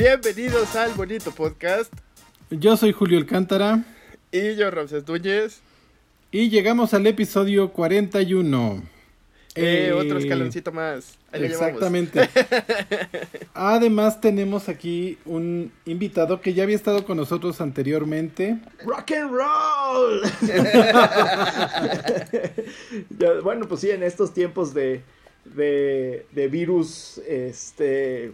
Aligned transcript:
Bienvenidos 0.00 0.74
al 0.76 0.94
bonito 0.94 1.30
podcast. 1.30 1.92
Yo 2.48 2.74
soy 2.78 2.90
Julio 2.90 3.18
Alcántara. 3.18 3.84
Y 4.32 4.54
yo, 4.54 4.70
Ramses 4.70 5.06
Núñez. 5.06 5.60
Y 6.30 6.48
llegamos 6.48 6.94
al 6.94 7.06
episodio 7.06 7.70
41. 7.70 8.82
Eh, 9.56 9.88
eh, 9.88 9.92
otro 9.92 10.18
escaloncito 10.18 10.72
más. 10.72 11.18
exactamente. 11.32 12.30
Además 13.52 14.22
tenemos 14.22 14.70
aquí 14.70 15.18
un 15.26 15.70
invitado 15.84 16.40
que 16.40 16.54
ya 16.54 16.62
había 16.62 16.76
estado 16.76 17.04
con 17.04 17.18
nosotros 17.18 17.60
anteriormente. 17.60 18.58
Rock 18.82 19.10
and 19.10 19.30
roll. 19.30 20.22
bueno, 23.42 23.68
pues 23.68 23.82
sí, 23.82 23.90
en 23.90 24.02
estos 24.02 24.32
tiempos 24.32 24.72
de, 24.72 25.02
de, 25.44 26.24
de 26.32 26.48
virus 26.48 27.18
este 27.28 28.32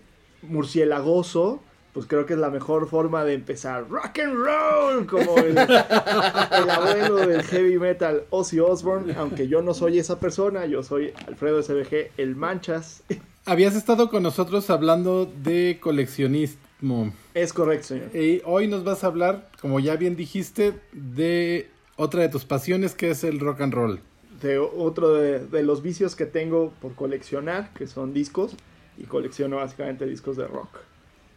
murcielagoso, 0.49 1.63
pues 1.97 2.05
creo 2.07 2.27
que 2.27 2.35
es 2.35 2.39
la 2.39 2.51
mejor 2.51 2.91
forma 2.91 3.25
de 3.25 3.33
empezar. 3.33 3.89
Rock 3.89 4.19
and 4.19 4.35
roll, 4.35 5.07
como 5.07 5.39
el, 5.39 5.57
abuelo 5.57 7.17
del 7.27 7.43
heavy 7.43 7.79
metal 7.79 8.25
Ozzy 8.29 8.61
Osbourne, 8.61 9.15
aunque 9.17 9.49
yo 9.49 9.63
no 9.63 9.73
soy 9.73 9.99
esa 9.99 10.21
persona, 10.21 10.67
yo 10.67 10.83
soy 10.83 11.15
Alfredo 11.27 11.63
SBG, 11.63 12.11
el 12.19 12.37
Manchas. 12.37 13.03
Habías 13.47 13.75
estado 13.77 14.11
con 14.11 14.23
nosotros 14.23 14.69
hablando 14.69 15.25
de 15.25 15.79
coleccionismo. 15.81 17.15
Es 17.33 17.55
correcto, 17.55 17.87
señor. 17.87 18.15
Y 18.15 18.43
hoy 18.45 18.69
nos 18.69 18.85
vas 18.85 19.03
a 19.03 19.07
hablar, 19.07 19.49
como 19.63 19.81
ya 19.81 19.97
bien 19.97 20.17
dijiste, 20.17 20.75
de 20.93 21.71
otra 21.97 22.21
de 22.21 22.29
tus 22.29 22.45
pasiones 22.45 22.95
que 22.95 23.09
es 23.09 23.25
el 23.25 23.41
rock 23.41 23.63
and 23.63 23.73
roll. 23.73 24.01
De 24.43 24.59
otro 24.59 25.15
de, 25.15 25.39
de 25.39 25.63
los 25.63 25.81
vicios 25.81 26.15
que 26.15 26.27
tengo 26.27 26.75
por 26.83 26.95
coleccionar, 26.95 27.73
que 27.73 27.87
son 27.87 28.13
discos, 28.13 28.55
y 28.99 29.05
colecciono 29.05 29.57
básicamente 29.57 30.07
discos 30.07 30.37
de 30.37 30.47
rock. 30.47 30.79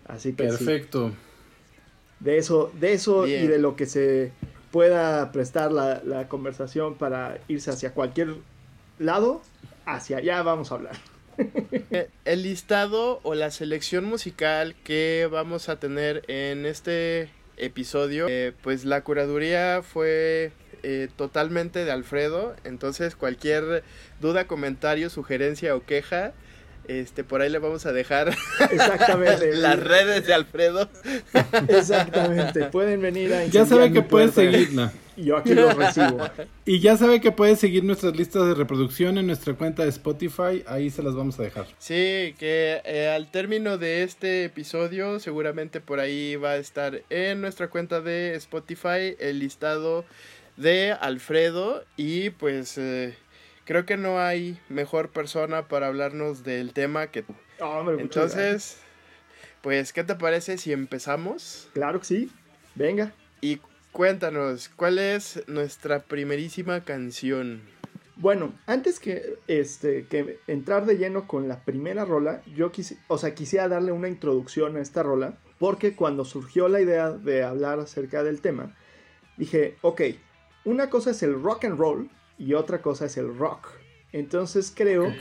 Así 0.08 0.34
que 0.34 0.44
Perfecto. 0.44 1.12
De 2.20 2.38
eso, 2.38 2.71
de 2.79 2.93
eso 2.93 3.27
y 3.27 3.48
de 3.48 3.60
lo 3.60 3.76
que 3.76 3.85
se 3.85 4.32
pueda 4.71 5.32
prestar 5.32 5.71
la, 5.71 6.27
conversación 6.27 6.96
para 6.96 7.40
irse 7.48 7.71
hacia 7.71 7.93
cualquier 7.93 8.35
lado, 8.98 9.41
hacia 9.85 10.18
allá 10.18 10.41
vamos 10.43 10.71
a 10.71 10.76
hablar. 10.76 10.96
Eh, 11.91 12.10
el 12.26 12.43
listado 12.43 13.21
o 13.24 13.34
la 13.34 13.49
selección 13.49 14.04
musical 14.04 14.76
que 14.84 15.30
vamos 15.32 15.70
a 15.70 15.80
tener 15.80 16.26
en 16.27 16.65
este 16.65 17.30
episodio, 17.55 18.26
eh, 18.27 18.52
pues 18.62 18.84
la 18.84 19.05
curaduría 19.05 19.82
fue 19.82 20.52
eh, 20.84 21.07
totalmente 21.15 21.85
de 21.85 21.91
Alfredo, 21.91 22.55
entonces 22.65 23.15
cualquier 23.15 23.84
duda, 24.20 24.48
comentario, 24.48 25.10
sugerencia 25.10 25.77
o 25.77 25.85
queja, 25.85 26.34
este, 26.90 27.23
por 27.23 27.41
ahí 27.41 27.51
le 27.51 27.59
vamos 27.59 27.85
a 27.85 27.93
dejar 27.93 28.29
Exactamente. 28.71 29.54
las 29.57 29.79
redes 29.79 30.26
de 30.26 30.34
Alfredo. 30.34 30.90
Exactamente. 31.68 32.65
Pueden 32.65 32.99
venir 32.99 33.31
a 33.31 33.46
Ya 33.46 33.65
sabe 33.68 33.91
que 33.91 34.01
puede 34.01 34.29
seguirla. 34.29 34.91
Y 35.15 35.26
yo 35.26 35.37
aquí 35.37 35.54
lo 35.54 35.71
recibo. 35.71 36.18
Y 36.65 36.79
ya 36.79 36.98
sabe 36.98 37.21
que 37.21 37.31
puede 37.31 37.55
seguir 37.57 37.84
nuestras 37.84 38.15
listas 38.15 38.48
de 38.48 38.55
reproducción 38.55 39.20
en 39.20 39.27
nuestra 39.27 39.54
cuenta 39.54 39.84
de 39.84 39.90
Spotify. 39.90 40.63
Ahí 40.65 40.90
se 40.90 41.04
las 41.04 41.13
vamos 41.13 41.40
a 41.40 41.43
dejar. 41.43 41.68
Sí, 41.77 42.34
que 42.40 42.81
eh, 42.84 43.12
al 43.13 43.29
término 43.29 43.77
de 43.77 44.01
este 44.01 44.46
episodio, 44.46 45.20
seguramente 45.20 45.81
por 45.81 45.99
ahí 45.99 46.37
va 46.37 46.51
a 46.51 46.57
estar 46.57 47.03
en 47.12 47.41
nuestra 47.41 47.68
cuenta 47.68 48.01
de 48.01 48.34
Spotify 48.35 49.15
el 49.20 49.40
listado 49.40 50.05
de 50.57 50.93
Alfredo. 50.93 51.84
Y 51.98 52.31
pues. 52.31 52.79
Eh, 52.79 53.13
creo 53.70 53.85
que 53.85 53.98
no 53.98 54.20
hay 54.20 54.59
mejor 54.67 55.09
persona 55.09 55.67
para 55.67 55.85
hablarnos 55.85 56.43
del 56.43 56.73
tema 56.73 57.12
que 57.12 57.21
tú. 57.21 57.35
Entonces, 57.99 58.79
pues, 59.62 59.93
¿qué 59.93 60.03
te 60.03 60.15
parece 60.15 60.57
si 60.57 60.73
empezamos? 60.73 61.70
Claro 61.73 61.99
que 61.99 62.05
sí. 62.05 62.31
Venga. 62.73 63.13
Y 63.41 63.59
cuéntanos, 63.91 64.69
¿cuál 64.69 64.97
es 64.97 65.44
nuestra 65.46 66.00
primerísima 66.00 66.84
canción? 66.84 67.62
Bueno, 68.16 68.56
antes 68.66 69.00
que, 69.00 69.35
este, 69.46 70.08
que 70.08 70.40
entrar 70.47 70.88
de 70.88 70.97
lleno 70.97 71.28
con 71.28 71.47
la 71.47 71.63
primera 71.63 72.06
rola, 72.06 72.41
yo 72.47 72.72
quise, 72.72 72.97
o 73.08 73.19
sea, 73.19 73.35
quisiera 73.35 73.68
darle 73.68 73.91
una 73.91 74.08
introducción 74.08 74.78
a 74.78 74.81
esta 74.81 75.03
rola, 75.03 75.38
porque 75.59 75.96
cuando 75.96 76.25
surgió 76.25 76.69
la 76.69 76.81
idea 76.81 77.12
de 77.12 77.44
hablar 77.44 77.78
acerca 77.79 78.24
del 78.24 78.41
tema, 78.41 78.75
dije, 79.38 79.78
ok, 79.84 80.02
una 80.66 80.90
cosa 80.90 81.12
es 81.12 81.22
el 81.22 81.40
rock 81.40 81.66
and 81.66 81.78
roll, 81.78 82.09
y 82.40 82.54
otra 82.54 82.82
cosa 82.82 83.06
es 83.06 83.18
el 83.18 83.38
rock. 83.38 83.68
Entonces 84.12 84.74
creo 84.76 85.14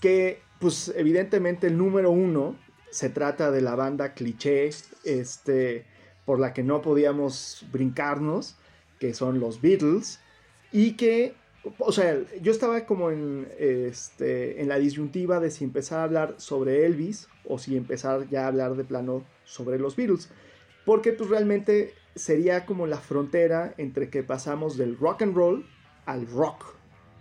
que, 0.00 0.42
pues 0.60 0.92
evidentemente 0.94 1.66
el 1.66 1.76
número 1.76 2.10
uno 2.10 2.56
se 2.90 3.08
trata 3.08 3.50
de 3.50 3.60
la 3.60 3.74
banda 3.74 4.14
cliché, 4.14 4.70
este, 5.04 5.86
por 6.24 6.38
la 6.38 6.52
que 6.52 6.62
no 6.62 6.80
podíamos 6.82 7.66
brincarnos, 7.72 8.56
que 9.00 9.14
son 9.14 9.40
los 9.40 9.60
Beatles, 9.60 10.20
y 10.70 10.92
que, 10.92 11.34
o 11.78 11.90
sea, 11.90 12.18
yo 12.40 12.52
estaba 12.52 12.84
como 12.86 13.10
en, 13.10 13.48
este, 13.58 14.60
en 14.60 14.68
la 14.68 14.78
disyuntiva 14.78 15.40
de 15.40 15.50
si 15.50 15.64
empezar 15.64 16.00
a 16.00 16.04
hablar 16.04 16.34
sobre 16.38 16.86
Elvis 16.86 17.28
o 17.44 17.58
si 17.58 17.76
empezar 17.76 18.28
ya 18.28 18.44
a 18.44 18.48
hablar 18.48 18.76
de 18.76 18.84
plano 18.84 19.24
sobre 19.44 19.78
los 19.78 19.96
Beatles, 19.96 20.28
porque 20.84 21.12
pues 21.12 21.30
realmente 21.30 21.94
sería 22.14 22.66
como 22.66 22.86
la 22.86 22.98
frontera 22.98 23.74
entre 23.78 24.10
que 24.10 24.22
pasamos 24.22 24.76
del 24.76 24.96
rock 24.96 25.22
and 25.22 25.34
roll 25.34 25.66
al 26.08 26.26
rock. 26.26 26.64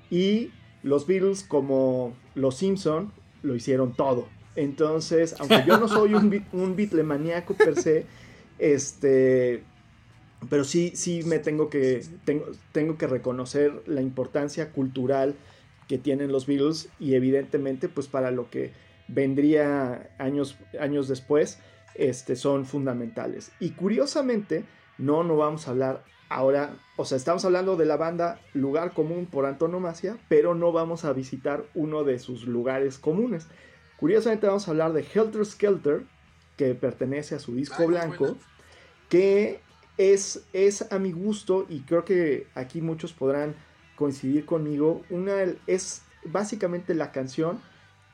Y 0.09 0.51
los 0.81 1.05
Beatles, 1.05 1.43
como 1.43 2.15
los 2.35 2.55
Simpson, 2.55 3.11
lo 3.43 3.53
hicieron 3.53 3.93
todo. 3.93 4.27
Entonces, 4.55 5.35
aunque 5.39 5.63
yo 5.67 5.77
no 5.77 5.87
soy 5.89 6.13
un, 6.13 6.45
un 6.53 6.75
Beatlemaníaco 6.75 7.53
per 7.53 7.75
se, 7.75 8.05
este, 8.57 9.61
pero 10.49 10.63
sí, 10.63 10.93
sí 10.95 11.21
me 11.25 11.39
tengo 11.39 11.69
que, 11.69 12.01
tengo, 12.23 12.45
tengo 12.71 12.97
que 12.97 13.07
reconocer 13.07 13.83
la 13.87 14.01
importancia 14.01 14.71
cultural 14.71 15.35
que 15.89 15.97
tienen 15.97 16.31
los 16.31 16.47
Beatles 16.47 16.87
y 16.97 17.15
evidentemente, 17.15 17.89
pues 17.89 18.07
para 18.07 18.31
lo 18.31 18.49
que 18.49 18.71
vendría 19.09 20.11
años, 20.17 20.57
años 20.79 21.09
después, 21.09 21.59
este, 21.95 22.37
son 22.37 22.65
fundamentales. 22.65 23.51
Y 23.59 23.71
curiosamente, 23.71 24.63
no, 24.97 25.23
no 25.23 25.35
vamos 25.35 25.67
a 25.67 25.71
hablar 25.71 26.03
Ahora, 26.29 26.75
o 26.97 27.05
sea, 27.05 27.17
estamos 27.17 27.45
hablando 27.45 27.77
de 27.77 27.85
la 27.85 27.95
banda 27.95 28.39
lugar 28.53 28.93
común 28.93 29.27
por 29.27 29.45
antonomasia, 29.45 30.17
pero 30.27 30.55
no 30.55 30.71
vamos 30.71 31.05
a 31.05 31.13
visitar 31.13 31.63
uno 31.73 32.03
de 32.03 32.19
sus 32.19 32.47
lugares 32.47 32.97
comunes. 32.97 33.47
Curiosamente 33.97 34.47
vamos 34.47 34.67
a 34.67 34.71
hablar 34.71 34.93
de 34.93 35.01
Helter 35.01 35.45
Skelter, 35.45 36.03
que 36.57 36.75
pertenece 36.75 37.35
a 37.35 37.39
su 37.39 37.55
disco 37.55 37.87
blanco, 37.87 38.35
que 39.09 39.61
es, 39.97 40.43
es 40.51 40.91
a 40.91 40.99
mi 40.99 41.11
gusto 41.11 41.65
y 41.69 41.81
creo 41.81 42.03
que 42.03 42.47
aquí 42.55 42.81
muchos 42.81 43.13
podrán 43.13 43.55
coincidir 43.95 44.45
conmigo, 44.45 45.03
una 45.09 45.43
es 45.65 46.03
básicamente 46.25 46.93
la 46.93 47.11
canción 47.11 47.61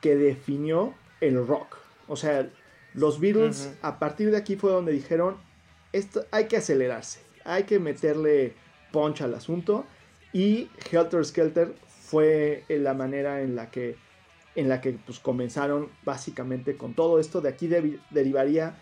que 0.01 0.15
definió 0.15 0.93
el 1.19 1.45
rock. 1.47 1.77
O 2.07 2.15
sea, 2.15 2.47
los 2.93 3.19
Beatles 3.19 3.73
a 3.81 3.97
partir 3.97 4.29
de 4.29 4.37
aquí 4.37 4.55
fue 4.55 4.71
donde 4.71 4.91
dijeron, 4.91 5.37
esto 5.93 6.25
hay 6.31 6.45
que 6.45 6.57
acelerarse 6.57 7.22
hay 7.43 7.63
que 7.63 7.79
meterle 7.79 8.53
punch 8.91 9.21
al 9.21 9.33
asunto. 9.33 9.85
Y 10.31 10.69
Helter 10.91 11.23
Skelter 11.23 11.75
fue 11.87 12.63
la 12.69 12.93
manera 12.93 13.41
en 13.41 13.55
la 13.55 13.69
que, 13.69 13.97
en 14.55 14.69
la 14.69 14.81
que 14.81 14.93
pues, 14.93 15.19
comenzaron 15.19 15.89
básicamente 16.03 16.75
con 16.75 16.93
todo 16.93 17.19
esto. 17.19 17.41
De 17.41 17.49
aquí 17.49 17.67
derivaría 17.67 18.75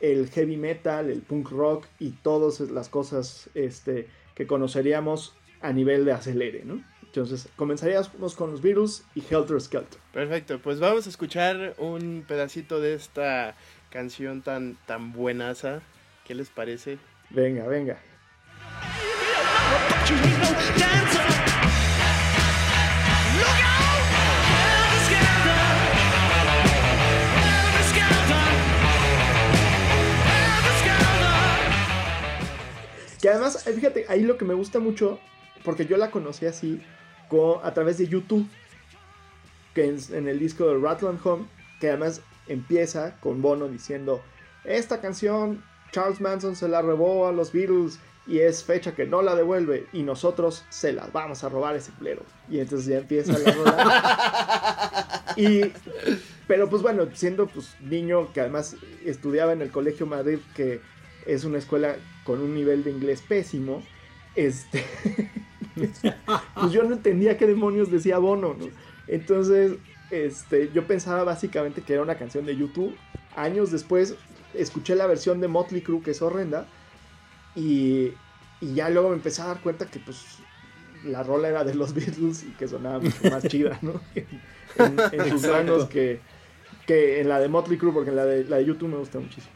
el 0.00 0.28
heavy 0.30 0.56
metal, 0.56 1.10
el 1.10 1.22
punk 1.22 1.50
rock 1.50 1.86
y 1.98 2.10
todas 2.10 2.60
las 2.60 2.88
cosas 2.88 3.48
este, 3.54 4.08
que 4.34 4.46
conoceríamos 4.46 5.34
a 5.60 5.72
nivel 5.72 6.04
de 6.04 6.12
acelere, 6.12 6.64
¿no? 6.64 6.82
Entonces, 7.02 7.48
comenzaríamos 7.56 8.34
con 8.34 8.50
los 8.50 8.62
Beatles 8.62 9.04
y 9.14 9.20
Helter 9.20 9.60
Skelter. 9.60 10.00
Perfecto, 10.12 10.58
pues 10.60 10.80
vamos 10.80 11.06
a 11.06 11.10
escuchar 11.10 11.74
un 11.78 12.24
pedacito 12.26 12.80
de 12.80 12.94
esta 12.94 13.54
canción 13.90 14.42
tan, 14.42 14.78
tan 14.86 15.12
buenaza. 15.12 15.82
¿Qué 16.26 16.34
les 16.34 16.48
parece? 16.48 16.98
Venga, 17.34 17.66
venga. 17.66 17.98
Que 33.20 33.28
además, 33.28 33.66
eh, 33.66 33.72
fíjate, 33.72 34.04
ahí 34.08 34.22
lo 34.24 34.36
que 34.36 34.44
me 34.44 34.52
gusta 34.52 34.80
mucho, 34.80 35.18
porque 35.64 35.86
yo 35.86 35.96
la 35.96 36.10
conocí 36.10 36.44
así 36.44 36.82
a 37.62 37.72
través 37.72 37.96
de 37.96 38.08
YouTube, 38.08 38.46
que 39.74 39.86
en, 39.86 39.96
en 40.12 40.28
el 40.28 40.38
disco 40.38 40.68
de 40.68 40.78
Ratland 40.78 41.18
Home, 41.24 41.46
que 41.80 41.88
además 41.88 42.20
empieza 42.46 43.18
con 43.20 43.40
Bono 43.40 43.68
diciendo, 43.68 44.20
esta 44.64 45.00
canción 45.00 45.64
Charles 45.92 46.20
Manson 46.20 46.56
se 46.56 46.68
la 46.68 46.82
robó 46.82 47.28
a 47.28 47.32
los 47.32 47.52
Beatles 47.52 48.00
y 48.26 48.38
es 48.38 48.64
fecha 48.64 48.94
que 48.94 49.06
no 49.06 49.22
la 49.22 49.34
devuelve 49.34 49.86
y 49.92 50.02
nosotros 50.02 50.64
se 50.70 50.92
las 50.92 51.12
vamos 51.12 51.44
a 51.44 51.48
robar 51.48 51.76
ese 51.76 51.92
plero. 51.92 52.22
Y 52.48 52.60
entonces 52.60 52.86
ya 52.86 52.98
empieza 52.98 53.38
la 53.38 53.52
rola. 53.52 55.24
y, 55.36 55.72
pero 56.46 56.68
pues 56.68 56.82
bueno, 56.82 57.06
siendo 57.14 57.46
pues 57.46 57.76
niño 57.80 58.32
que 58.32 58.40
además 58.40 58.76
estudiaba 59.04 59.52
en 59.52 59.62
el 59.62 59.70
Colegio 59.70 60.06
Madrid, 60.06 60.38
que 60.54 60.80
es 61.26 61.44
una 61.44 61.58
escuela 61.58 61.96
con 62.24 62.40
un 62.40 62.54
nivel 62.54 62.84
de 62.84 62.90
inglés 62.90 63.22
pésimo, 63.26 63.82
este, 64.34 64.84
pues 66.54 66.72
yo 66.72 66.84
no 66.84 66.94
entendía 66.94 67.36
qué 67.36 67.46
demonios 67.46 67.90
decía 67.90 68.18
Bono, 68.18 68.54
¿no? 68.58 68.68
Entonces, 69.08 69.72
este, 70.10 70.70
yo 70.72 70.86
pensaba 70.86 71.24
básicamente 71.24 71.82
que 71.82 71.94
era 71.94 72.02
una 72.02 72.16
canción 72.16 72.46
de 72.46 72.56
YouTube. 72.56 72.96
Años 73.34 73.70
después 73.70 74.14
escuché 74.54 74.94
la 74.94 75.06
versión 75.06 75.40
de 75.40 75.48
Motley 75.48 75.82
Crue 75.82 76.02
que 76.02 76.12
es 76.12 76.22
horrenda 76.22 76.66
y, 77.54 78.12
y 78.60 78.74
ya 78.74 78.88
luego 78.90 79.10
me 79.10 79.16
empecé 79.16 79.42
a 79.42 79.46
dar 79.46 79.60
cuenta 79.60 79.86
que 79.86 79.98
pues 79.98 80.38
la 81.04 81.22
rola 81.22 81.48
era 81.48 81.64
de 81.64 81.74
los 81.74 81.94
Beatles 81.94 82.44
y 82.44 82.50
que 82.52 82.68
sonaba 82.68 82.98
mucho 83.00 83.30
más 83.30 83.46
chida, 83.46 83.78
¿no? 83.82 84.00
en, 84.14 84.98
en 85.12 85.30
sus 85.30 85.50
manos 85.50 85.86
que, 85.86 86.20
que 86.86 87.20
en 87.20 87.28
la 87.28 87.40
de 87.40 87.48
Motley 87.48 87.78
Crue, 87.78 87.92
porque 87.92 88.10
en 88.10 88.16
la 88.16 88.24
de, 88.24 88.44
la 88.44 88.56
de 88.56 88.64
YouTube 88.64 88.88
me 88.88 88.96
gusta 88.96 89.18
muchísimo. 89.18 89.52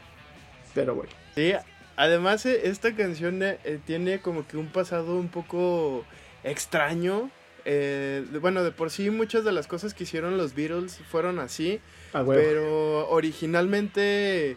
Pero 0.73 0.95
bueno. 0.95 1.11
Sí, 1.35 1.53
además 1.95 2.45
eh, 2.45 2.61
esta 2.65 2.95
canción 2.95 3.41
eh, 3.41 3.79
tiene 3.85 4.19
como 4.19 4.47
que 4.47 4.57
un 4.57 4.67
pasado 4.67 5.15
un 5.17 5.29
poco 5.29 6.05
extraño. 6.43 7.29
Eh, 7.65 8.23
bueno, 8.41 8.63
de 8.63 8.71
por 8.71 8.91
sí 8.91 9.09
muchas 9.09 9.43
de 9.43 9.51
las 9.51 9.67
cosas 9.67 9.93
que 9.93 10.03
hicieron 10.03 10.37
los 10.37 10.53
Beatles 10.55 10.99
fueron 11.09 11.39
así. 11.39 11.79
Ah, 12.13 12.23
pero 12.25 13.09
originalmente 13.09 14.55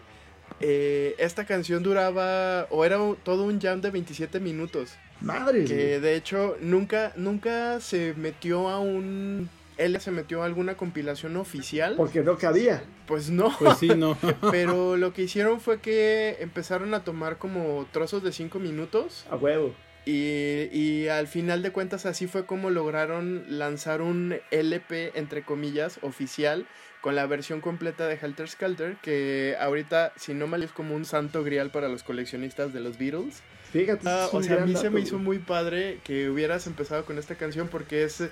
esta 0.59 1.47
canción 1.47 1.83
duraba, 1.83 2.67
o 2.71 2.85
era 2.85 2.99
todo 3.23 3.45
un 3.45 3.61
jam 3.61 3.81
de 3.81 3.91
27 3.91 4.41
minutos. 4.41 4.97
Madre. 5.21 5.65
Que 5.65 6.01
de 6.01 6.17
hecho 6.17 6.57
nunca, 6.61 7.13
nunca 7.17 7.81
se 7.81 8.15
metió 8.15 8.69
a 8.69 8.81
un 8.81 9.49
él 9.81 9.99
se 10.01 10.11
metió 10.11 10.43
a 10.43 10.45
alguna 10.45 10.77
compilación 10.77 11.37
oficial. 11.39 11.95
Porque 11.97 12.23
no 12.23 12.37
cabía. 12.37 12.85
Pues 13.07 13.31
no. 13.31 13.57
Pues 13.59 13.79
sí, 13.79 13.89
no. 13.89 14.17
Pero 14.51 14.99
lo 14.99 15.15
que 15.15 15.23
hicieron 15.23 15.59
fue 15.61 15.81
que 15.81 16.37
empezaron 16.41 16.93
a 16.93 17.03
tomar 17.03 17.39
como 17.39 17.87
trozos 17.91 18.23
de 18.23 18.31
5 18.31 18.59
minutos. 18.59 19.25
A 19.31 19.37
huevo. 19.37 19.75
Y, 20.05 20.69
y, 20.73 21.09
al 21.09 21.29
final 21.29 21.63
de 21.63 21.73
cuentas 21.73 22.05
así 22.07 22.27
fue 22.27 22.47
como 22.47 22.71
lograron 22.71 23.45
lanzar 23.49 24.03
un 24.03 24.37
LP, 24.51 25.13
entre 25.15 25.43
comillas, 25.43 25.99
oficial, 26.03 26.67
con 27.01 27.15
la 27.17 27.27
versión 27.27 27.61
completa 27.61 28.07
de 28.07 28.19
Helter 28.21 28.49
Skelter, 28.49 28.97
que 29.03 29.57
ahorita, 29.59 30.13
si 30.17 30.35
no 30.35 30.47
mal, 30.47 30.63
es 30.63 30.73
como 30.73 30.95
un 30.95 31.05
santo 31.05 31.43
grial 31.43 31.71
para 31.71 31.89
los 31.89 32.03
coleccionistas 32.03 32.73
de 32.73 32.81
los 32.81 32.99
Beatles. 32.99 33.43
Fíjate. 33.73 34.09
Ah, 34.09 34.29
o 34.33 34.43
sea, 34.43 34.63
a 34.63 34.67
mí 34.67 34.75
se 34.75 34.91
me 34.91 35.01
hizo 35.01 35.19
muy 35.19 35.39
padre 35.39 36.01
que 36.03 36.29
hubieras 36.29 36.67
empezado 36.67 37.05
con 37.05 37.19
esta 37.19 37.37
canción 37.37 37.69
porque 37.69 38.03
es, 38.03 38.23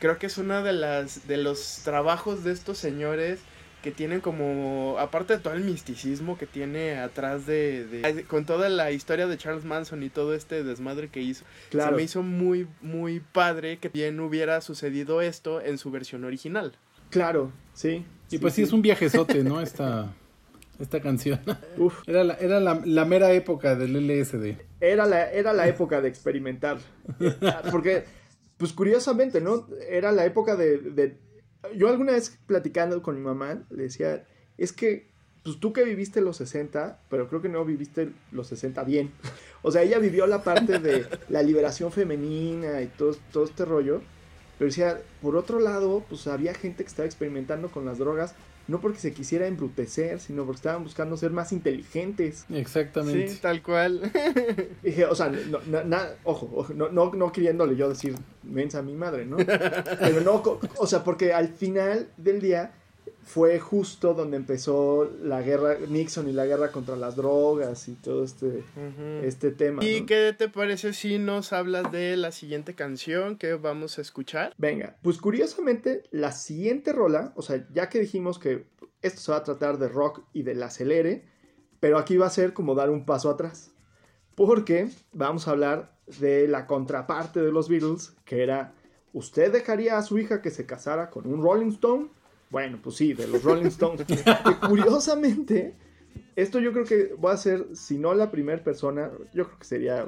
creo 0.00 0.18
que 0.18 0.26
es 0.26 0.38
una 0.38 0.62
de 0.62 0.72
las, 0.72 1.28
de 1.28 1.36
los 1.36 1.82
trabajos 1.84 2.42
de 2.42 2.52
estos 2.52 2.78
señores 2.78 3.40
que 3.82 3.92
tienen 3.92 4.20
como, 4.20 4.96
aparte 4.98 5.36
de 5.36 5.38
todo 5.38 5.54
el 5.54 5.62
misticismo 5.62 6.36
que 6.36 6.46
tiene 6.46 6.98
atrás 6.98 7.46
de, 7.46 8.24
con 8.26 8.44
toda 8.44 8.68
la 8.68 8.90
historia 8.90 9.28
de 9.28 9.38
Charles 9.38 9.64
Manson 9.64 10.02
y 10.02 10.08
todo 10.08 10.34
este 10.34 10.64
desmadre 10.64 11.08
que 11.08 11.20
hizo, 11.20 11.44
se 11.70 11.90
me 11.92 12.02
hizo 12.02 12.22
muy, 12.22 12.66
muy 12.80 13.20
padre 13.20 13.78
que 13.78 13.88
bien 13.88 14.18
hubiera 14.18 14.60
sucedido 14.62 15.22
esto 15.22 15.60
en 15.60 15.78
su 15.78 15.92
versión 15.92 16.24
original. 16.24 16.76
Claro, 17.10 17.52
sí. 17.74 18.04
Y 18.30 18.38
pues 18.38 18.54
sí, 18.54 18.62
es 18.62 18.72
un 18.72 18.82
viajezote, 18.82 19.42
¿no? 19.42 19.60
Esta, 19.62 20.12
esta 20.78 21.00
canción. 21.00 21.40
Era, 22.06 22.24
la, 22.24 22.34
era 22.34 22.60
la, 22.60 23.04
mera 23.04 23.32
época 23.32 23.74
del 23.74 24.06
LSD. 24.06 24.56
Era 24.80 25.06
la, 25.06 25.30
era 25.30 25.52
la 25.52 25.66
época 25.68 26.00
de 26.00 26.08
experimentar. 26.08 26.78
Porque, 27.70 28.04
pues 28.56 28.72
curiosamente, 28.72 29.40
¿no? 29.40 29.66
Era 29.88 30.12
la 30.12 30.24
época 30.24 30.56
de, 30.56 31.16
Yo 31.76 31.88
alguna 31.88 32.12
vez 32.12 32.38
platicando 32.46 33.02
con 33.02 33.16
mi 33.16 33.22
mamá, 33.22 33.64
le 33.70 33.84
decía, 33.84 34.24
es 34.56 34.72
que, 34.72 35.10
pues 35.42 35.58
tú 35.58 35.72
que 35.72 35.84
viviste 35.84 36.20
los 36.20 36.36
60, 36.36 37.00
pero 37.08 37.28
creo 37.28 37.42
que 37.42 37.48
no 37.48 37.64
viviste 37.64 38.10
los 38.30 38.48
60 38.48 38.84
bien. 38.84 39.10
o 39.62 39.72
sea, 39.72 39.82
ella 39.82 39.98
vivió 39.98 40.26
la 40.26 40.42
parte 40.42 40.78
de 40.78 41.06
la 41.28 41.42
liberación 41.42 41.90
femenina 41.90 42.82
y 42.82 42.86
todo, 42.86 43.16
todo 43.32 43.44
este 43.44 43.64
rollo. 43.64 44.02
Pero 44.58 44.68
decía, 44.68 45.00
por 45.22 45.36
otro 45.36 45.60
lado, 45.60 46.04
pues 46.08 46.26
había 46.26 46.52
gente 46.54 46.82
que 46.82 46.88
estaba 46.88 47.06
experimentando 47.06 47.70
con 47.70 47.84
las 47.84 47.98
drogas 47.98 48.34
no 48.68 48.80
porque 48.80 48.98
se 48.98 49.12
quisiera 49.14 49.46
embrutecer, 49.46 50.20
sino 50.20 50.44
porque 50.44 50.56
estaban 50.56 50.84
buscando 50.84 51.16
ser 51.16 51.30
más 51.30 51.52
inteligentes. 51.52 52.44
Exactamente. 52.50 53.28
Sí, 53.28 53.38
tal 53.40 53.62
cual. 53.62 54.12
Dije, 54.82 55.06
o 55.06 55.14
sea, 55.14 55.30
no, 55.30 55.98
ojo, 56.24 56.66
no, 56.74 56.90
no, 56.90 57.10
no 57.12 57.32
queriéndole 57.32 57.76
yo 57.76 57.88
decir, 57.88 58.14
mensa 58.42 58.80
a 58.80 58.82
mi 58.82 58.94
madre, 58.94 59.24
¿no? 59.24 59.38
Pero 60.00 60.20
no, 60.20 60.42
o 60.76 60.86
sea, 60.86 61.02
porque 61.02 61.32
al 61.32 61.48
final 61.48 62.08
del 62.18 62.42
día 62.42 62.72
fue 63.28 63.60
justo 63.60 64.14
donde 64.14 64.38
empezó 64.38 65.10
la 65.22 65.42
guerra, 65.42 65.76
Nixon 65.86 66.30
y 66.30 66.32
la 66.32 66.46
guerra 66.46 66.72
contra 66.72 66.96
las 66.96 67.14
drogas 67.14 67.86
y 67.86 67.92
todo 67.92 68.24
este, 68.24 68.64
este 69.22 69.50
tema. 69.50 69.84
¿Y 69.84 70.06
qué 70.06 70.34
te 70.36 70.48
parece 70.48 70.94
si 70.94 71.18
nos 71.18 71.52
hablas 71.52 71.92
de 71.92 72.16
la 72.16 72.32
siguiente 72.32 72.74
canción 72.74 73.36
que 73.36 73.52
vamos 73.52 73.98
a 73.98 74.00
escuchar? 74.00 74.54
Venga, 74.56 74.96
pues 75.02 75.18
curiosamente 75.18 76.04
la 76.10 76.32
siguiente 76.32 76.94
rola, 76.94 77.34
o 77.36 77.42
sea, 77.42 77.68
ya 77.70 77.90
que 77.90 78.00
dijimos 78.00 78.38
que 78.38 78.64
esto 79.02 79.20
se 79.20 79.32
va 79.32 79.38
a 79.38 79.44
tratar 79.44 79.76
de 79.76 79.88
rock 79.88 80.22
y 80.32 80.42
del 80.42 80.62
acelere, 80.62 81.26
pero 81.80 81.98
aquí 81.98 82.16
va 82.16 82.28
a 82.28 82.30
ser 82.30 82.54
como 82.54 82.74
dar 82.74 82.88
un 82.88 83.04
paso 83.04 83.28
atrás. 83.28 83.72
Porque 84.36 84.88
vamos 85.12 85.46
a 85.46 85.50
hablar 85.50 85.98
de 86.18 86.48
la 86.48 86.66
contraparte 86.66 87.42
de 87.42 87.52
los 87.52 87.68
Beatles, 87.68 88.14
que 88.24 88.42
era, 88.42 88.72
¿usted 89.12 89.52
dejaría 89.52 89.98
a 89.98 90.02
su 90.02 90.18
hija 90.18 90.40
que 90.40 90.50
se 90.50 90.64
casara 90.64 91.10
con 91.10 91.26
un 91.26 91.42
Rolling 91.42 91.72
Stone? 91.72 92.08
Bueno, 92.50 92.78
pues 92.82 92.96
sí, 92.96 93.12
de 93.12 93.26
los 93.26 93.42
Rolling 93.42 93.66
Stones. 93.66 94.04
curiosamente, 94.66 95.74
esto 96.36 96.60
yo 96.60 96.72
creo 96.72 96.84
que 96.84 97.14
voy 97.18 97.32
a 97.32 97.36
ser, 97.36 97.66
si 97.74 97.98
no 97.98 98.14
la 98.14 98.30
primera 98.30 98.62
persona, 98.62 99.10
yo 99.34 99.46
creo 99.46 99.58
que 99.58 99.64
sería 99.64 100.06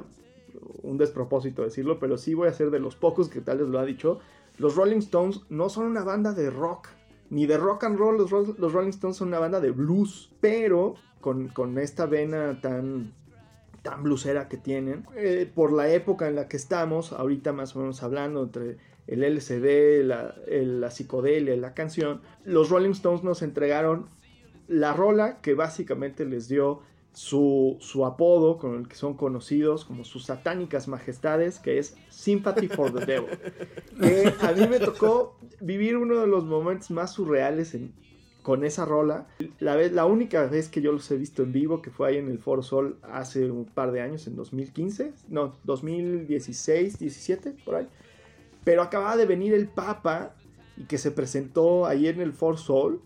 un 0.83 0.97
despropósito 0.97 1.63
decirlo, 1.63 1.99
pero 1.99 2.17
sí 2.17 2.33
voy 2.33 2.47
a 2.47 2.53
ser 2.53 2.71
de 2.71 2.79
los 2.79 2.95
pocos 2.95 3.29
que 3.29 3.41
tal 3.41 3.59
les 3.59 3.67
lo 3.67 3.79
ha 3.79 3.85
dicho. 3.85 4.19
Los 4.57 4.75
Rolling 4.75 4.99
Stones 4.99 5.41
no 5.49 5.69
son 5.69 5.85
una 5.85 6.03
banda 6.03 6.33
de 6.33 6.49
rock, 6.49 6.89
ni 7.29 7.45
de 7.45 7.57
rock 7.57 7.85
and 7.85 7.97
roll, 7.97 8.17
los, 8.17 8.31
los 8.31 8.73
Rolling 8.73 8.89
Stones 8.89 9.17
son 9.17 9.29
una 9.29 9.39
banda 9.39 9.59
de 9.59 9.71
blues, 9.71 10.31
pero 10.41 10.95
con, 11.21 11.47
con 11.49 11.77
esta 11.77 12.05
vena 12.05 12.59
tan 12.59 13.13
tan 13.81 14.03
blusera 14.03 14.47
que 14.47 14.57
tienen. 14.57 15.05
Eh, 15.15 15.51
por 15.53 15.73
la 15.73 15.89
época 15.89 16.27
en 16.27 16.35
la 16.35 16.47
que 16.47 16.57
estamos, 16.57 17.13
ahorita 17.13 17.51
más 17.51 17.75
o 17.75 17.79
menos 17.79 18.03
hablando 18.03 18.43
entre 18.43 18.77
el 19.11 19.23
LCD, 19.23 20.03
la, 20.03 20.35
la 20.47 20.89
psicodelia, 20.89 21.55
la 21.57 21.73
canción, 21.73 22.21
los 22.45 22.69
Rolling 22.69 22.91
Stones 22.91 23.23
nos 23.23 23.41
entregaron 23.41 24.07
la 24.67 24.93
rola 24.93 25.41
que 25.41 25.53
básicamente 25.53 26.25
les 26.25 26.47
dio 26.47 26.81
su, 27.13 27.75
su, 27.81 28.05
apodo 28.05 28.57
con 28.57 28.75
el 28.75 28.87
que 28.87 28.95
son 28.95 29.15
conocidos 29.15 29.83
como 29.83 30.05
sus 30.05 30.25
satánicas 30.25 30.87
majestades, 30.87 31.59
que 31.59 31.77
es 31.77 31.97
Sympathy 32.09 32.69
for 32.69 32.93
the 32.93 33.05
Devil. 33.05 33.37
a 34.41 34.51
mí 34.53 34.67
me 34.69 34.79
tocó 34.79 35.37
vivir 35.59 35.97
uno 35.97 36.19
de 36.19 36.27
los 36.27 36.45
momentos 36.45 36.89
más 36.89 37.11
surreales 37.11 37.75
con 38.41 38.63
esa 38.63 38.85
rola. 38.85 39.27
La, 39.59 39.75
vez, 39.75 39.91
la 39.91 40.05
única 40.05 40.45
vez 40.47 40.69
que 40.69 40.81
yo 40.81 40.93
los 40.93 41.09
he 41.11 41.17
visto 41.17 41.43
en 41.43 41.51
vivo, 41.51 41.81
que 41.81 41.91
fue 41.91 42.09
ahí 42.09 42.17
en 42.17 42.29
el 42.29 42.39
Foro 42.39 42.63
Sol 42.63 42.97
hace 43.03 43.51
un 43.51 43.65
par 43.65 43.91
de 43.91 44.01
años, 44.01 44.25
en 44.27 44.37
2015, 44.37 45.13
no, 45.27 45.53
2016, 45.65 46.97
17, 46.97 47.55
por 47.65 47.75
ahí. 47.75 47.87
Pero 48.63 48.81
acababa 48.81 49.17
de 49.17 49.25
venir 49.25 49.53
el 49.53 49.67
Papa 49.67 50.35
y 50.77 50.83
que 50.83 50.97
se 50.97 51.11
presentó 51.11 51.85
ahí 51.85 52.07
en 52.07 52.21
el 52.21 52.33
For 52.33 52.57
Soul. 52.57 53.01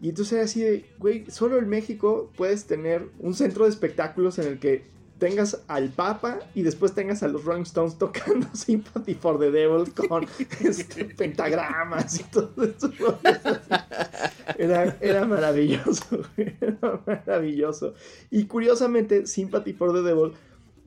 Y 0.00 0.10
entonces 0.10 0.32
era 0.34 0.44
así 0.44 0.60
de, 0.60 0.84
güey, 0.98 1.24
solo 1.30 1.58
en 1.58 1.68
México 1.68 2.30
puedes 2.36 2.66
tener 2.66 3.08
un 3.18 3.34
centro 3.34 3.64
de 3.64 3.70
espectáculos 3.70 4.38
en 4.38 4.46
el 4.46 4.58
que 4.58 4.84
tengas 5.18 5.62
al 5.66 5.88
Papa 5.88 6.38
y 6.54 6.62
después 6.62 6.94
tengas 6.94 7.22
a 7.22 7.28
los 7.28 7.44
Rolling 7.44 7.62
Stones 7.62 7.98
tocando 7.98 8.46
Sympathy 8.54 9.14
for 9.14 9.38
the 9.38 9.50
Devil 9.50 9.92
con 9.92 10.26
este, 10.60 11.04
pentagramas 11.06 12.20
y 12.20 12.22
todo 12.24 12.64
eso. 12.64 12.90
Era, 14.56 14.96
era 15.00 15.24
maravilloso, 15.24 16.22
era 16.36 17.00
maravilloso. 17.06 17.94
Y 18.30 18.46
curiosamente, 18.46 19.26
Sympathy 19.26 19.74
for 19.74 19.92
the 19.92 20.02
Devil 20.02 20.32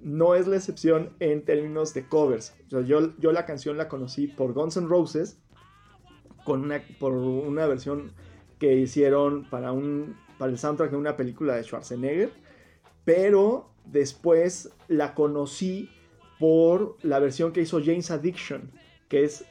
no 0.03 0.36
es 0.36 0.48
la 0.48 0.55
excepción 0.55 1.12
en 1.20 1.43
términos 1.46 1.93
de 1.93 2.08
covers. 2.08 2.55
yo, 2.70 3.15
yo 3.17 3.31
la 3.31 3.46
canción 3.46 3.77
la 3.77 3.88
conocí 3.88 4.27
por 4.27 4.53
Guns 4.53 4.77
N' 4.77 4.88
Roses, 4.88 5.41
con 6.43 6.62
una, 6.62 6.81
por 7.00 7.13
una 7.13 7.65
versión 7.67 8.13
que 8.60 8.75
hicieron 8.75 9.46
para, 9.50 9.72
un, 9.72 10.15
para 10.38 10.51
el 10.51 10.58
soundtrack 10.58 10.91
de 10.91 10.98
una 10.98 11.15
película 11.15 11.55
de 11.55 11.63
Schwarzenegger, 11.63 12.31
pero 13.05 13.72
después 13.86 14.72
la 14.88 15.13
conocí 15.13 15.89
por 16.39 16.98
la 17.03 17.20
versión 17.20 17.53
que 17.53 17.62
hizo 17.62 17.79
James 17.84 18.12
Addiction, 18.12 18.72
que 19.08 19.24
es, 19.24 19.46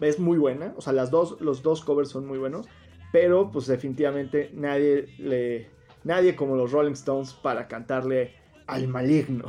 es 0.00 0.18
muy 0.18 0.38
buena, 0.38 0.74
o 0.76 0.80
sea, 0.80 0.92
las 0.92 1.10
dos, 1.10 1.40
los 1.40 1.62
dos 1.62 1.84
covers 1.84 2.10
son 2.10 2.26
muy 2.26 2.38
buenos, 2.38 2.68
pero 3.12 3.50
pues 3.50 3.66
definitivamente 3.66 4.50
nadie, 4.54 5.06
le, 5.18 5.70
nadie 6.04 6.36
como 6.36 6.56
los 6.56 6.72
Rolling 6.72 6.92
Stones 6.92 7.32
para 7.32 7.68
cantarle 7.68 8.34
al 8.66 8.88
maligno. 8.88 9.46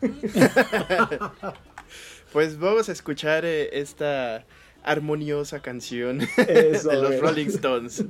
pues 2.32 2.58
vamos 2.58 2.88
a 2.88 2.92
escuchar 2.92 3.44
eh, 3.44 3.80
esta 3.80 4.44
armoniosa 4.82 5.60
canción 5.60 6.18
de 6.36 6.80
los 6.82 7.20
Rolling 7.20 7.48
Stones. 7.48 8.04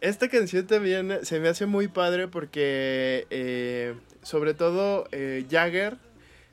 Esta 0.00 0.28
canción 0.28 0.66
también 0.66 1.18
se 1.24 1.38
me 1.38 1.48
hace 1.48 1.66
muy 1.66 1.88
padre 1.88 2.28
porque, 2.28 3.26
eh, 3.28 3.94
sobre 4.26 4.54
todo, 4.54 5.06
eh, 5.12 5.46
Jagger 5.48 5.98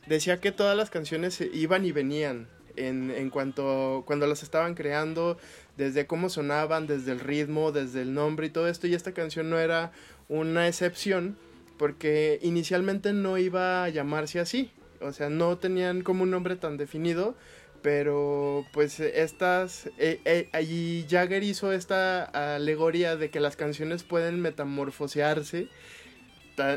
decía 0.05 0.39
que 0.39 0.51
todas 0.51 0.77
las 0.77 0.91
canciones 0.91 1.41
iban 1.41 1.85
y 1.85 1.91
venían 1.91 2.47
en, 2.75 3.09
en 3.09 3.31
cuanto 3.31 4.03
cuando 4.05 4.27
las 4.27 4.43
estaban 4.43 4.75
creando, 4.75 5.39
desde 5.75 6.05
cómo 6.05 6.29
sonaban, 6.29 6.85
desde 6.85 7.13
el 7.13 7.19
ritmo, 7.19 7.71
desde 7.71 8.03
el 8.03 8.13
nombre 8.13 8.45
y 8.45 8.49
todo 8.51 8.67
esto. 8.67 8.85
Y 8.85 8.93
esta 8.93 9.13
canción 9.13 9.49
no 9.49 9.57
era 9.57 9.91
una 10.29 10.67
excepción 10.67 11.35
porque 11.79 12.37
inicialmente 12.43 13.11
no 13.11 13.39
iba 13.39 13.83
a 13.83 13.89
llamarse 13.89 14.39
así. 14.39 14.71
O 15.01 15.11
sea, 15.11 15.29
no 15.29 15.57
tenían 15.57 16.03
como 16.03 16.21
un 16.21 16.29
nombre 16.29 16.55
tan 16.55 16.77
definido, 16.77 17.33
pero 17.81 18.67
pues 18.71 18.99
estas 18.99 19.87
eh, 19.97 20.19
eh, 20.25 21.05
Jagger 21.09 21.41
hizo 21.41 21.73
esta 21.73 22.23
alegoría 22.53 23.15
de 23.15 23.31
que 23.31 23.39
las 23.39 23.55
canciones 23.55 24.03
pueden 24.03 24.41
metamorfosearse 24.41 25.69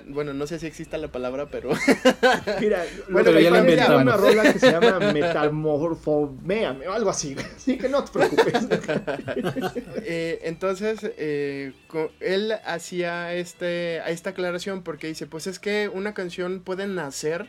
bueno, 0.08 0.32
no 0.32 0.46
sé 0.46 0.58
si 0.58 0.66
exista 0.66 0.98
la 0.98 1.08
palabra, 1.08 1.48
pero. 1.50 1.70
Mira, 2.60 2.84
bueno, 3.10 3.38
ya 3.38 3.50
la 3.50 3.96
una 3.96 4.16
rola 4.16 4.52
que 4.52 4.58
se 4.58 4.70
llama 4.70 5.12
Metamorfomea, 5.12 6.76
o 6.88 6.92
algo 6.92 7.10
así. 7.10 7.36
Así 7.56 7.76
que 7.76 7.88
no 7.88 8.04
te 8.04 8.12
preocupes. 8.12 8.54
Eh, 10.08 10.40
entonces, 10.44 11.00
eh, 11.02 11.72
él 12.20 12.54
hacía 12.64 13.34
este, 13.34 13.98
esta 14.10 14.30
aclaración 14.30 14.82
porque 14.82 15.08
dice: 15.08 15.26
Pues 15.26 15.46
es 15.46 15.58
que 15.58 15.90
una 15.92 16.14
canción 16.14 16.60
puede 16.60 16.86
nacer 16.86 17.48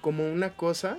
como 0.00 0.30
una 0.30 0.56
cosa 0.56 0.98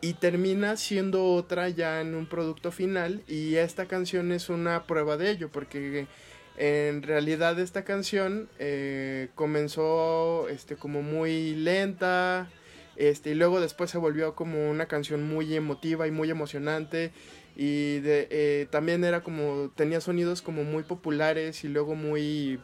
y 0.00 0.14
termina 0.14 0.76
siendo 0.76 1.24
otra 1.32 1.68
ya 1.68 2.00
en 2.00 2.14
un 2.14 2.26
producto 2.26 2.70
final. 2.70 3.22
Y 3.26 3.56
esta 3.56 3.86
canción 3.86 4.32
es 4.32 4.48
una 4.48 4.86
prueba 4.86 5.16
de 5.16 5.30
ello, 5.30 5.50
porque 5.50 6.06
en 6.58 7.02
realidad 7.02 7.58
esta 7.60 7.84
canción 7.84 8.48
eh, 8.58 9.28
comenzó 9.36 10.48
este, 10.48 10.74
como 10.74 11.02
muy 11.02 11.54
lenta, 11.54 12.50
este, 12.96 13.30
y 13.30 13.34
luego 13.34 13.60
después 13.60 13.90
se 13.90 13.98
volvió 13.98 14.34
como 14.34 14.68
una 14.68 14.86
canción 14.86 15.22
muy 15.22 15.54
emotiva 15.54 16.08
y 16.08 16.10
muy 16.10 16.30
emocionante. 16.30 17.12
Y 17.54 18.00
de, 18.00 18.26
eh, 18.30 18.66
también 18.70 19.04
era 19.04 19.22
como, 19.22 19.70
tenía 19.76 20.00
sonidos 20.00 20.42
como 20.42 20.64
muy 20.64 20.82
populares 20.82 21.62
y 21.62 21.68
luego 21.68 21.94
muy, 21.94 22.58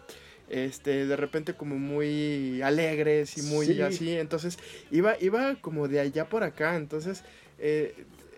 este, 0.51 1.07
de 1.07 1.17
repente 1.17 1.55
como 1.55 1.77
muy 1.77 2.63
alegres 2.63 3.39
y 3.39 3.43
muy 3.43 3.81
así. 3.81 4.11
Entonces 4.11 4.59
iba, 4.91 5.17
iba 5.21 5.55
como 5.61 5.87
de 5.87 6.01
allá 6.01 6.29
por 6.29 6.43
acá. 6.43 6.75
Entonces 6.75 7.23
eh, 7.61 7.95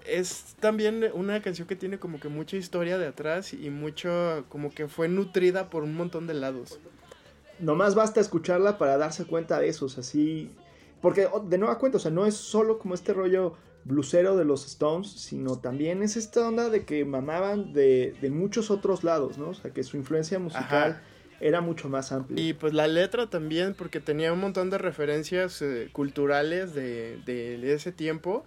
es 0.09 0.57
también 0.61 1.05
una 1.15 1.41
canción 1.43 1.67
que 1.69 1.77
tiene 1.77 1.99
como 1.99 2.21
que 2.21 2.29
mucha 2.29 2.57
historia 2.57 2.99
de 2.99 3.07
atrás 3.07 3.53
y 3.53 3.71
mucho, 3.71 4.45
como 4.49 4.71
que 4.71 4.89
fue 4.89 5.09
nutrida 5.09 5.71
por 5.71 5.83
un 5.83 5.95
montón 5.95 6.27
de 6.27 6.35
lados. 6.35 6.79
Nomás 7.59 7.95
basta 7.95 8.21
escucharla 8.21 8.79
para 8.79 8.97
darse 8.97 9.25
cuenta 9.25 9.59
de 9.59 9.69
eso, 9.69 9.87
así... 9.87 10.51
Porque 11.01 11.29
oh, 11.31 11.41
de 11.41 11.59
nueva 11.59 11.79
cuenta, 11.79 11.99
o 11.99 12.01
sea, 12.01 12.11
no 12.11 12.27
es 12.27 12.35
solo 12.35 12.79
como 12.79 12.95
este 12.95 13.13
rollo 13.13 13.55
blusero 13.85 14.37
de 14.37 14.45
los 14.45 14.67
Stones, 14.67 15.09
sino 15.09 15.59
también 15.59 16.03
es 16.03 16.17
esta 16.17 16.47
onda 16.47 16.71
de 16.71 16.85
que 16.85 17.05
mamaban 17.05 17.73
de, 17.73 18.17
muchos 18.33 18.71
otros 18.71 19.05
lados, 19.05 19.39
¿no? 19.39 19.51
O 19.51 19.55
sea, 19.55 19.71
que 19.73 19.85
su 19.85 19.97
influencia 19.97 20.39
musical 20.39 21.01
era 21.41 21.61
mucho 21.61 21.89
más 21.89 22.13
amplia. 22.13 22.43
Y 22.43 22.55
pues 22.55 22.73
la 22.73 22.89
letra 22.89 23.29
también, 23.29 23.75
porque 23.75 24.01
tenía 24.01 24.33
un 24.33 24.41
montón 24.41 24.71
de 24.71 24.79
referencias 24.79 25.63
eh, 25.63 25.89
culturales 25.93 26.75
de, 26.75 27.19
de, 27.25 27.73
ese 27.73 27.93
tiempo 27.93 28.45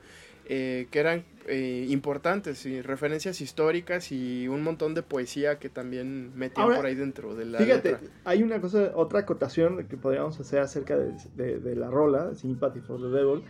eh, 0.48 0.88
que 0.92 1.00
eran 1.00 1.24
eh, 1.50 1.88
importantes 1.90 2.66
y 2.66 2.82
referencias 2.82 3.42
históricas 3.42 4.12
y 4.12 4.48
un 4.48 4.62
montón 4.62 4.94
de 4.94 5.02
poesía 5.02 5.58
que 5.58 5.68
también 5.68 6.32
metían 6.38 6.76
por 6.76 6.86
ahí 6.86 6.94
dentro 6.94 7.34
de 7.34 7.46
la 7.46 7.58
fíjate 7.58 7.98
hay 8.24 8.44
una 8.44 8.62
cosa 8.62 8.92
otra 8.96 9.22
acotación 9.22 9.88
que 9.88 9.98
podríamos 9.98 10.40
hacer 10.40 10.60
acerca 10.60 10.96
de, 10.96 11.76
la 11.76 11.90
rola 11.90 12.36
Sympathy 12.36 12.82
for 12.82 13.02
the 13.02 13.08
Devil 13.08 13.44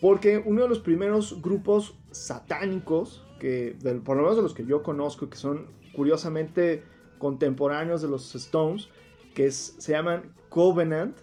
porque 0.00 0.42
uno 0.44 0.62
de 0.62 0.68
los 0.68 0.80
primeros 0.80 1.42
grupos 1.42 1.98
satánicos 2.12 3.26
que 3.38 3.76
por 4.04 4.16
lo 4.16 4.22
menos 4.22 4.36
de 4.36 4.42
los 4.42 4.54
que 4.54 4.64
yo 4.64 4.82
conozco 4.82 5.28
que 5.28 5.36
son 5.36 5.66
curiosamente 5.94 6.82
contemporáneos 7.18 8.00
de 8.00 8.08
los 8.08 8.34
Stones 8.34 8.88
que 9.34 9.50
se 9.50 9.92
llaman 9.92 10.32
Covenant 10.48 11.16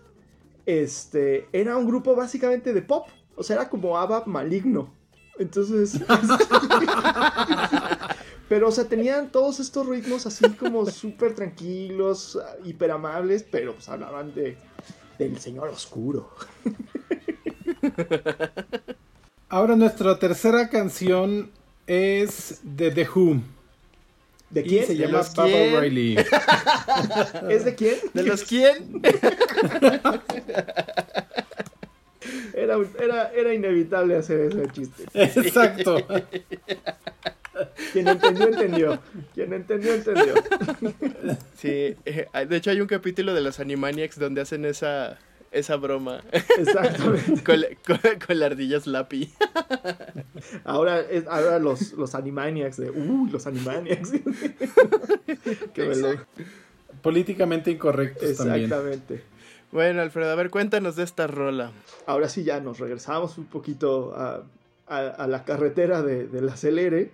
este 0.67 1.47
era 1.51 1.77
un 1.77 1.87
grupo 1.87 2.15
básicamente 2.15 2.73
de 2.73 2.83
pop 2.83 3.07
o 3.35 3.41
sea 3.41 3.55
era 3.55 3.69
como 3.69 3.97
ABBA 3.97 4.25
maligno 4.27 5.00
entonces. 5.39 5.99
pero, 8.49 8.69
o 8.69 8.71
sea, 8.71 8.85
tenían 8.85 9.31
todos 9.31 9.59
estos 9.59 9.87
ritmos 9.87 10.25
así 10.25 10.47
como 10.49 10.85
súper 10.85 11.35
tranquilos, 11.35 12.39
hiper 12.63 12.91
amables, 12.91 13.45
pero 13.49 13.73
pues 13.73 13.89
hablaban 13.89 14.33
de, 14.33 14.57
del 15.17 15.39
Señor 15.39 15.69
Oscuro. 15.69 16.29
Ahora 19.49 19.75
nuestra 19.75 20.17
tercera 20.17 20.69
canción 20.69 21.51
es 21.87 22.59
de 22.63 22.91
The 22.91 23.09
Who. 23.09 23.41
¿De 24.49 24.63
quién? 24.63 24.85
se 24.85 24.97
llama 24.97 25.23
Papa 25.23 25.79
Riley. 25.79 26.17
¿Es 27.49 27.63
de 27.63 27.75
quién? 27.75 27.95
¿De 28.13 28.23
los 28.23 28.43
quién? 28.43 29.01
Era, 32.73 33.03
era, 33.03 33.31
era 33.33 33.53
inevitable 33.53 34.15
hacer 34.15 34.41
ese 34.41 34.67
chiste. 34.71 35.05
Exacto. 35.13 35.97
Quien 37.91 38.07
entendió, 38.07 38.47
entendió. 38.47 38.99
Quien 39.33 39.53
entendió, 39.53 39.93
entendió. 39.93 40.33
Sí, 41.55 41.95
eh, 42.05 42.27
de 42.47 42.55
hecho 42.55 42.71
hay 42.71 42.81
un 42.81 42.87
capítulo 42.87 43.33
de 43.33 43.41
los 43.41 43.59
Animaniacs 43.59 44.17
donde 44.17 44.41
hacen 44.41 44.65
esa, 44.65 45.19
esa 45.51 45.75
broma. 45.75 46.21
Exactamente. 46.57 47.43
con, 48.27 48.39
la 48.39 48.45
ardilla 48.45 48.79
Slappy. 48.79 49.31
Ahora, 50.63 51.01
es, 51.01 51.27
ahora 51.27 51.59
los, 51.59 51.93
los 51.93 52.15
Animaniacs 52.15 52.77
de, 52.77 52.89
uh, 52.89 53.27
los 53.31 53.45
Animaniacs. 53.45 54.13
Políticamente 57.01 57.71
incorrectos 57.71 58.37
también. 58.37 58.63
Exactamente. 58.63 59.23
Bueno, 59.71 60.01
Alfredo, 60.01 60.31
a 60.31 60.35
ver, 60.35 60.49
cuéntanos 60.49 60.97
de 60.97 61.03
esta 61.03 61.27
rola. 61.27 61.71
Ahora 62.05 62.27
sí 62.27 62.43
ya 62.43 62.59
nos 62.59 62.79
regresamos 62.79 63.37
un 63.37 63.45
poquito 63.45 64.13
a, 64.15 64.43
la 64.89 65.45
carretera 65.45 66.01
de, 66.01 66.27
del 66.27 66.49
acelere 66.49 67.11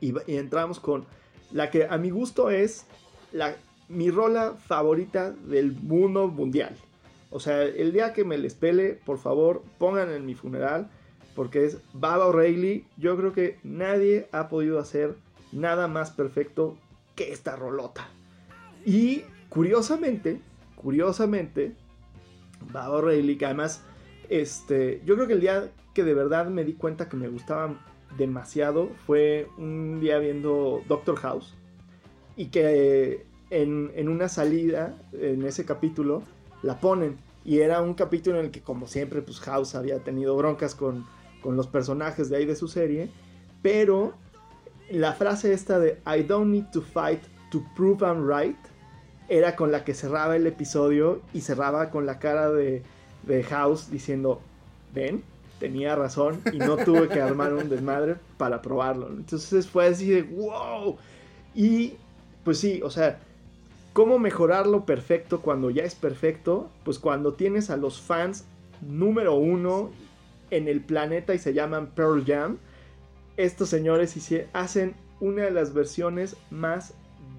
y, 0.00 0.14
entramos 0.26 0.80
con 0.80 1.04
la 1.52 1.70
que 1.70 1.84
a 1.84 1.98
mi 1.98 2.08
gusto 2.08 2.48
es 2.48 2.86
la, 3.32 3.56
mi 3.90 4.10
rola 4.10 4.54
favorita 4.66 5.32
del 5.32 5.72
mundo 5.72 6.28
mundial. 6.28 6.74
O 7.30 7.40
sea, 7.40 7.62
el 7.62 7.92
día 7.92 8.14
que 8.14 8.24
me 8.24 8.38
les 8.38 8.54
pele, 8.54 8.98
por 9.04 9.18
favor, 9.18 9.62
pongan 9.78 10.10
en 10.10 10.24
mi 10.24 10.34
funeral, 10.34 10.88
porque 11.36 11.66
es 11.66 11.78
Baba 11.92 12.26
O'Reilly. 12.26 12.86
Yo 12.96 13.16
creo 13.18 13.34
que 13.34 13.58
nadie 13.62 14.28
ha 14.32 14.48
podido 14.48 14.78
hacer 14.78 15.14
nada 15.52 15.88
más 15.88 16.10
perfecto 16.10 16.78
que 17.14 17.32
esta 17.32 17.54
rolota. 17.54 18.08
Y 18.86 19.24
curiosamente, 19.50 20.40
curiosamente, 20.80 21.74
Baba 22.72 22.96
O'Reilly, 22.96 23.36
que 23.36 23.44
además, 23.44 23.82
este, 24.28 25.02
yo 25.04 25.14
creo 25.14 25.26
que 25.26 25.34
el 25.34 25.40
día 25.40 25.70
que 25.92 26.04
de 26.04 26.14
verdad 26.14 26.46
me 26.46 26.64
di 26.64 26.72
cuenta 26.72 27.08
que 27.08 27.16
me 27.16 27.28
gustaban 27.28 27.78
demasiado 28.16 28.88
fue 29.06 29.48
un 29.58 30.00
día 30.00 30.18
viendo 30.18 30.82
Doctor 30.88 31.16
House 31.16 31.54
y 32.36 32.46
que 32.46 33.26
en, 33.50 34.08
una 34.08 34.28
salida, 34.28 34.96
en 35.12 35.44
ese 35.44 35.64
capítulo, 35.64 36.22
la 36.62 36.80
ponen. 36.80 37.18
Y 37.44 37.60
era 37.60 37.82
un 37.82 37.94
capítulo 37.94 38.38
en 38.38 38.46
el 38.46 38.50
que, 38.50 38.62
como 38.62 38.86
siempre, 38.86 39.20
pues 39.20 39.40
House 39.40 39.74
había 39.74 39.98
tenido 39.98 40.36
broncas 40.36 40.74
con, 40.74 41.04
con 41.42 41.56
los 41.56 41.66
personajes 41.66 42.30
de 42.30 42.36
ahí 42.36 42.46
de 42.46 42.56
su 42.56 42.68
serie. 42.68 43.10
Pero 43.62 44.14
la 44.90 45.12
frase 45.12 45.52
esta 45.52 45.78
de 45.78 46.00
I 46.06 46.22
don't 46.22 46.50
need 46.50 46.70
to 46.72 46.80
fight 46.80 47.22
to 47.50 47.62
prove 47.76 48.02
I'm 48.02 48.26
right 48.26 48.56
era 49.30 49.54
con 49.54 49.70
la 49.70 49.84
que 49.84 49.94
cerraba 49.94 50.34
el 50.34 50.46
episodio 50.48 51.22
y 51.32 51.42
cerraba 51.42 51.90
con 51.90 52.04
la 52.04 52.18
cara 52.18 52.50
de, 52.50 52.82
House 53.48 53.88
diciendo, 53.88 54.40
ven, 54.92 55.22
tenía 55.60 55.94
razón 55.94 56.42
y 56.52 56.58
no 56.58 56.76
tuve 56.84 57.08
que 57.08 57.20
armar 57.20 57.54
un 57.54 57.68
desmadre 57.68 58.16
para 58.36 58.60
probarlo. 58.60 59.08
Entonces 59.08 59.68
fue 59.68 59.86
así 59.86 60.10
de, 60.10 60.22
wow. 60.22 60.98
Y 61.54 61.94
pues 62.42 62.58
sí, 62.58 62.80
o 62.82 62.90
sea, 62.90 63.20
¿cómo 63.92 64.18
mejorarlo 64.18 64.84
perfecto 64.84 65.40
cuando 65.40 65.70
ya 65.70 65.84
es 65.84 65.94
perfecto? 65.94 66.68
Pues 66.82 66.98
cuando 66.98 67.34
tienes 67.34 67.70
a 67.70 67.76
los 67.76 68.00
fans 68.00 68.44
número 68.80 69.36
uno 69.36 69.92
en 70.50 70.66
el 70.66 70.80
planeta 70.80 71.34
y 71.34 71.38
se 71.38 71.54
llaman 71.54 71.92
Pearl 71.94 72.24
Jam. 72.26 72.58
Estos 73.36 73.68
señores 73.68 74.16
hacen 74.52 74.96
una 75.20 75.44
de 75.44 75.52
las 75.52 75.72
versiones 75.72 76.36
más 76.50 76.94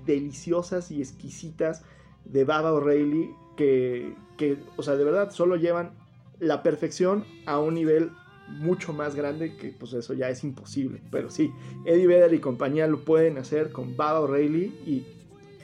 deliciosas 0.06 0.92
y 0.92 1.02
exquisitas 1.02 1.84
de 2.26 2.44
Baba 2.44 2.74
O'Reilly 2.74 3.32
que, 3.58 4.14
que, 4.38 4.58
o 4.78 4.84
sea, 4.84 4.96
de 4.96 5.04
verdad 5.04 5.32
solo 5.32 5.56
llevan 5.56 5.92
la 6.40 6.64
perfección 6.64 7.26
a 7.46 7.60
un 7.60 7.76
nivel 7.76 8.12
mucho 8.48 8.94
más 8.94 9.16
grande 9.16 9.56
que 9.56 9.70
pues 9.70 9.94
eso 9.94 10.14
ya 10.14 10.30
es 10.30 10.44
imposible. 10.44 11.02
Pero 11.12 11.30
sí, 11.30 11.52
Eddie 11.86 12.08
Vedder 12.08 12.34
y 12.34 12.40
compañía 12.40 12.88
lo 12.88 13.06
pueden 13.06 13.38
hacer 13.38 13.72
con 13.72 13.96
Baba 13.96 14.22
O'Reilly 14.22 14.74
y 14.86 15.06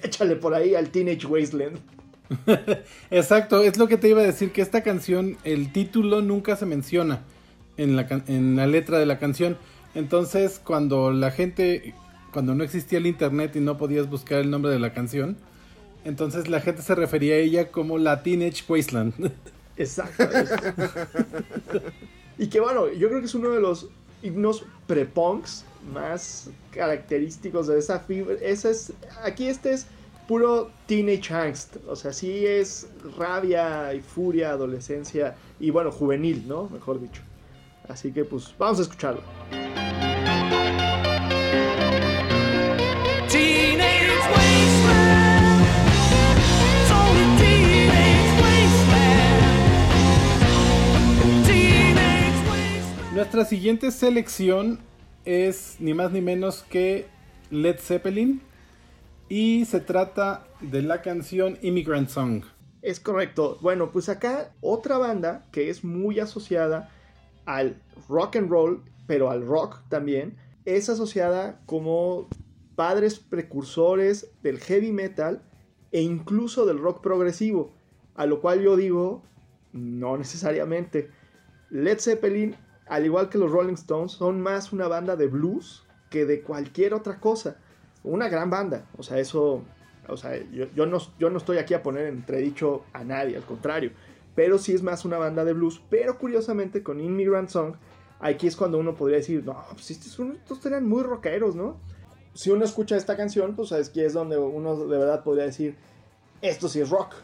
échale 0.04 0.36
por 0.36 0.54
ahí 0.54 0.76
al 0.76 0.90
Teenage 0.90 1.26
Wasteland. 1.28 1.80
Exacto, 3.12 3.62
es 3.64 3.78
lo 3.78 3.88
que 3.88 3.98
te 3.98 4.10
iba 4.10 4.22
a 4.22 4.26
decir, 4.26 4.52
que 4.52 4.62
esta 4.62 4.84
canción, 4.84 5.38
el 5.44 5.72
título 5.72 6.22
nunca 6.22 6.56
se 6.56 6.66
menciona 6.66 7.24
en 7.78 7.96
la, 7.96 8.08
en 8.28 8.56
la 8.56 8.68
letra 8.68 9.00
de 9.00 9.06
la 9.06 9.20
canción. 9.20 9.58
Entonces, 9.96 10.60
cuando 10.64 11.12
la 11.12 11.32
gente, 11.32 11.94
cuando 12.32 12.56
no 12.56 12.64
existía 12.64 13.00
el 13.00 13.08
internet 13.08 13.56
y 13.56 13.60
no 13.60 13.78
podías 13.78 14.10
buscar 14.10 14.40
el 14.40 14.50
nombre 14.50 14.72
de 14.72 14.80
la 14.80 14.94
canción, 14.94 15.38
entonces 16.06 16.48
la 16.48 16.62
gente 16.62 16.82
se 16.82 16.96
refería 16.96 17.36
a 17.36 17.38
ella 17.38 17.72
como 17.72 17.98
la 17.98 18.24
Teenage 18.24 18.64
Wasteland. 18.68 19.32
Exacto. 19.78 20.24
y 22.38 22.48
que 22.48 22.60
bueno, 22.60 22.92
yo 22.94 23.10
creo 23.10 23.20
que 23.20 23.28
es 23.28 23.36
uno 23.36 23.50
de 23.52 23.62
los 23.62 23.90
himnos 24.24 24.66
pre-punks 24.88 25.66
más 25.94 26.50
característicos 26.72 27.68
de 27.68 27.80
esa 27.80 28.00
fibra. 28.00 28.36
Esa 28.42 28.70
es, 28.70 28.94
aquí 29.24 29.48
este 29.48 29.74
es 29.74 29.88
puro 30.28 30.72
teenage 30.88 31.34
angst. 31.34 31.78
O 31.88 31.96
sea, 31.96 32.12
sí 32.12 32.46
es 32.46 32.88
rabia 33.18 33.94
y 33.94 34.02
furia, 34.02 34.52
adolescencia 34.52 35.36
y 35.60 35.70
bueno, 35.70 35.92
juvenil, 35.92 36.48
¿no? 36.48 36.70
Mejor 36.70 37.02
dicho. 37.02 37.22
Así 37.88 38.12
que 38.12 38.26
pues 38.26 38.54
vamos 38.58 38.80
a 38.80 38.82
escucharlo. 38.84 39.22
Nuestra 53.18 53.46
siguiente 53.46 53.90
selección 53.90 54.78
es 55.26 55.78
ni 55.80 55.96
más 55.96 56.12
ni 56.12 56.22
menos 56.22 56.62
que 56.62 57.08
Led 57.50 57.80
Zeppelin 57.80 58.44
y 59.28 59.66
se 59.66 59.80
trata 59.80 60.46
de 60.62 60.84
la 60.84 61.02
canción 61.02 61.58
Immigrant 61.64 62.10
Song. 62.10 62.44
Es 62.84 63.00
correcto. 63.00 63.58
Bueno, 63.60 63.92
pues 63.92 64.08
acá 64.08 64.54
otra 64.62 65.00
banda 65.00 65.48
que 65.52 65.72
es 65.72 65.84
muy 65.84 66.20
asociada 66.20 66.92
al 67.48 67.82
rock 68.08 68.36
and 68.36 68.52
roll, 68.52 68.84
pero 69.08 69.32
al 69.32 69.44
rock 69.48 69.82
también, 69.90 70.38
es 70.66 70.88
asociada 70.88 71.60
como 71.66 72.30
padres 72.76 73.18
precursores 73.18 74.30
del 74.44 74.60
heavy 74.60 74.92
metal 74.92 75.42
e 75.92 76.02
incluso 76.02 76.68
del 76.68 76.78
rock 76.78 77.02
progresivo, 77.02 77.74
a 78.14 78.28
lo 78.28 78.42
cual 78.42 78.62
yo 78.62 78.78
digo, 78.78 79.24
no 79.74 80.20
necesariamente. 80.20 81.10
Led 81.72 81.98
Zeppelin 81.98 82.56
al 82.90 83.06
igual 83.06 83.30
que 83.30 83.38
los 83.38 83.52
Rolling 83.52 83.74
Stones, 83.74 84.14
son 84.14 84.42
más 84.42 84.74
una 84.74 84.88
banda 84.88 85.16
de 85.16 85.28
blues 85.28 85.86
que 86.10 86.26
de 86.26 86.42
cualquier 86.42 86.94
otra 86.94 87.20
cosa. 87.20 87.58
Una 88.04 88.30
gran 88.30 88.50
banda, 88.50 88.86
o 88.98 89.04
sea, 89.04 89.20
eso, 89.20 89.64
o 90.08 90.18
sea, 90.18 90.40
yo, 90.52 90.86
no, 90.86 90.98
yo 91.20 91.30
no 91.30 91.38
estoy 91.38 91.58
aquí 91.58 91.74
a 91.74 91.84
poner 91.84 92.08
entredicho 92.08 92.84
a 92.94 93.04
nadie, 93.04 93.36
al 93.36 93.44
contrario, 93.44 93.92
pero 94.36 94.58
sí 94.58 94.74
es 94.74 94.84
más 94.84 95.04
una 95.04 95.18
banda 95.18 95.44
de 95.44 95.54
blues, 95.54 95.82
pero 95.90 96.18
curiosamente 96.18 96.84
con 96.84 97.02
Immigrant 97.02 97.50
Song, 97.50 97.76
aquí 98.20 98.48
es 98.48 98.56
cuando 98.56 98.78
uno 98.78 98.96
podría 98.96 99.18
decir, 99.18 99.44
no, 99.44 99.62
pues 99.72 99.92
estos, 99.92 100.20
estos 100.20 100.66
eran 100.66 100.88
muy 100.88 101.04
rockeros, 101.04 101.56
¿no? 101.56 101.78
Si 102.34 102.52
uno 102.52 102.64
escucha 102.64 102.96
esta 102.96 103.18
canción, 103.18 103.56
pues 103.56 103.72
aquí 103.72 104.02
es 104.02 104.14
donde 104.14 104.38
uno 104.38 104.76
de 104.76 104.98
verdad 104.98 105.24
podría 105.24 105.46
decir, 105.46 105.76
esto 106.42 106.70
sí 106.70 106.80
es 106.80 106.90
rock, 106.90 107.16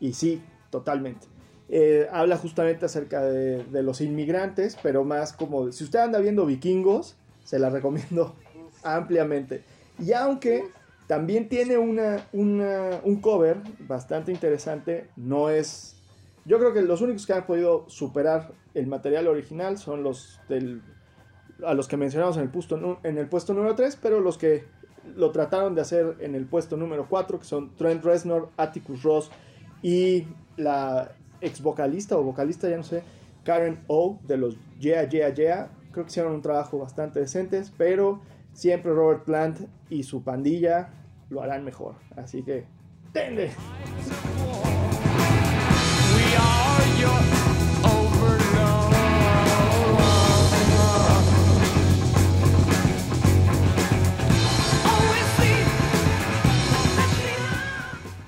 y 0.00 0.14
sí, 0.14 0.42
totalmente. 0.70 1.31
Eh, 1.74 2.06
habla 2.12 2.36
justamente 2.36 2.84
acerca 2.84 3.22
de, 3.22 3.82
los 3.82 4.02
inmigrantes, 4.02 4.76
pero 4.82 5.04
más 5.04 5.32
como 5.32 5.72
si 5.72 5.84
usted 5.84 6.00
anda 6.00 6.18
viendo 6.18 6.44
vikingos, 6.44 7.16
se 7.44 7.58
la 7.58 7.70
recomiendo 7.70 8.34
ampliamente. 8.84 9.64
Y 9.98 10.12
aunque 10.12 10.66
también 11.06 11.48
tiene 11.48 11.78
una, 11.78 12.26
un 12.34 13.20
cover 13.22 13.56
bastante 13.88 14.32
interesante, 14.32 15.08
no 15.16 15.48
es... 15.48 15.96
Yo 16.44 16.58
creo 16.58 16.74
que 16.74 16.82
los 16.82 17.00
únicos 17.00 17.26
que 17.26 17.32
han 17.32 17.46
podido 17.46 17.88
superar 17.88 18.52
el 18.74 18.86
material 18.86 19.26
original 19.26 19.78
son 19.78 20.02
los 20.02 20.40
del, 20.50 20.82
a 21.64 21.72
los 21.72 21.88
que 21.88 21.96
mencionamos 21.96 22.36
en 22.36 22.42
el, 22.42 22.50
puesto, 22.50 23.00
en 23.02 23.16
el 23.16 23.28
puesto 23.30 23.54
número 23.54 23.74
3, 23.74 23.98
pero 24.02 24.20
los 24.20 24.36
que 24.36 24.66
lo 25.16 25.30
trataron 25.30 25.74
de 25.74 25.80
hacer 25.80 26.16
en 26.20 26.34
el 26.34 26.44
puesto 26.44 26.76
número 26.76 27.06
4, 27.08 27.38
que 27.38 27.46
son 27.46 27.74
Trent 27.76 28.04
Reznor, 28.04 28.50
Atticus 28.58 29.02
Ross 29.02 29.30
y 29.82 30.26
la 30.58 31.12
ex 31.42 31.60
vocalista 31.60 32.16
o 32.16 32.22
vocalista, 32.22 32.68
ya 32.68 32.76
no 32.76 32.84
sé, 32.84 33.02
Karen 33.44 33.80
O 33.88 34.18
de 34.26 34.36
los 34.36 34.56
Yeah 34.80 35.08
Yeah 35.08 35.34
Yeah. 35.34 35.68
Creo 35.92 36.04
que 36.06 36.10
hicieron 36.10 36.32
un 36.32 36.42
trabajo 36.42 36.78
bastante 36.78 37.20
decente, 37.20 37.62
pero 37.76 38.22
siempre 38.54 38.92
Robert 38.92 39.24
Plant 39.24 39.60
y 39.90 40.04
su 40.04 40.22
pandilla 40.22 40.88
lo 41.28 41.42
harán 41.42 41.64
mejor. 41.64 41.96
Así 42.16 42.42
que, 42.42 42.64
¡tende! 43.12 43.50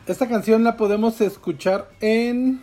Esta 0.07 0.29
canción 0.29 0.64
la 0.64 0.77
podemos 0.77 1.18
escuchar 1.22 1.88
en 2.03 2.61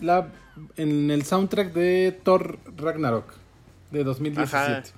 la, 0.00 0.28
en 0.76 1.10
el 1.10 1.24
soundtrack 1.24 1.72
de 1.72 2.18
Thor 2.22 2.58
Ragnarok 2.76 3.32
de 3.90 4.04
2017. 4.04 4.90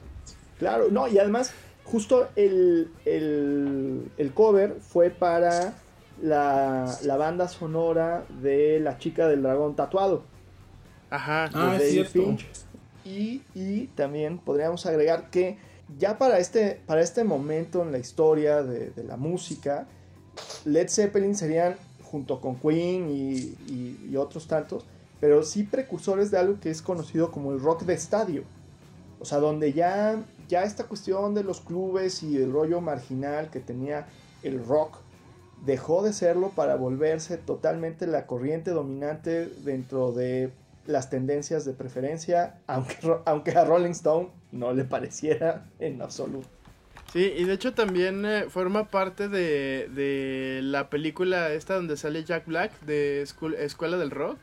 Claro, 0.59 0.89
no, 0.91 1.07
y 1.09 1.19
además, 1.19 1.53
justo 1.85 2.29
el, 2.37 2.91
el, 3.05 4.33
cover 4.35 4.77
fue 4.81 5.11
para 5.11 5.75
la, 6.21 6.97
la, 7.03 7.17
banda 7.17 7.49
sonora 7.49 8.25
de 8.41 8.81
La 8.81 8.99
chica 8.99 9.29
del 9.29 9.43
dragón 9.43 9.77
tatuado. 9.77 10.25
Ajá, 11.11 11.49
ah, 11.55 11.79
es 11.81 12.15
Y, 13.05 13.43
y, 13.55 13.87
también 13.95 14.39
podríamos 14.39 14.85
agregar 14.87 15.31
que 15.31 15.59
ya 15.97 16.19
para 16.19 16.39
este, 16.39 16.81
para 16.87 17.01
este 17.01 17.25
momento 17.25 17.83
en 17.83 17.93
la 17.93 17.99
historia 17.99 18.63
de, 18.63 18.91
de 18.91 19.05
la 19.05 19.17
música, 19.17 19.87
Led 20.65 20.89
Zeppelin 20.89 21.35
serían 21.35 21.77
junto 22.11 22.41
con 22.41 22.57
Queen 22.57 23.09
y, 23.11 24.17
otros 24.17 24.49
tantos, 24.49 24.85
pero 25.21 25.43
sí 25.43 25.63
precursores 25.63 26.31
de 26.31 26.39
algo 26.39 26.59
que 26.61 26.71
es 26.71 26.83
conocido 26.83 27.31
como 27.31 27.53
el 27.53 27.61
rock 27.61 27.83
de 27.83 27.95
estadio. 27.95 28.43
O 29.21 29.25
sea, 29.25 29.39
donde 29.39 29.73
ya, 29.73 30.23
ya 30.49 30.65
esta 30.65 30.85
cuestión 30.85 31.35
de 31.35 31.45
los 31.45 31.61
clubes 31.61 32.23
y 32.23 32.37
el 32.37 32.53
rollo 32.53 32.81
marginal 32.81 33.51
que 33.51 33.61
tenía 33.61 34.07
el 34.43 34.65
rock 34.65 34.97
dejó 35.65 36.03
de 36.03 36.13
serlo 36.13 36.51
para 36.51 36.77
volverse 36.77 37.37
totalmente 37.37 38.07
la 38.07 38.27
corriente 38.27 38.71
dominante 38.71 39.47
dentro 39.65 40.13
de 40.13 40.53
las 40.87 41.11
tendencias 41.11 41.65
de 41.65 41.75
preferencia, 41.75 42.61
aunque, 42.67 42.97
aunque 43.27 43.53
a 43.53 43.65
Rolling 43.65 43.91
Stone 43.91 44.31
no 44.53 44.73
le 44.73 44.85
pareciera 44.85 45.67
en 45.79 46.01
absoluto. 46.01 46.49
Sí, 47.13 47.33
y 47.37 47.45
de 47.45 47.55
hecho 47.55 47.73
también 47.73 48.25
eh, 48.27 48.47
forma 48.51 48.89
parte 48.89 49.29
de, 49.29 49.89
de, 49.89 50.61
la 50.63 50.91
película 50.91 51.53
esta 51.53 51.75
donde 51.75 51.97
sale 51.97 52.23
Jack 52.25 52.47
Black 52.47 52.79
de 52.81 53.23
Escuela 53.23 53.97
del 53.97 54.11
Rock. 54.11 54.39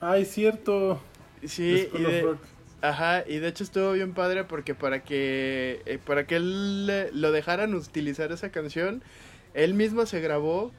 Ay, 0.00 0.24
cierto. 0.24 1.02
Sí, 1.44 1.88
y 1.92 2.02
de, 2.02 2.36
ajá, 2.80 3.24
y 3.26 3.38
de 3.38 3.48
hecho 3.48 3.62
estuvo 3.62 3.92
bien 3.92 4.14
padre 4.14 4.44
porque 4.44 4.74
para 4.74 5.02
que 5.04 5.82
eh, 5.84 5.98
para 6.04 6.26
que 6.26 6.36
él 6.36 6.86
lo 7.12 7.30
dejaran 7.30 7.74
utilizar 7.74 8.32
esa 8.32 8.50
canción, 8.50 9.02
él 9.52 9.74
mismo 9.74 10.06
se 10.06 10.20
grabó 10.20 10.72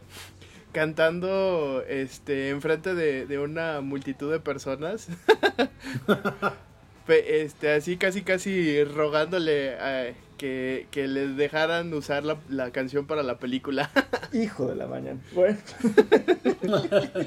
cantando 0.72 1.84
este 1.88 2.50
enfrente 2.50 2.96
de, 2.96 3.28
de 3.28 3.40
una 3.40 3.82
multitud 3.82 4.32
de 4.32 4.40
personas. 4.40 5.08
este 7.08 7.72
así 7.72 7.98
casi 7.98 8.22
casi 8.22 8.84
rogándole 8.84 9.76
a 9.76 10.14
que, 10.40 10.88
que 10.90 11.08
les 11.08 11.36
dejaran 11.36 11.94
usar 11.94 12.24
la, 12.24 12.72
canción 12.72 13.06
para 13.06 13.22
la 13.22 13.38
película. 13.38 13.92
Hijo 14.34 14.68
de 14.68 14.76
la 14.76 14.88
mañana. 14.88 15.20
Bueno. 15.36 15.58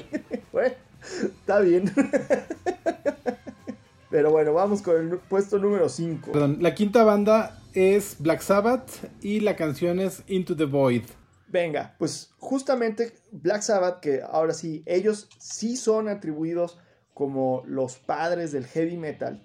bueno, 0.51 0.75
está 1.01 1.59
bien. 1.61 1.89
Pero 4.09 4.31
bueno, 4.31 4.53
vamos 4.53 4.81
con 4.81 4.97
el 4.97 5.17
puesto 5.19 5.59
número 5.59 5.87
5. 5.87 6.33
Perdón, 6.33 6.57
la 6.59 6.75
quinta 6.75 7.03
banda 7.03 7.61
es 7.73 8.17
Black 8.19 8.41
Sabbath 8.41 8.89
y 9.21 9.39
la 9.39 9.55
canción 9.55 9.99
es 9.99 10.23
Into 10.27 10.55
the 10.55 10.65
Void. 10.65 11.03
Venga, 11.47 11.95
pues 11.99 12.31
justamente 12.39 13.13
Black 13.31 13.61
Sabbath, 13.61 13.99
que 13.99 14.21
ahora 14.27 14.53
sí, 14.53 14.81
ellos 14.87 15.29
sí 15.37 15.77
son 15.77 16.09
atribuidos 16.09 16.79
como 17.13 17.63
los 17.67 17.97
padres 17.97 18.51
del 18.51 18.65
heavy 18.65 18.97
metal. 18.97 19.39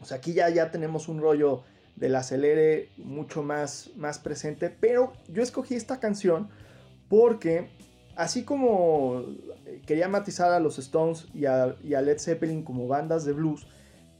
O 0.00 0.04
sea, 0.04 0.16
aquí 0.16 0.32
ya, 0.32 0.48
ya 0.48 0.72
tenemos 0.72 1.06
un 1.06 1.20
rollo 1.20 1.62
del 1.96 2.16
acelere 2.16 2.90
mucho 2.96 3.42
más, 3.42 3.90
más 3.96 4.18
presente. 4.18 4.70
Pero 4.70 5.12
yo 5.28 5.42
escogí 5.42 5.74
esta 5.74 6.00
canción 6.00 6.48
porque 7.08 7.68
así 8.16 8.44
como 8.44 9.24
quería 9.86 10.08
matizar 10.08 10.52
a 10.52 10.60
los 10.60 10.78
Stones 10.78 11.26
y 11.34 11.46
a, 11.46 11.76
y 11.82 11.94
a 11.94 12.02
Led 12.02 12.18
Zeppelin 12.18 12.62
como 12.62 12.88
bandas 12.88 13.24
de 13.24 13.32
blues, 13.32 13.66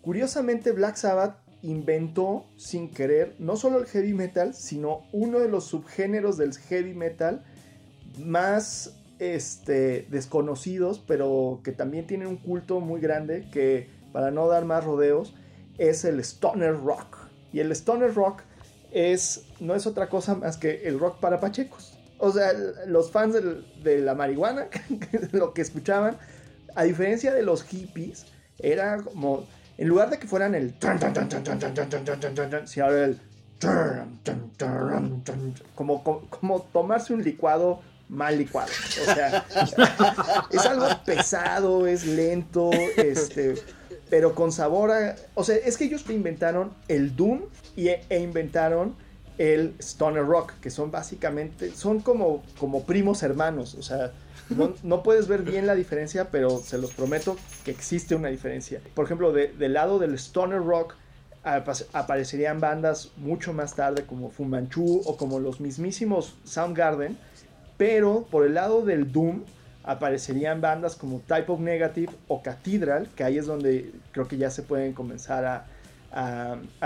curiosamente 0.00 0.72
Black 0.72 0.96
Sabbath 0.96 1.36
inventó 1.62 2.46
sin 2.56 2.90
querer 2.90 3.36
no 3.38 3.56
solo 3.56 3.78
el 3.78 3.86
heavy 3.86 4.14
metal, 4.14 4.54
sino 4.54 5.02
uno 5.12 5.38
de 5.38 5.48
los 5.48 5.64
subgéneros 5.64 6.36
del 6.36 6.54
heavy 6.54 6.94
metal 6.94 7.44
más 8.18 8.96
este, 9.18 10.06
desconocidos, 10.10 10.98
pero 10.98 11.60
que 11.62 11.72
también 11.72 12.06
tienen 12.06 12.26
un 12.26 12.36
culto 12.36 12.80
muy 12.80 13.00
grande, 13.00 13.48
que 13.52 13.88
para 14.12 14.30
no 14.30 14.48
dar 14.48 14.64
más 14.64 14.84
rodeos, 14.84 15.34
es 15.78 16.04
el 16.04 16.18
stoner 16.20 16.74
rock. 16.74 17.21
Y 17.52 17.60
el 17.60 17.70
stoner 17.72 18.14
rock 18.14 18.42
es, 18.90 19.44
no 19.60 19.74
es 19.74 19.86
otra 19.86 20.08
cosa 20.08 20.34
más 20.34 20.56
que 20.56 20.86
el 20.86 20.98
rock 20.98 21.18
para 21.20 21.40
pachecos. 21.40 21.98
O 22.18 22.30
sea, 22.30 22.52
los 22.86 23.10
fans 23.10 23.34
de 23.82 23.98
la 24.00 24.14
marihuana, 24.14 24.68
lo 25.32 25.52
que 25.52 25.62
escuchaban, 25.62 26.16
a 26.74 26.84
diferencia 26.84 27.32
de 27.32 27.42
los 27.42 27.64
hippies, 27.64 28.26
era 28.58 28.98
como, 28.98 29.46
en 29.76 29.88
lugar 29.88 30.10
de 30.10 30.18
que 30.18 30.26
fueran 30.26 30.54
el... 30.54 30.74
Si 32.66 32.80
ahora 32.80 33.04
el... 33.04 33.20
Como, 35.74 36.02
como 36.02 36.62
tomarse 36.72 37.12
un 37.12 37.22
licuado 37.22 37.80
mal 38.08 38.36
licuado. 38.38 38.70
O 39.00 39.14
sea, 39.14 39.44
es 40.50 40.66
algo 40.66 40.86
pesado, 41.04 41.86
es 41.86 42.06
lento, 42.06 42.70
este, 42.96 43.54
pero 44.12 44.34
con 44.34 44.52
sabor 44.52 44.90
a... 44.90 45.16
O 45.34 45.42
sea, 45.42 45.56
es 45.56 45.78
que 45.78 45.84
ellos 45.84 46.04
inventaron 46.10 46.74
el 46.86 47.16
Doom 47.16 47.44
y, 47.76 47.88
e 47.88 48.18
inventaron 48.20 48.94
el 49.38 49.74
Stoner 49.78 50.22
Rock, 50.22 50.52
que 50.60 50.68
son 50.68 50.90
básicamente, 50.90 51.70
son 51.74 52.00
como, 52.00 52.42
como 52.58 52.84
primos 52.84 53.22
hermanos, 53.22 53.74
o 53.74 53.82
sea, 53.82 54.12
no, 54.82 55.02
puedes 55.02 55.28
ver 55.28 55.40
bien 55.40 55.66
la 55.66 55.74
diferencia, 55.74 56.28
pero 56.30 56.58
se 56.58 56.76
los 56.76 56.92
prometo 56.92 57.38
que 57.64 57.70
existe 57.70 58.14
una 58.14 58.28
diferencia. 58.28 58.82
Por 58.92 59.06
ejemplo, 59.06 59.32
del 59.32 59.72
lado 59.72 59.98
del 59.98 60.12
Stoner 60.16 60.62
Rock 60.62 60.94
aparecerían 61.42 62.60
bandas 62.60 63.12
mucho 63.16 63.54
más 63.54 63.74
tarde 63.76 64.04
como 64.04 64.28
Fu 64.28 64.44
Manchu 64.44 65.00
o 65.06 65.16
como 65.16 65.40
los 65.40 65.58
mismísimos 65.58 66.34
Soundgarden, 66.44 67.16
pero 67.78 68.26
por 68.30 68.44
el 68.44 68.52
lado 68.52 68.84
del 68.84 69.10
Doom 69.10 69.44
aparecerían 69.84 70.60
bandas 70.60 70.96
como 70.96 71.20
Type 71.20 71.50
of 71.50 71.60
Negative 71.60 72.12
o 72.28 72.42
Cathedral, 72.42 73.08
que 73.16 73.24
ahí 73.24 73.38
es 73.38 73.46
donde 73.46 73.92
creo 74.12 74.28
que 74.28 74.36
ya 74.36 74.50
se 74.50 74.62
pueden 74.62 74.92
comenzar 74.92 75.44
a, 75.44 75.66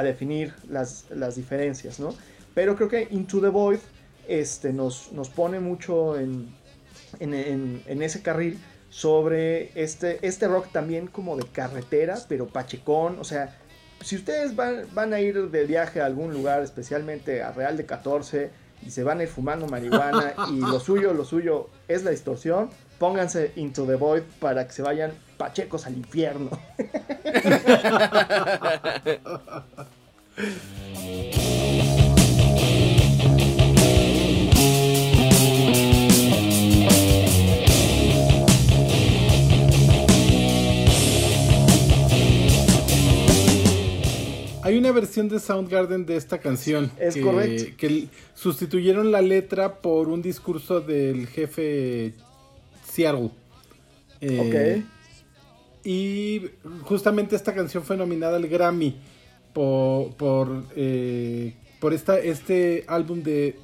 definir 0.02 0.54
las, 0.68 1.09
diferencias, 1.35 1.98
¿no? 1.98 2.14
Pero 2.54 2.76
creo 2.76 2.88
que 2.88 3.09
Into 3.11 3.40
the 3.40 3.48
Void 3.48 3.80
este, 4.28 4.72
nos, 4.72 5.12
nos 5.12 5.28
pone 5.28 5.61
mucho 5.61 6.18
en, 6.18 6.48
en, 7.20 8.02
ese 8.02 8.22
carril 8.22 8.59
sobre 8.88 9.72
este, 9.80 10.26
este 10.26 10.48
rock 10.48 10.68
también 10.72 11.06
como 11.06 11.37
de 11.37 11.44
carretera, 11.44 12.16
pero 12.28 12.46
pachecón, 12.46 13.18
o 13.18 13.24
sea, 13.24 13.56
si 14.02 14.16
ustedes 14.16 14.54
van, 14.54 14.87
van 14.94 15.12
a 15.12 15.20
ir 15.20 15.50
de 15.50 15.66
viaje 15.66 16.00
a 16.00 16.06
algún 16.06 16.32
lugar, 16.32 16.62
especialmente 16.62 17.42
a 17.42 17.52
Real 17.52 17.76
de 17.76 17.85
14, 17.85 18.50
y 18.85 18.90
se 18.90 19.02
van 19.02 19.20
a 19.20 19.22
ir 19.24 19.28
fumando 19.28 19.66
marihuana 19.66 20.35
y 20.50 20.61
lo 20.61 20.80
suyo, 20.80 21.14
lo 21.14 21.24
suyo 21.24 21.70
es 21.88 22.04
la 22.04 22.11
distorsión, 22.11 22.70
pónganse 22.98 23.52
Into 23.56 23.87
the 23.87 23.94
Void 23.94 24.22
para 24.40 24.66
que 24.66 24.72
se 24.72 24.82
vayan 24.82 25.12
pachecos 25.37 25.87
al 25.87 25.96
infierno. 25.96 26.50
Hay 44.62 44.76
una 44.76 44.90
versión 44.90 45.28
de 45.28 45.38
Soundgarden 45.38 46.06
de 46.06 46.16
esta 46.16 46.38
canción. 46.38 46.90
Es 46.98 47.14
que, 47.14 47.20
correcto. 47.20 47.76
Que 47.76 48.09
sustituyeron 48.35 49.12
la 49.12 49.22
letra 49.22 49.80
por 49.80 50.09
un 50.09 50.22
discurso 50.22 50.80
del 50.80 51.28
jefe 51.28 52.14
Seattle. 52.96 53.30
Eh, 54.22 54.80
ok. 54.80 55.85
Y 55.85 56.50
justamente 56.82 57.37
esta 57.37 57.54
canción 57.54 57.85
fue 57.85 57.96
nominada 57.96 58.37
al 58.37 58.48
Grammy 58.48 58.96
por, 59.52 60.14
por, 60.14 60.64
eh, 60.74 61.54
por 61.78 61.92
esta, 61.92 62.18
este 62.18 62.85
álbum 62.88 63.22
de 63.22 63.56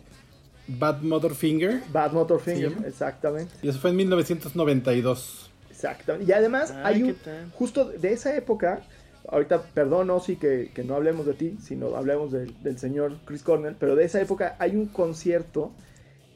Bad 0.68 1.00
Mother 1.00 1.34
Finger. 1.34 1.80
Bad 1.90 2.12
Mother 2.12 2.38
Finger, 2.38 2.74
exactamente. 2.86 3.54
Y 3.62 3.68
eso 3.68 3.78
fue 3.78 3.90
en 3.90 3.96
1992. 3.96 5.50
Exactamente. 5.70 6.30
Y 6.30 6.34
además 6.34 6.70
hay 6.84 7.02
un, 7.02 7.16
justo 7.54 7.86
de 7.86 8.12
esa 8.12 8.36
época 8.36 8.82
ahorita, 9.28 9.62
perdón, 9.74 10.10
Ozzy, 10.10 10.36
que, 10.36 10.70
que 10.74 10.84
no 10.84 10.94
hablemos 10.94 11.24
de 11.24 11.32
ti, 11.32 11.56
sino 11.62 11.96
hablemos 11.96 12.32
del 12.32 12.78
señor 12.78 13.16
Chris 13.24 13.42
Cornell, 13.42 13.76
pero 13.78 13.96
de 13.96 14.04
esa 14.04 14.20
época 14.20 14.56
hay 14.58 14.76
un 14.76 14.86
concierto 14.86 15.72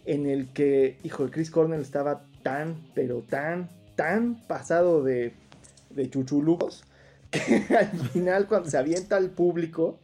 en 0.06 0.26
el 0.26 0.48
que, 0.48 0.96
hijo, 1.02 1.28
Chris 1.30 1.50
Cornell 1.50 1.80
estaba 1.80 2.22
tan, 2.46 2.76
pero 2.94 3.24
tan, 3.28 3.68
tan 3.96 4.37
pasado 4.46 5.02
de, 5.02 5.32
de 5.90 6.09
chuchulucos, 6.09 6.85
que 7.32 7.66
al 7.76 7.90
final 8.11 8.46
cuando 8.46 8.70
se 8.70 8.78
avienta 8.78 9.16
al 9.16 9.30
público, 9.30 9.98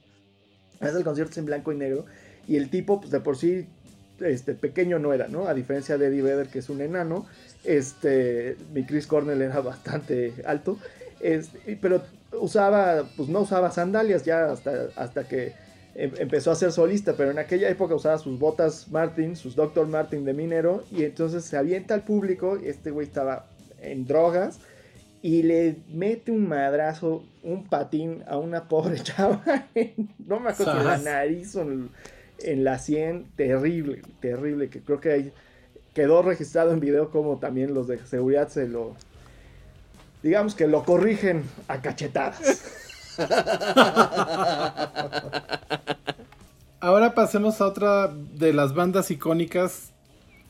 hace 0.81 0.99
el 0.99 1.05
concierto 1.05 1.39
en 1.39 1.47
blanco 1.47 1.71
y 1.71 1.77
negro, 1.77 2.05
y 2.49 2.57
el 2.57 2.69
tipo, 2.69 2.99
pues 2.99 3.13
de 3.13 3.21
por 3.21 3.37
sí, 3.37 3.69
este, 4.19 4.55
pequeño 4.55 4.99
no 4.99 5.13
era, 5.13 5.29
¿no? 5.29 5.47
A 5.47 5.55
diferencia 5.55 5.97
de 5.99 6.09
Eddie 6.09 6.23
Vedder, 6.23 6.49
que 6.49 6.59
es 6.59 6.69
un 6.69 6.81
enano, 6.81 7.27
este, 7.63 8.57
mi 8.75 8.85
Chris 8.85 9.07
Cornell 9.07 9.41
era 9.41 9.61
bastante 9.61 10.35
alto, 10.45 10.79
este, 11.21 11.79
pero 11.81 12.03
usaba, 12.33 13.09
pues 13.17 13.29
no 13.29 13.43
usaba 13.43 13.71
sandalias 13.71 14.25
ya 14.25 14.51
hasta, 14.51 14.89
hasta 14.97 15.29
que 15.29 15.53
empezó 15.95 16.51
a 16.51 16.55
ser 16.55 16.73
solista, 16.73 17.15
pero 17.17 17.31
en 17.31 17.39
aquella 17.39 17.69
época 17.69 17.95
usaba 17.95 18.19
sus 18.19 18.39
botas 18.39 18.89
Martin, 18.91 19.37
sus 19.37 19.55
Dr. 19.55 19.87
Martin 19.87 20.25
de 20.25 20.33
minero, 20.33 20.85
y 20.91 21.05
entonces 21.05 21.45
se 21.45 21.57
avienta 21.57 21.95
al 21.95 22.03
público, 22.03 22.57
este 22.57 22.91
güey 22.91 23.07
estaba 23.07 23.47
en 23.81 24.07
drogas, 24.07 24.59
y 25.21 25.43
le 25.43 25.77
mete 25.89 26.33
un 26.33 26.49
madrazo, 26.49 27.25
un 27.43 27.65
patín 27.65 28.25
a 28.27 28.39
una 28.39 28.69
pobre 28.69 28.99
chava, 29.03 29.43
no 30.27 30.41
me 30.41 30.51
acuerdo, 30.51 30.81
en 30.81 30.87
la 30.87 30.99
nariz 30.99 31.55
o 31.57 31.63
en, 31.63 32.65
la 32.65 32.79
sien, 32.79 33.27
terrible, 33.37 34.03
terrible, 34.21 34.69
que 34.69 34.81
creo 34.81 35.01
que 35.01 35.13
ahí 35.13 35.33
quedó 35.95 36.23
registrado 36.23 36.73
en 36.73 36.81
video 36.81 37.11
como 37.11 37.39
también 37.39 37.75
los 37.75 37.87
de 37.87 37.99
seguridad 37.99 38.49
se 38.49 38.67
lo, 38.67 38.97
digamos 40.23 40.55
que 40.55 40.67
lo 40.67 40.85
corrigen 40.85 41.45
a 41.69 41.81
cachetadas. 41.83 42.79
Ahora 46.81 47.15
pasemos 47.15 47.61
a 47.61 47.67
otra 47.67 48.09
de 48.09 48.53
las 48.53 48.75
bandas 48.75 49.11
icónicas, 49.11 49.93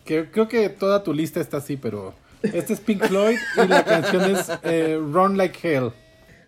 que 0.05 0.31
creo 0.31 0.49
que 0.49 0.69
toda 0.71 1.03
tu 1.03 1.13
lista 1.13 1.41
está 1.41 1.59
así, 1.59 1.77
pero 1.77 2.15
este 2.43 2.73
es 2.73 2.81
Pink 2.81 3.05
Floyd 3.05 3.37
y 3.63 3.69
la 3.69 3.85
canción 3.85 4.35
es 4.35 4.51
eh, 4.63 4.99
Run 4.99 5.37
Like 5.37 5.59
Hell. 5.63 5.93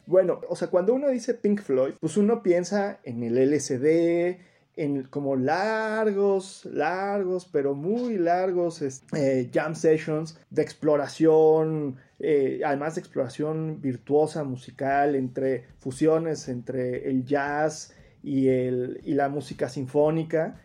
Bueno, 0.07 0.41
o 0.49 0.57
sea, 0.57 0.69
cuando 0.69 0.95
uno 0.95 1.09
dice 1.09 1.35
Pink 1.35 1.63
Floyd, 1.63 1.95
pues 2.01 2.17
uno 2.17 2.43
piensa 2.43 2.99
en 3.05 3.23
el 3.23 3.51
LSD, 3.51 4.39
en 4.77 5.05
como 5.05 5.37
largos, 5.37 6.65
largos, 6.65 7.47
pero 7.51 7.75
muy 7.75 8.19
largos 8.19 8.83
eh, 8.83 9.51
jam 9.53 9.75
sessions 9.75 10.39
de 10.51 10.63
exploración, 10.63 11.97
eh, 12.19 12.61
además 12.65 12.97
de 12.97 13.01
exploración 13.01 13.81
virtuosa 13.81 14.45
musical, 14.45 15.15
entre 15.15 15.65
fusiones 15.79 16.49
entre 16.49 17.09
el 17.09 17.25
jazz 17.25 17.95
y, 18.23 18.49
el, 18.49 19.01
y 19.05 19.15
la 19.15 19.29
música 19.29 19.69
sinfónica. 19.69 20.61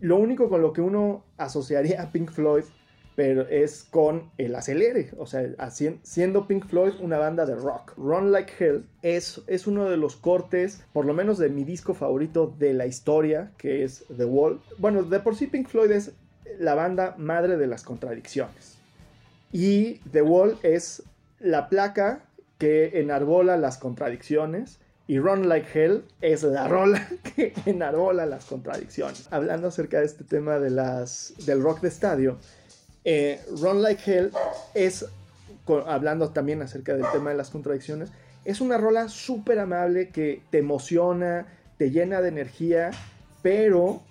Lo 0.00 0.16
único 0.16 0.48
con 0.48 0.60
lo 0.60 0.72
que 0.72 0.80
uno 0.80 1.24
asociaría 1.36 2.02
a 2.02 2.12
Pink 2.12 2.30
Floyd 2.30 2.64
pero 3.16 3.42
es 3.48 3.84
con 3.84 4.30
el 4.38 4.54
acelere, 4.54 5.10
o 5.18 5.26
sea, 5.26 5.46
siendo 6.02 6.46
Pink 6.48 6.66
Floyd 6.66 6.94
una 7.00 7.18
banda 7.18 7.46
de 7.46 7.54
rock. 7.54 7.92
Run 7.96 8.32
Like 8.32 8.52
Hell 8.58 8.84
es, 9.02 9.42
es 9.46 9.66
uno 9.66 9.88
de 9.88 9.96
los 9.96 10.16
cortes, 10.16 10.82
por 10.92 11.04
lo 11.04 11.14
menos 11.14 11.38
de 11.38 11.48
mi 11.48 11.64
disco 11.64 11.94
favorito 11.94 12.52
de 12.58 12.74
la 12.74 12.86
historia, 12.86 13.52
que 13.56 13.84
es 13.84 14.04
The 14.16 14.24
Wall. 14.24 14.60
Bueno, 14.78 15.04
de 15.04 15.20
por 15.20 15.36
sí 15.36 15.46
Pink 15.46 15.68
Floyd 15.68 15.90
es 15.92 16.12
la 16.58 16.74
banda 16.74 17.14
madre 17.18 17.56
de 17.56 17.66
las 17.66 17.82
contradicciones. 17.82 18.78
Y 19.52 20.00
The 20.10 20.22
Wall 20.22 20.58
es 20.62 21.04
la 21.38 21.68
placa 21.68 22.24
que 22.58 22.98
enarbola 23.00 23.56
las 23.56 23.78
contradicciones. 23.78 24.80
Y 25.06 25.18
Run 25.18 25.48
Like 25.50 25.68
Hell 25.74 26.04
es 26.22 26.42
la 26.42 26.66
rola 26.66 27.06
que 27.36 27.52
enarbola 27.66 28.26
las 28.26 28.46
contradicciones. 28.46 29.28
Hablando 29.30 29.68
acerca 29.68 30.00
de 30.00 30.06
este 30.06 30.24
tema 30.24 30.58
de 30.58 30.70
las, 30.70 31.34
del 31.44 31.62
rock 31.62 31.82
de 31.82 31.88
estadio, 31.88 32.38
eh, 33.04 33.40
Run 33.60 33.82
Like 33.82 34.02
Hell 34.10 34.32
es, 34.74 35.06
hablando 35.86 36.30
también 36.30 36.62
acerca 36.62 36.94
del 36.94 37.06
tema 37.12 37.30
de 37.30 37.36
las 37.36 37.50
contradicciones, 37.50 38.10
es 38.44 38.60
una 38.60 38.78
rola 38.78 39.08
súper 39.08 39.58
amable 39.58 40.10
que 40.10 40.42
te 40.50 40.58
emociona, 40.58 41.46
te 41.78 41.90
llena 41.90 42.20
de 42.20 42.28
energía, 42.28 42.90
pero 43.42 44.02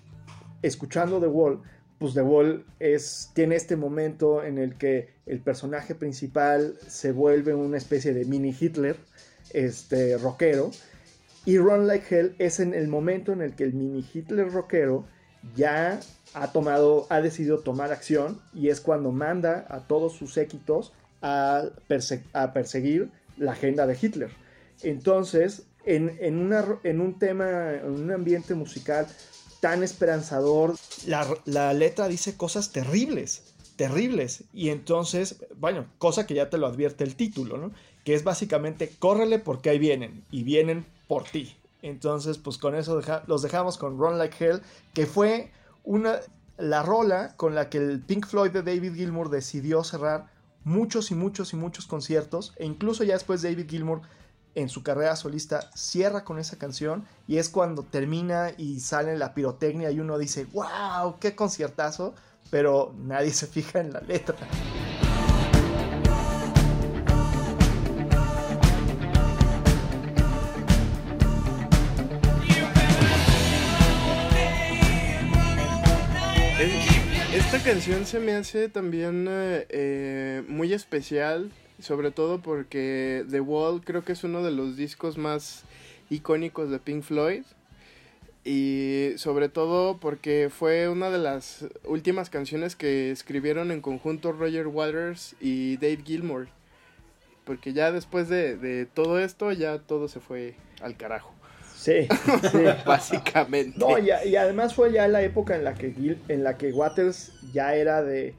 escuchando 0.62 1.20
The 1.20 1.28
Wall, 1.28 1.62
pues 2.00 2.14
The 2.14 2.22
Wall 2.22 2.66
es, 2.80 3.32
tiene 3.34 3.56
este 3.56 3.76
momento 3.76 4.44
en 4.44 4.58
el 4.58 4.76
que 4.76 5.10
el 5.26 5.40
personaje 5.40 5.96
principal 5.96 6.76
se 6.88 7.12
vuelve 7.12 7.54
una 7.54 7.78
especie 7.78 8.14
de 8.14 8.26
mini 8.26 8.56
Hitler, 8.60 8.98
este 9.52 10.18
rockero, 10.18 10.72
y 11.46 11.58
Run 11.58 11.88
Like 11.88 12.16
Hell 12.16 12.36
es 12.40 12.60
en 12.60 12.74
el 12.74 12.88
momento 12.88 13.34
en 13.34 13.42
el 13.42 13.54
que 13.56 13.64
el 13.64 13.74
mini 13.74 14.08
Hitler 14.14 14.52
rockero 14.52 15.06
ya 15.56 16.00
ha 16.34 16.52
tomado, 16.52 17.08
ha 17.10 17.22
decidido 17.22 17.60
tomar 17.60 17.92
acción 17.92 18.40
y 18.54 18.70
es 18.70 18.82
cuando 18.82 19.12
manda 19.12 19.66
a 19.70 19.82
todos 19.82 20.14
sus 20.14 20.34
séquitos 20.34 20.94
a, 21.22 21.70
perseguir 21.88 23.10
la 23.38 23.54
agenda 23.54 23.88
de 23.88 23.98
Hitler. 24.00 24.32
Entonces, 24.82 25.64
en 25.86 26.10
un 27.02 27.20
tema, 27.20 27.74
en 27.74 27.92
un 27.92 28.12
ambiente 28.12 28.56
musical 28.56 29.08
tan 29.60 29.84
esperanzador, 29.84 30.76
la, 31.06 31.26
la 31.46 31.74
letra 31.74 32.10
dice 32.10 32.36
cosas 32.36 32.72
terribles, 32.72 33.54
terribles. 33.76 34.44
Y 34.54 34.70
entonces, 34.70 35.38
bueno, 35.56 35.86
cosa 35.98 36.28
que 36.28 36.34
ya 36.34 36.50
te 36.50 36.58
lo 36.58 36.68
advierte 36.68 37.04
el 37.04 37.16
título, 37.16 37.58
¿no? 37.58 37.72
Que 38.04 38.14
es 38.14 38.24
básicamente, 38.24 38.92
córrele 39.00 39.40
porque 39.40 39.70
ahí 39.70 39.80
vienen, 39.80 40.26
y 40.32 40.44
vienen 40.44 40.86
por 41.08 41.24
ti. 41.24 41.56
Entonces, 41.84 42.38
pues 42.38 42.58
con 42.58 42.76
eso 42.76 43.02
los 43.28 43.42
dejamos 43.42 43.78
con 43.78 44.00
Run 44.00 44.18
Like 44.18 44.44
Hell, 44.44 44.62
que 44.94 45.06
fue 45.06 45.52
una, 45.84 46.16
la 46.58 46.82
rola 46.82 47.36
con 47.36 47.56
la 47.56 47.70
que 47.70 47.78
el 47.78 48.00
Pink 48.00 48.26
Floyd 48.26 48.52
de 48.52 48.64
David 48.64 48.96
Gilmour 48.96 49.30
decidió 49.30 49.84
cerrar 49.84 50.32
muchos 50.64 51.12
y 51.12 51.16
muchos 51.16 51.52
y 51.52 51.58
muchos 51.58 51.86
conciertos, 51.86 52.54
e 52.56 52.66
incluso 52.66 53.04
ya 53.04 53.16
después 53.16 53.42
David 53.42 53.70
Gilmour 53.70 54.02
en 54.56 54.70
su 54.70 54.82
carrera 54.82 55.18
solista 55.18 55.70
cierra 55.76 56.24
con 56.24 56.40
esa 56.40 56.58
canción 56.58 57.06
y 57.28 57.38
es 57.38 57.50
cuando 57.50 57.84
termina 57.84 58.52
y 58.58 58.80
sale 58.80 59.18
la 59.18 59.34
pirotecnia 59.34 59.92
y 59.92 60.00
uno 60.00 60.18
dice, 60.18 60.46
wow, 60.54 61.20
qué 61.20 61.36
conciertazo, 61.36 62.14
pero 62.50 62.96
nadie 62.98 63.32
se 63.34 63.48
fija 63.48 63.82
en 63.82 63.92
la 63.92 64.00
letra. 64.00 64.38
Esta 77.64 77.76
canción 77.76 78.06
se 78.06 78.20
me 78.20 78.34
hace 78.34 78.68
también 78.68 79.26
eh, 79.30 80.44
muy 80.50 80.74
especial, 80.74 81.50
sobre 81.80 82.12
todo 82.12 82.42
porque 82.42 83.24
The 83.32 83.40
Wall 83.40 83.80
creo 83.86 84.04
que 84.04 84.12
es 84.12 84.26
uno 84.26 84.44
de 84.44 84.52
los 84.52 84.76
discos 84.76 85.18
más 85.18 85.64
icónicos 86.10 86.70
de 86.70 86.80
Pink 86.80 87.04
Floyd. 87.04 87.44
Y 88.44 89.14
sobre 89.16 89.48
todo 89.48 89.98
porque 89.98 90.50
fue 90.54 90.90
una 90.90 91.10
de 91.10 91.20
las 91.20 91.66
últimas 91.86 92.30
canciones 92.30 92.76
que 92.76 93.12
escribieron 93.12 93.72
en 93.72 93.80
conjunto 93.80 94.34
Roger 94.34 94.68
Waters 94.68 95.34
y 95.40 95.78
Dave 95.78 96.02
Gilmour. 96.04 96.50
Porque 97.46 97.72
ya 97.72 97.94
después 97.94 98.28
de, 98.28 98.58
de 98.58 98.86
todo 98.88 99.20
esto 99.20 99.54
ya 99.54 99.80
todo 99.80 100.10
se 100.10 100.20
fue 100.20 100.56
al 100.82 100.98
carajo. 100.98 101.34
Sí, 101.84 102.08
sí. 102.50 102.64
básicamente. 102.86 103.78
No, 103.78 104.00
y, 104.00 104.10
y, 104.26 104.36
además 104.38 104.74
fue 104.74 104.94
ya 104.94 105.06
la 105.10 105.22
época 105.22 105.54
en 105.54 105.66
la 105.66 105.74
que 105.74 106.18
en 106.30 106.44
la 106.44 106.58
que 106.58 106.72
Waters 106.72 107.34
ya 107.52 107.76
era 107.76 108.02
de 108.02 108.34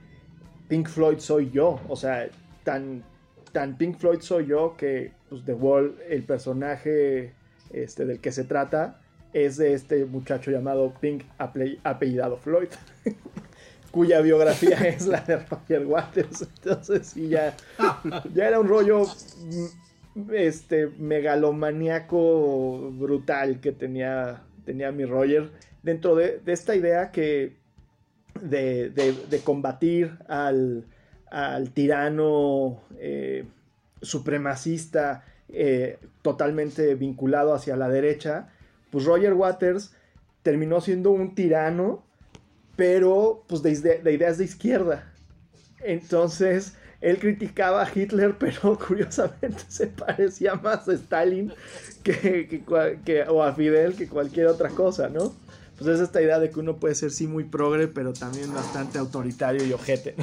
Pink 0.69 0.89
Floyd 0.89 1.19
soy 1.19 1.51
yo, 1.51 1.79
o 1.87 1.95
sea, 1.95 2.27
tan 2.63 3.05
tan 3.53 3.77
Pink 3.77 3.99
Floyd 3.99 4.21
soy 4.21 4.47
yo 4.47 4.77
que 4.79 5.13
pues, 5.29 5.45
The 5.45 5.53
Wall, 5.53 5.99
el 6.09 6.23
personaje 6.23 7.35
este, 7.71 8.07
del 8.07 8.19
que 8.19 8.33
se 8.33 8.45
trata, 8.45 9.03
es 9.35 9.59
de 9.59 9.75
este 9.75 10.07
muchacho 10.07 10.51
llamado 10.51 10.95
Pink 10.99 11.25
apellidado 11.37 12.39
Floyd, 12.39 12.69
cuya 13.91 14.23
biografía 14.23 14.79
es 14.89 15.07
la 15.07 15.21
de 15.21 15.37
Roger 15.37 15.85
Waters. 15.85 16.43
Entonces, 16.43 17.09
sí, 17.09 17.29
ya, 17.29 17.55
ya 18.33 18.49
era 18.49 18.59
un 18.59 18.69
rollo 18.69 19.07
este 20.33 20.87
megalomaniaco 20.87 22.91
brutal 22.93 23.61
que 23.61 23.73
tenía, 23.73 24.43
tenía 24.65 24.93
mi 24.93 25.05
Roger 25.05 25.51
dentro 25.83 26.15
de, 26.15 26.41
esta 26.47 26.75
idea 26.75 27.11
que 27.11 27.57
de, 28.41 29.41
combatir 29.45 30.19
al, 30.29 30.87
tirano 31.75 32.83
eh, 32.99 33.45
supremacista 34.03 35.25
eh, 35.49 35.99
totalmente 36.23 36.95
vinculado 36.95 37.55
hacia 37.55 37.77
la 37.77 37.89
derecha, 37.89 38.53
pues 38.91 39.05
Roger 39.05 39.35
Waters 39.35 39.95
terminó 40.43 40.81
siendo 40.81 41.11
un 41.11 41.35
tirano, 41.35 42.05
pero 42.77 43.45
pues 43.49 43.63
de, 43.63 43.99
de 43.99 44.13
ideas 44.13 44.39
de 44.39 44.45
izquierda. 44.45 45.13
Entonces, 45.81 46.77
él 47.05 47.19
criticaba 47.19 47.83
a 47.83 47.89
Hitler, 47.95 48.37
pero 48.39 48.79
curiosamente 48.79 49.63
se 49.69 49.87
parecía 49.87 50.55
más 50.55 50.89
a 50.89 50.95
Stalin 50.95 51.53
que, 52.03 52.63
que, 53.05 53.23
o 53.29 53.43
a 53.43 53.53
Fidel 53.55 53.95
que 53.95 54.09
cualquier 54.09 54.47
otra 54.47 54.71
cosa, 54.71 55.09
¿no? 55.09 55.35
Pues 55.77 55.89
es 55.91 56.01
esta 56.01 56.23
idea 56.23 56.39
de 56.39 56.51
que 56.51 56.61
uno 56.61 56.77
puede 56.77 56.95
ser 56.95 57.11
sí 57.11 57.27
muy 57.27 57.45
progre, 57.45 57.89
pero 57.89 58.13
también 58.13 58.53
bastante 58.55 58.99
autoritario 58.99 59.65
y 59.65 59.73
ojete, 59.73 60.15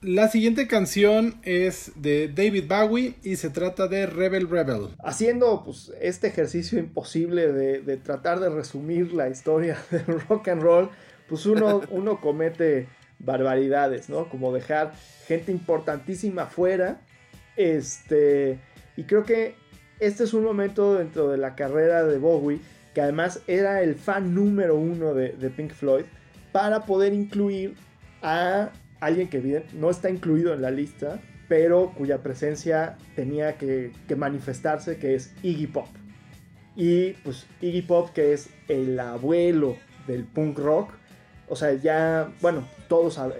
La 0.00 0.28
siguiente 0.28 0.66
canción 0.66 1.36
es 1.44 1.92
de 1.94 2.28
David 2.28 2.64
Bowie 2.68 3.14
y 3.22 3.36
se 3.36 3.50
trata 3.50 3.86
de 3.86 4.06
Rebel 4.06 4.50
Rebel. 4.50 4.88
Haciendo 5.04 5.62
pues, 5.64 5.92
este 6.00 6.26
ejercicio 6.26 6.78
imposible 6.78 7.52
de, 7.52 7.80
de 7.80 7.96
tratar 7.96 8.40
de 8.40 8.50
resumir 8.50 9.12
la 9.12 9.28
historia 9.28 9.78
del 9.90 10.20
rock 10.28 10.48
and 10.48 10.62
roll, 10.62 10.90
pues 11.28 11.46
uno, 11.46 11.80
uno 11.90 12.20
comete 12.20 12.88
barbaridades, 13.18 14.08
¿no? 14.08 14.28
Como 14.28 14.52
dejar 14.52 14.92
gente 15.26 15.52
importantísima 15.52 16.46
fuera. 16.46 17.00
Este, 17.56 18.58
y 18.96 19.04
creo 19.04 19.24
que 19.24 19.54
este 20.00 20.24
es 20.24 20.32
un 20.32 20.44
momento 20.44 20.94
dentro 20.94 21.28
de 21.28 21.38
la 21.38 21.54
carrera 21.54 22.04
de 22.04 22.18
Bowie, 22.18 22.60
que 22.94 23.00
además 23.00 23.42
era 23.46 23.82
el 23.82 23.96
fan 23.96 24.34
número 24.34 24.76
uno 24.76 25.14
de, 25.14 25.30
Pink 25.50 25.72
Floyd, 25.72 26.04
para 26.52 26.84
poder 26.86 27.12
incluir 27.12 27.74
a 28.22 28.70
alguien 29.00 29.28
que 29.28 29.64
no 29.74 29.90
está 29.90 30.10
incluido 30.10 30.54
en 30.54 30.62
la 30.62 30.70
lista, 30.70 31.20
pero 31.48 31.92
cuya 31.96 32.22
presencia 32.22 32.96
tenía 33.16 33.56
que, 33.56 33.92
que, 34.06 34.16
manifestarse, 34.16 34.98
que 34.98 35.14
es 35.14 35.32
Iggy 35.42 35.66
Pop. 35.66 35.88
Y 36.76 37.12
pues 37.24 37.46
Iggy 37.60 37.82
Pop, 37.82 38.10
que 38.10 38.32
es 38.32 38.50
el 38.68 38.98
abuelo 39.00 39.76
del 40.06 40.24
punk 40.24 40.58
rock, 40.58 40.92
o 41.48 41.56
sea, 41.56 41.72
ya, 41.74 42.30
bueno, 42.40 42.66
todos 42.88 43.14
saben. 43.14 43.38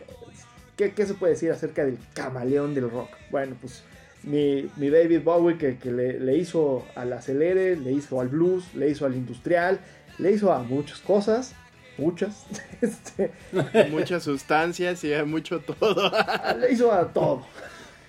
¿Qué, 0.76 0.92
se 1.04 1.14
puede 1.14 1.32
decir 1.32 1.50
acerca 1.50 1.84
del 1.84 1.98
camaleón 2.14 2.72
del 2.72 2.88
rock? 2.88 3.10
Bueno, 3.30 3.56
pues 3.60 3.82
mi, 4.22 4.70
David 4.76 5.22
Bowie 5.24 5.56
que, 5.58 5.90
le, 5.90 6.36
hizo 6.36 6.86
al 6.94 7.12
acelere, 7.12 7.76
le 7.76 7.92
hizo 7.92 8.20
al 8.20 8.28
blues, 8.28 8.72
le 8.74 8.88
hizo 8.88 9.04
al 9.04 9.14
industrial, 9.14 9.80
le 10.18 10.30
hizo 10.30 10.52
a 10.52 10.62
muchas 10.62 11.00
cosas, 11.00 11.54
muchas. 11.96 12.46
Este, 12.80 13.32
muchas 13.90 14.22
sustancias 14.22 15.02
y 15.02 15.12
a 15.12 15.24
mucho 15.24 15.58
todo. 15.58 16.12
le 16.60 16.72
hizo 16.72 16.92
a 16.92 17.12
todo. 17.12 17.44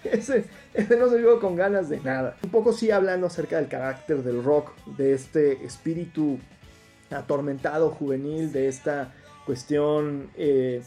Ese, 0.03 0.45
ese 0.75 0.95
no 0.95 1.09
se 1.09 1.17
vio 1.17 1.39
con 1.39 1.55
ganas 1.55 1.89
de 1.89 1.99
nada. 1.99 2.37
Un 2.43 2.51
poco 2.51 2.71
sí 2.71 2.91
hablando 2.91 3.25
acerca 3.25 3.57
del 3.57 3.67
carácter 3.67 4.21
del 4.21 4.43
rock, 4.43 4.71
de 4.85 5.13
este 5.13 5.65
espíritu 5.65 6.37
atormentado 7.09 7.89
juvenil, 7.89 8.51
de 8.51 8.67
esta 8.67 9.11
cuestión 9.45 10.29
eh, 10.35 10.81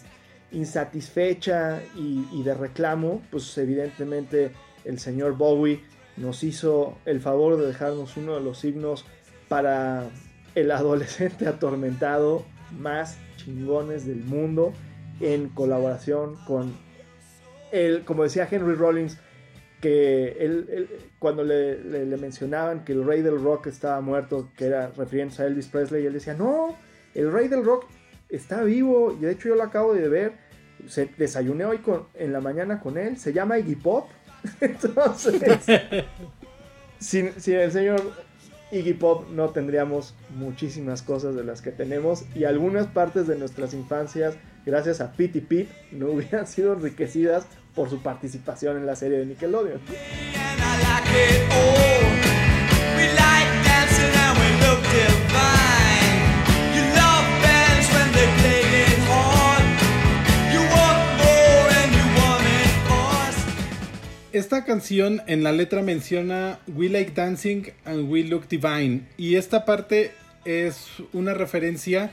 insatisfecha 0.52 1.82
y, 1.96 2.42
de 2.42 2.54
reclamo, 2.54 3.22
pues 3.30 3.56
evidentemente 3.58 4.52
el 4.84 4.98
señor 4.98 5.36
Bowie 5.36 5.80
nos 6.16 6.44
hizo 6.44 6.98
el 7.06 7.20
favor 7.20 7.56
de 7.56 7.66
dejarnos 7.66 8.16
uno 8.16 8.34
de 8.34 8.40
los 8.42 8.58
signos 8.58 9.04
para 9.48 10.10
el 10.54 10.70
adolescente 10.70 11.46
atormentado 11.48 12.44
más 12.78 13.18
chingones 13.36 14.06
del 14.06 14.22
mundo 14.24 14.72
en 15.20 15.48
colaboración 15.48 16.36
con 16.46 16.74
él, 17.70 18.04
como 18.04 18.24
decía 18.24 18.46
Henry 18.50 18.74
Rollins, 18.74 19.18
que 19.80 20.36
él, 20.38 20.88
cuando 21.18 21.42
le, 21.42 21.82
le, 21.82 22.16
mencionaban 22.16 22.84
que 22.84 22.92
el 22.92 23.04
rey 23.04 23.22
del 23.22 23.42
rock 23.42 23.66
estaba 23.66 24.00
muerto, 24.00 24.50
que 24.56 24.66
era 24.66 24.92
refiriéndose 24.96 25.42
a 25.42 25.46
Elvis 25.46 25.66
Presley, 25.66 26.06
él 26.06 26.12
decía, 26.12 26.34
no, 26.34 26.76
el 27.14 27.32
rey 27.32 27.48
del 27.48 27.64
rock 27.64 27.86
está 28.32 28.62
vivo, 28.62 29.12
y 29.12 29.24
de 29.24 29.32
hecho 29.32 29.48
yo 29.50 29.54
lo 29.54 29.62
acabo 29.62 29.94
de 29.94 30.08
ver, 30.08 30.32
se, 30.88 31.06
desayuné 31.16 31.64
hoy 31.64 31.78
con, 31.78 32.06
en 32.14 32.32
la 32.32 32.40
mañana 32.40 32.80
con 32.80 32.98
él, 32.98 33.16
se 33.18 33.32
llama 33.32 33.58
Iggy 33.58 33.76
Pop, 33.76 34.08
entonces, 34.60 35.40
sin, 36.98 37.32
el 37.46 37.72
señor 37.72 38.00
Iggy 38.72 38.94
Pop 38.94 39.28
no 39.30 39.50
tendríamos 39.50 40.14
muchísimas 40.30 41.02
cosas 41.02 41.36
de 41.36 41.44
las 41.44 41.62
que 41.62 41.70
tenemos, 41.70 42.24
y 42.34 42.44
algunas 42.44 42.86
partes 42.86 43.26
de 43.26 43.36
nuestras 43.36 43.74
infancias, 43.74 44.34
gracias 44.64 45.00
a 45.00 45.12
Pete 45.12 45.38
y 45.38 45.42
Pete, 45.42 45.72
no 45.92 46.10
hubieran 46.10 46.46
sido 46.46 46.72
enriquecidas 46.72 47.46
por 47.74 47.90
su 47.90 48.02
participación 48.02 48.78
en 48.78 48.86
la 48.86 48.96
serie 48.96 49.18
de 49.18 49.26
Nickelodeon. 49.26 49.80
Esta 64.32 64.64
canción 64.64 65.22
en 65.26 65.42
la 65.42 65.52
letra 65.52 65.82
menciona 65.82 66.58
We 66.66 66.88
like 66.88 67.12
dancing 67.12 67.72
and 67.84 68.10
we 68.10 68.24
look 68.24 68.48
divine. 68.48 69.06
Y 69.16 69.36
esta 69.36 69.64
parte 69.64 70.12
es 70.44 70.86
una 71.12 71.34
referencia 71.34 72.10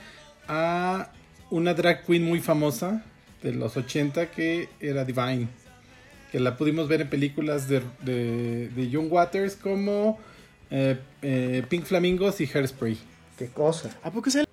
a 0.48 1.12
una 1.50 1.74
drag 1.74 2.06
queen 2.06 2.24
muy 2.24 2.40
famosa 2.42 3.04
de 3.42 3.54
los 3.54 3.78
80 3.78 4.32
que 4.32 4.70
era 4.80 5.06
Divine. 5.06 5.48
Que 6.32 6.40
la 6.40 6.58
pudimos 6.58 6.88
ver 6.88 7.02
en 7.02 7.10
películas 7.10 7.68
de, 7.68 7.82
de, 8.04 8.90
John 8.92 9.08
Waters 9.10 9.56
como 9.56 10.20
eh, 10.70 10.98
eh, 11.22 11.64
Pink 11.70 11.86
Flamingos 11.86 12.40
y 12.42 12.46
Hairspray. 12.46 12.98
Qué 13.38 13.48
cosa. 13.48 13.98
¿A 14.04 14.12
poco 14.12 14.30
es 14.30 14.36
el? 14.36 14.46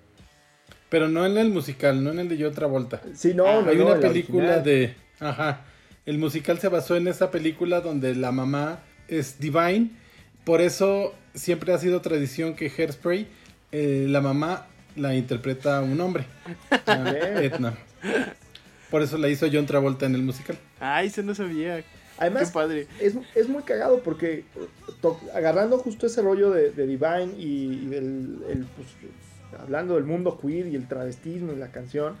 Pero 0.89 1.09
no 1.09 1.25
en 1.25 1.37
el 1.37 1.49
musical, 1.49 2.03
no 2.03 2.11
en 2.11 2.19
el 2.19 2.29
de 2.29 2.41
John 2.41 2.53
Travolta. 2.53 3.01
Sí, 3.13 3.33
no, 3.33 3.45
ah, 3.45 3.63
Hay 3.67 3.77
una 3.77 3.99
película 3.99 4.59
de. 4.59 4.95
Ajá. 5.19 5.65
El 6.07 6.19
musical 6.19 6.57
se 6.57 6.69
basó 6.69 6.95
en 6.95 7.09
esa 7.09 7.31
película 7.31 7.81
donde 7.81 8.15
la 8.15 8.31
mamá 8.31 8.79
es 9.09 9.39
Divine. 9.39 9.91
Por 10.45 10.61
eso 10.61 11.13
siempre 11.35 11.73
ha 11.73 11.77
sido 11.77 11.99
tradición 11.99 12.55
que 12.55 12.71
Hairspray, 12.75 13.27
eh, 13.73 14.05
la 14.07 14.21
mamá 14.21 14.67
la 14.95 15.15
interpreta 15.15 15.81
un 15.81 15.99
hombre. 15.99 16.25
Etna. 17.41 17.77
Por 18.89 19.01
eso 19.01 19.17
la 19.17 19.27
hizo 19.27 19.47
John 19.51 19.65
Travolta 19.65 20.05
en 20.05 20.15
el 20.15 20.21
musical. 20.21 20.57
Ay, 20.79 21.09
se 21.09 21.23
no 21.23 21.35
sabía. 21.35 21.83
Además, 22.17 22.47
Qué 22.47 22.53
padre. 22.53 22.87
Es, 23.01 23.49
muy 23.49 23.63
cagado 23.63 24.01
porque 24.01 24.45
agarrando 25.33 25.77
justo 25.77 26.07
ese 26.07 26.21
rollo 26.21 26.51
de, 26.51 26.71
Divine 26.71 27.33
y, 27.37 27.85
del, 27.87 28.65
pues, 28.77 28.87
hablando 29.59 29.95
del 29.95 30.05
mundo 30.05 30.39
queer 30.39 30.67
y 30.67 30.75
el 30.77 30.87
travestismo 30.87 31.51
y 31.51 31.57
la 31.57 31.67
canción, 31.67 32.15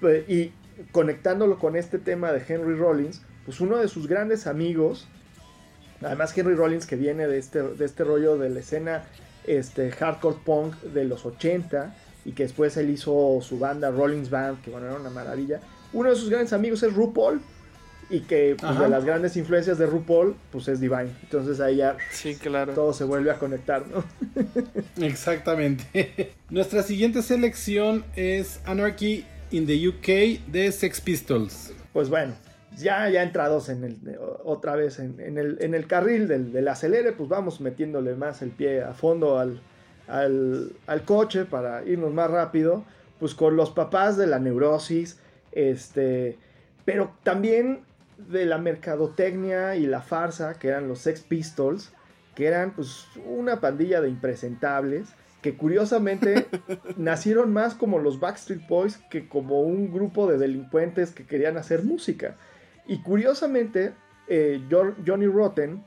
pues, 0.00 0.28
y 0.28 0.52
conectándolo 0.92 1.58
con 1.58 1.76
este 1.76 1.98
tema 1.98 2.32
de 2.32 2.42
Henry 2.46 2.76
Rollins, 2.76 3.22
pues 3.44 3.60
uno 3.60 3.76
de 3.78 3.88
sus 3.88 4.06
grandes 4.06 4.46
amigos, 4.46 5.08
además 6.02 6.36
Henry 6.36 6.54
Rollins 6.54 6.86
que 6.86 6.96
viene 6.96 7.26
de 7.26 7.38
este, 7.38 7.62
de 7.62 7.84
este 7.84 8.04
rollo 8.04 8.38
de 8.38 8.50
la 8.50 8.60
escena 8.60 9.04
este, 9.46 9.90
hardcore 9.90 10.36
punk 10.44 10.74
de 10.82 11.04
los 11.04 11.24
80 11.26 11.94
y 12.24 12.32
que 12.32 12.44
después 12.44 12.76
él 12.76 12.90
hizo 12.90 13.38
su 13.42 13.58
banda 13.58 13.90
Rollins 13.90 14.30
Band, 14.30 14.62
que 14.62 14.70
bueno, 14.70 14.86
era 14.86 14.96
una 14.96 15.10
maravilla. 15.10 15.60
Uno 15.92 16.10
de 16.10 16.16
sus 16.16 16.30
grandes 16.30 16.52
amigos 16.52 16.82
es 16.82 16.94
RuPaul 16.94 17.40
y 18.10 18.20
que 18.20 18.56
pues, 18.58 18.78
de 18.78 18.88
las 18.88 19.04
grandes 19.04 19.36
influencias 19.36 19.78
de 19.78 19.86
RuPaul 19.86 20.36
pues 20.50 20.68
es 20.68 20.80
Divine. 20.80 21.10
Entonces 21.22 21.60
ahí 21.60 21.76
ya 21.76 21.96
sí, 22.10 22.34
claro. 22.36 22.74
todo 22.74 22.92
se 22.92 23.04
vuelve 23.04 23.30
a 23.30 23.38
conectar, 23.38 23.84
¿no? 23.86 24.04
Exactamente. 25.04 26.32
Nuestra 26.50 26.82
siguiente 26.82 27.22
selección 27.22 28.04
es 28.16 28.60
Anarchy 28.66 29.24
in 29.50 29.66
the 29.66 29.88
UK 29.88 30.46
de 30.50 30.70
Sex 30.72 31.00
Pistols. 31.00 31.72
Pues 31.92 32.08
bueno, 32.08 32.34
ya, 32.76 33.08
ya 33.08 33.22
entrados 33.22 33.68
en 33.68 33.84
el, 33.84 34.18
otra 34.44 34.76
vez 34.76 34.98
en, 34.98 35.18
el, 35.38 35.58
en 35.60 35.74
el, 35.74 35.86
carril 35.86 36.28
del, 36.28 36.68
acelere, 36.68 37.12
pues 37.12 37.28
vamos 37.28 37.60
metiéndole 37.60 38.14
más 38.14 38.42
el 38.42 38.50
pie 38.50 38.82
a 38.82 38.94
fondo 38.94 39.38
al, 39.38 39.60
al, 40.06 41.02
coche 41.04 41.44
para 41.44 41.84
irnos 41.84 42.12
más 42.12 42.30
rápido, 42.30 42.84
pues 43.18 43.34
con 43.34 43.56
los 43.56 43.70
papás 43.70 44.16
de 44.16 44.26
la 44.26 44.38
neurosis, 44.38 45.18
este, 45.52 46.38
pero 46.84 47.12
también 47.22 47.80
de 48.18 48.46
la 48.46 48.58
mercadotecnia 48.58 49.76
y 49.76 49.86
la 49.86 50.02
farsa, 50.02 50.58
que 50.58 50.68
eran 50.68 50.88
los 50.88 51.00
Sex 51.00 51.20
Pistols, 51.20 51.92
que 52.34 52.46
eran 52.46 52.72
pues 52.72 53.06
una 53.26 53.60
pandilla 53.60 54.00
de 54.00 54.08
impresentables, 54.08 55.08
que 55.42 55.56
curiosamente 55.56 56.46
nacieron 56.96 57.52
más 57.52 57.74
como 57.74 57.98
los 57.98 58.20
Backstreet 58.20 58.66
Boys 58.68 58.98
que 59.10 59.28
como 59.28 59.62
un 59.62 59.92
grupo 59.92 60.26
de 60.30 60.38
delincuentes 60.38 61.12
que 61.12 61.24
querían 61.24 61.56
hacer 61.56 61.82
música. 61.82 62.36
Y 62.86 63.02
curiosamente, 63.02 63.92
eh, 64.28 64.60
Johnny 65.06 65.26
Rotten, 65.26 65.82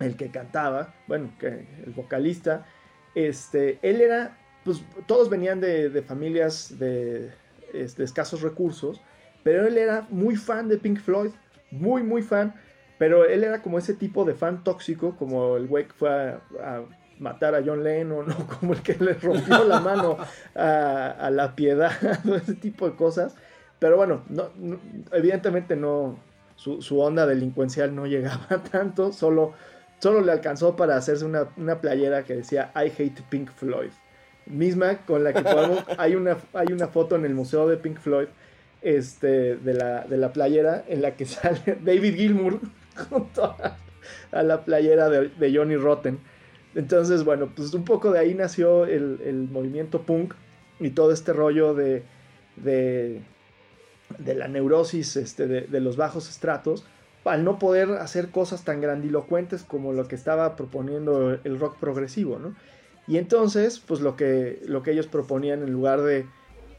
el 0.00 0.16
que 0.16 0.30
cantaba, 0.30 0.94
bueno, 1.06 1.30
que 1.38 1.66
el 1.84 1.92
vocalista, 1.94 2.66
este, 3.14 3.78
él 3.82 4.00
era, 4.00 4.36
pues 4.64 4.82
todos 5.06 5.30
venían 5.30 5.60
de, 5.60 6.02
familias 6.02 6.78
de, 6.78 7.30
este, 7.72 8.04
escasos 8.04 8.42
recursos, 8.42 9.00
pero 9.42 9.66
él 9.66 9.78
era 9.78 10.06
muy 10.10 10.36
fan 10.36 10.68
de 10.68 10.76
Pink 10.76 10.98
Floyd, 10.98 11.30
muy, 11.70 12.02
muy 12.02 12.22
fan, 12.22 12.54
pero 12.98 13.24
él 13.24 13.44
era 13.44 13.62
como 13.62 13.78
ese 13.78 13.94
tipo 13.94 14.24
de 14.24 14.34
fan 14.34 14.64
tóxico, 14.64 15.16
como 15.16 15.56
el 15.56 15.66
güey 15.66 15.86
que 15.86 15.92
fue 15.92 16.10
a, 16.10 16.82
matar 17.18 17.54
a 17.54 17.62
John 17.64 17.82
Lennon, 17.82 18.26
¿no? 18.26 18.46
como 18.60 18.72
el 18.72 18.82
que 18.82 18.94
le 18.94 19.14
rompió 19.14 19.64
la 19.64 19.80
mano 19.80 20.16
a, 20.54 21.30
la 21.30 21.54
piedad, 21.54 21.92
ese 22.36 22.54
tipo 22.54 22.88
de 22.88 22.96
cosas. 22.96 23.34
Pero 23.78 23.96
bueno, 23.96 24.22
no, 24.28 24.50
evidentemente 25.12 25.76
no, 25.76 26.18
su, 26.56 27.00
onda 27.00 27.26
delincuencial 27.26 27.94
no 27.94 28.06
llegaba 28.06 28.62
tanto, 28.70 29.12
solo, 29.12 29.52
solo 29.98 30.20
le 30.20 30.32
alcanzó 30.32 30.76
para 30.76 30.96
hacerse 30.96 31.24
una, 31.24 31.80
playera 31.80 32.24
que 32.24 32.36
decía 32.36 32.72
I 32.74 32.92
hate 32.96 33.22
Pink 33.28 33.50
Floyd. 33.50 33.90
Misma 34.46 34.98
con 34.98 35.24
la 35.24 35.32
que 35.32 35.42
podemos, 35.42 35.84
hay 35.98 36.14
una, 36.14 36.36
hay 36.54 36.72
una 36.72 36.86
foto 36.86 37.16
en 37.16 37.24
el 37.24 37.34
museo 37.34 37.66
de 37.66 37.76
Pink 37.76 37.98
Floyd 37.98 38.28
este, 38.80 39.56
de, 39.56 39.74
la, 39.74 40.02
de 40.02 40.16
la 40.16 40.32
playera 40.32 40.84
en 40.86 41.02
la 41.02 41.16
que 41.16 41.26
sale 41.26 41.78
David 41.82 42.14
Gilmour 42.14 42.60
junto 43.10 43.56
a, 44.30 44.42
la 44.42 44.64
playera 44.64 45.08
de, 45.08 45.52
Johnny 45.52 45.76
Rotten. 45.76 46.20
Entonces, 46.76 47.24
bueno, 47.24 47.50
pues 47.56 47.72
un 47.72 47.84
poco 47.84 48.12
de 48.12 48.18
ahí 48.18 48.34
nació 48.34 48.84
el, 48.84 49.48
movimiento 49.50 50.02
punk 50.02 50.34
y 50.78 50.90
todo 50.90 51.10
este 51.10 51.32
rollo 51.32 51.72
de, 51.72 52.02
de, 52.56 53.22
de 54.18 54.34
la 54.34 54.46
neurosis 54.46 55.16
este, 55.16 55.46
de, 55.46 55.80
los 55.80 55.96
bajos 55.96 56.28
estratos, 56.28 56.84
al 57.24 57.44
no 57.44 57.58
poder 57.58 57.92
hacer 57.92 58.28
cosas 58.28 58.62
tan 58.62 58.82
grandilocuentes 58.82 59.64
como 59.64 59.94
lo 59.94 60.06
que 60.06 60.16
estaba 60.16 60.54
proponiendo 60.54 61.38
el 61.42 61.58
rock 61.58 61.78
progresivo, 61.78 62.38
¿no? 62.38 62.54
Y 63.08 63.16
entonces, 63.16 63.80
pues 63.80 64.00
lo 64.02 64.14
que, 64.14 64.60
lo 64.66 64.82
que 64.82 64.90
ellos 64.90 65.06
proponían 65.06 65.62
en 65.62 65.72
lugar 65.72 66.02
de, 66.02 66.26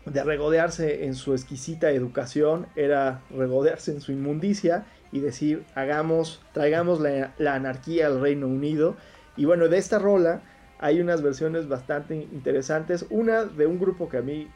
de 0.06 0.24
regodearse 0.24 1.06
en 1.06 1.16
su 1.16 1.34
exquisita 1.34 1.90
educación, 1.90 2.68
era 2.76 3.24
regodearse 3.32 3.94
en 3.94 4.02
su 4.02 4.12
inmundicia 4.12 4.86
y 5.12 5.22
decir, 5.22 5.64
hagamos, 5.74 6.44
traigamos 6.54 7.00
la 7.00 7.56
anarquía 7.56 8.06
al 8.06 8.22
Reino 8.22 8.48
Unido. 8.48 8.96
Y 9.38 9.46
bueno, 9.46 9.70
de 9.70 9.78
esta 9.78 10.00
rola 10.00 10.42
hay 10.80 11.00
unas 11.00 11.22
versiones 11.22 11.68
bastante 11.68 12.16
interesantes. 12.16 13.06
Una 13.10 13.46
de 13.46 13.66
un 13.66 13.80
grupo 13.80 14.10
que 14.10 14.18
a 14.18 14.22
mí, 14.22 14.48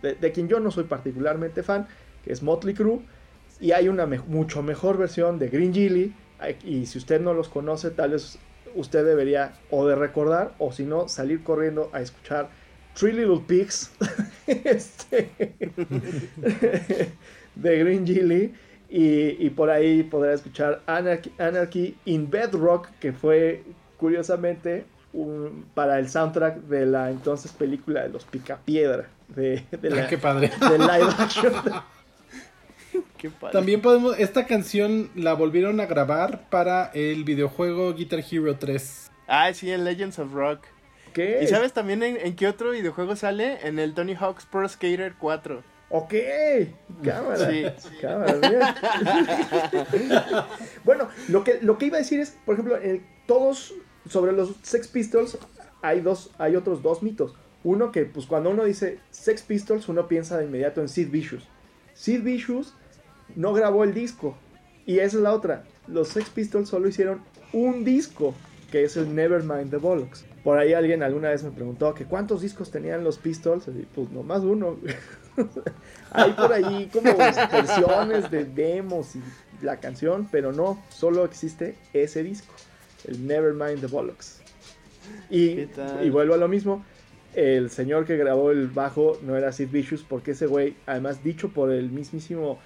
de, 0.00 0.32
quien 0.32 0.48
yo 0.48 0.60
no 0.60 0.70
soy 0.70 0.84
particularmente 0.84 1.62
fan, 1.62 1.86
que 2.24 2.32
es 2.32 2.42
Motley 2.42 2.74
Crue. 2.74 3.00
Y 3.60 3.72
hay 3.72 3.88
una 3.88 4.06
mucho 4.06 4.62
mejor 4.62 4.96
versión 4.96 5.38
de 5.38 5.48
Green 5.48 5.74
Gilly. 5.74 6.14
Y 6.64 6.86
si 6.86 6.98
usted 6.98 7.20
no 7.20 7.34
los 7.34 7.48
conoce, 7.48 7.90
tal 7.90 8.12
vez 8.12 8.38
usted 8.74 9.04
debería 9.04 9.54
o 9.70 9.86
de 9.86 9.94
recordar 9.94 10.54
o 10.58 10.72
si 10.72 10.84
no, 10.84 11.08
salir 11.08 11.44
corriendo 11.44 11.90
a 11.92 12.00
escuchar 12.00 12.48
Three 12.94 13.12
Little 13.12 13.42
Pigs 13.46 13.92
este, 14.46 15.30
de 17.54 17.78
Green 17.78 18.06
Gilly. 18.06 18.54
Y, 18.94 19.48
por 19.50 19.70
ahí 19.70 20.02
podrá 20.02 20.34
escuchar 20.34 20.82
Anarchy, 20.86 21.96
in 22.04 22.28
Bedrock, 22.28 22.90
que 23.00 23.14
fue 23.14 23.62
curiosamente 24.02 24.84
un, 25.12 25.66
para 25.74 26.00
el 26.00 26.08
soundtrack 26.08 26.62
de 26.62 26.86
la 26.86 27.10
entonces 27.10 27.52
película 27.52 28.02
de 28.02 28.08
los 28.08 28.24
Picapiedra. 28.24 29.08
De, 29.28 29.64
de 29.70 29.88
ah, 29.88 29.94
la, 29.94 30.08
qué 30.08 30.18
padre. 30.18 30.50
De 30.58 30.76
live 30.76 31.14
action. 31.18 31.52
También 33.52 33.80
podemos, 33.80 34.18
esta 34.18 34.46
canción 34.46 35.08
la 35.14 35.34
volvieron 35.34 35.78
a 35.78 35.86
grabar 35.86 36.48
para 36.50 36.90
el 36.92 37.22
videojuego 37.22 37.94
Guitar 37.94 38.24
Hero 38.28 38.56
3. 38.58 39.12
Ah, 39.28 39.54
sí, 39.54 39.70
en 39.70 39.84
Legends 39.84 40.18
of 40.18 40.32
Rock. 40.32 40.64
¿Qué? 41.14 41.38
¿Y 41.40 41.46
sabes 41.46 41.72
también 41.72 42.02
en, 42.02 42.34
qué 42.34 42.48
otro 42.48 42.72
videojuego 42.72 43.14
sale? 43.14 43.58
En 43.62 43.78
el 43.78 43.94
Tony 43.94 44.16
Hawk's 44.16 44.46
Pro 44.46 44.68
Skater 44.68 45.14
4. 45.16 45.62
Ok, 45.90 46.14
cámara. 47.04 47.48
Sí. 47.48 47.64
Cámara, 48.00 48.34
bueno, 50.84 51.08
lo 51.28 51.44
que, 51.44 51.60
lo 51.62 51.78
que 51.78 51.86
iba 51.86 51.98
a 51.98 52.00
decir 52.00 52.18
es, 52.18 52.36
por 52.44 52.54
ejemplo, 52.54 52.76
todos 53.26 53.74
sobre 54.08 54.32
los 54.32 54.54
Sex 54.62 54.88
Pistols 54.88 55.38
hay 55.80 56.00
dos, 56.00 56.30
hay 56.38 56.56
otros 56.56 56.82
dos 56.82 57.02
mitos. 57.02 57.34
Uno 57.64 57.92
que, 57.92 58.04
pues 58.04 58.26
cuando 58.26 58.50
uno 58.50 58.64
dice 58.64 58.98
Sex 59.10 59.42
Pistols, 59.42 59.88
uno 59.88 60.08
piensa 60.08 60.38
de 60.38 60.46
inmediato 60.46 60.80
en 60.80 60.88
Sid 60.88 61.10
Vicious. 61.10 61.48
Sid 61.94 62.22
Vicious 62.22 62.74
no 63.36 63.52
grabó 63.52 63.84
el 63.84 63.94
disco. 63.94 64.36
Y 64.84 64.98
esa 64.98 65.18
es 65.18 65.22
la 65.22 65.32
otra. 65.32 65.64
Los 65.86 66.08
Sex 66.08 66.28
Pistols 66.30 66.68
solo 66.68 66.88
hicieron 66.88 67.20
un 67.52 67.84
disco, 67.84 68.34
que 68.70 68.84
es 68.84 68.96
el 68.96 69.14
Nevermind 69.14 69.70
the 69.70 69.76
Bollocks. 69.76 70.24
Por 70.42 70.58
ahí 70.58 70.72
alguien 70.72 71.04
alguna 71.04 71.30
vez 71.30 71.44
me 71.44 71.52
preguntó 71.52 71.94
que 71.94 72.04
cuántos 72.04 72.42
discos 72.42 72.72
tenían 72.72 73.04
los 73.04 73.18
Pistols. 73.18 73.68
Y 73.68 73.86
pues 73.94 74.10
nomás 74.10 74.42
uno. 74.42 74.76
Hay 76.10 76.32
por 76.32 76.52
ahí 76.52 76.90
como 76.92 77.16
versiones 77.16 78.30
de 78.30 78.44
demos 78.44 79.14
y 79.14 79.22
la 79.62 79.78
canción, 79.78 80.28
pero 80.30 80.52
no, 80.52 80.82
solo 80.90 81.24
existe 81.24 81.76
ese 81.92 82.22
disco, 82.22 82.52
el 83.06 83.26
Nevermind 83.26 83.80
the 83.80 83.86
Bollocks. 83.86 84.40
Y, 85.30 85.68
y 86.02 86.10
vuelvo 86.10 86.34
a 86.34 86.36
lo 86.36 86.48
mismo, 86.48 86.84
el 87.34 87.70
señor 87.70 88.04
que 88.04 88.16
grabó 88.16 88.50
el 88.50 88.68
bajo 88.68 89.18
no 89.22 89.36
era 89.36 89.52
Sid 89.52 89.70
Vicious, 89.70 90.02
porque 90.02 90.32
ese 90.32 90.46
güey, 90.46 90.76
además 90.86 91.22
dicho 91.22 91.48
por 91.48 91.72
el 91.72 91.90
mismísimo 91.90 92.58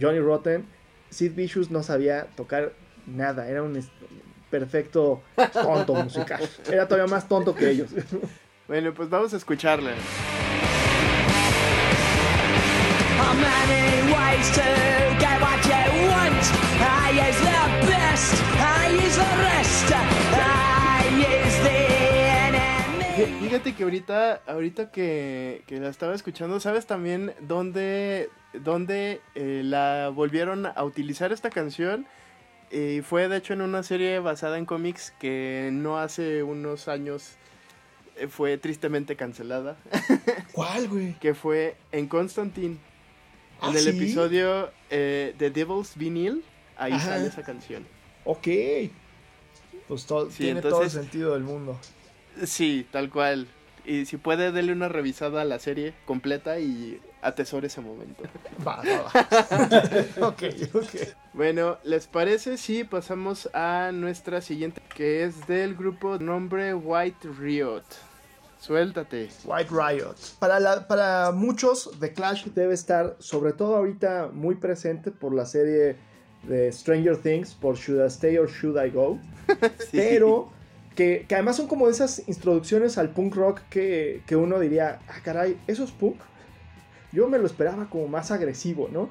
Johnny 0.00 0.20
Rotten, 0.20 0.66
Sid 1.10 1.34
Vicious 1.34 1.70
no 1.70 1.82
sabía 1.82 2.26
tocar 2.36 2.72
nada, 3.06 3.48
era 3.48 3.62
un 3.62 3.80
perfecto 4.50 5.22
tonto 5.52 5.94
musical. 5.94 6.40
Era 6.70 6.88
todavía 6.88 7.10
más 7.10 7.28
tonto 7.28 7.54
que 7.54 7.70
ellos. 7.70 7.90
Bueno, 8.66 8.94
pues 8.94 9.08
vamos 9.10 9.34
a 9.34 9.36
escucharla. 9.36 9.92
How 18.58 18.67
Fíjate 23.26 23.74
que 23.74 23.82
ahorita, 23.82 24.42
ahorita 24.46 24.90
que, 24.92 25.62
que 25.66 25.80
la 25.80 25.88
estaba 25.88 26.14
escuchando, 26.14 26.60
¿sabes 26.60 26.86
también 26.86 27.32
dónde, 27.40 28.30
dónde 28.52 29.20
eh, 29.34 29.62
la 29.64 30.10
volvieron 30.14 30.66
a 30.66 30.84
utilizar 30.84 31.32
esta 31.32 31.50
canción? 31.50 32.06
Y 32.70 33.00
fue 33.00 33.28
de 33.28 33.38
hecho 33.38 33.54
en 33.54 33.62
una 33.62 33.82
serie 33.82 34.18
basada 34.20 34.58
en 34.58 34.66
cómics 34.66 35.12
que 35.18 35.70
no 35.72 35.98
hace 35.98 36.42
unos 36.42 36.86
años 36.86 37.32
eh, 38.16 38.28
fue 38.28 38.56
tristemente 38.58 39.16
cancelada, 39.16 39.76
¿Cuál, 40.52 40.88
güey? 40.88 41.14
que 41.14 41.34
fue 41.34 41.76
en 41.92 42.06
Constantine. 42.08 42.76
¿Ah, 43.60 43.70
En 43.70 43.76
el 43.76 43.82
sí? 43.82 43.88
episodio 43.90 44.70
eh, 44.90 45.34
The 45.38 45.50
Devil's 45.50 45.96
Vinyl, 45.96 46.44
ahí 46.76 46.92
Ajá. 46.92 47.08
sale 47.08 47.26
esa 47.26 47.42
canción. 47.42 47.84
Ok. 48.24 48.46
Pues 49.88 50.04
todo, 50.06 50.30
Sí, 50.30 50.44
tiene 50.44 50.60
todo 50.60 50.82
el 50.82 50.90
sentido 50.90 51.32
del 51.34 51.42
mundo. 51.42 51.78
Sí, 52.44 52.86
tal 52.90 53.10
cual. 53.10 53.46
Y 53.84 54.04
si 54.04 54.16
puede, 54.18 54.52
darle 54.52 54.72
una 54.72 54.88
revisada 54.88 55.42
a 55.42 55.44
la 55.44 55.58
serie 55.58 55.94
completa 56.04 56.58
y 56.58 57.00
atesore 57.22 57.68
ese 57.68 57.80
momento. 57.80 58.22
Va, 58.66 58.82
va, 58.82 59.02
va. 60.20 60.26
ok, 60.28 60.42
ok. 60.74 60.84
Bueno, 61.32 61.78
¿les 61.84 62.06
parece 62.06 62.58
si 62.58 62.84
pasamos 62.84 63.48
a 63.54 63.90
nuestra 63.92 64.40
siguiente, 64.40 64.82
que 64.94 65.24
es 65.24 65.46
del 65.46 65.74
grupo 65.76 66.18
nombre 66.18 66.74
White 66.74 67.28
Riot? 67.38 67.82
Suéltate. 68.60 69.28
White 69.44 69.70
Riot. 69.70 70.16
Para, 70.40 70.58
la- 70.60 70.86
para 70.88 71.30
muchos, 71.30 71.90
The 72.00 72.12
Clash 72.12 72.44
debe 72.46 72.74
estar, 72.74 73.16
sobre 73.20 73.52
todo 73.52 73.76
ahorita, 73.76 74.30
muy 74.32 74.56
presente 74.56 75.10
por 75.12 75.32
la 75.34 75.46
serie 75.46 75.96
de 76.42 76.70
Stranger 76.72 77.16
Things, 77.16 77.54
por 77.54 77.76
Should 77.76 78.02
I 78.04 78.08
Stay 78.08 78.36
or 78.36 78.50
Should 78.50 78.76
I 78.84 78.90
Go. 78.90 79.18
Sí. 79.78 79.92
Pero 79.96 80.50
que, 80.98 81.26
además 81.30 81.54
son 81.54 81.68
como 81.68 81.88
esas 81.88 82.24
introducciones 82.26 82.98
al 82.98 83.10
punk 83.10 83.36
rock 83.36 83.60
que, 83.70 84.20
que 84.26 84.34
uno 84.34 84.58
diría, 84.58 84.98
ah, 85.06 85.20
caray, 85.22 85.56
¿eso 85.68 85.84
es 85.84 85.92
punk? 85.92 86.16
Yo 87.12 87.28
me 87.28 87.38
lo 87.38 87.46
esperaba 87.46 87.88
como 87.88 88.08
más 88.08 88.32
agresivo, 88.32 88.88
¿no? 88.90 89.08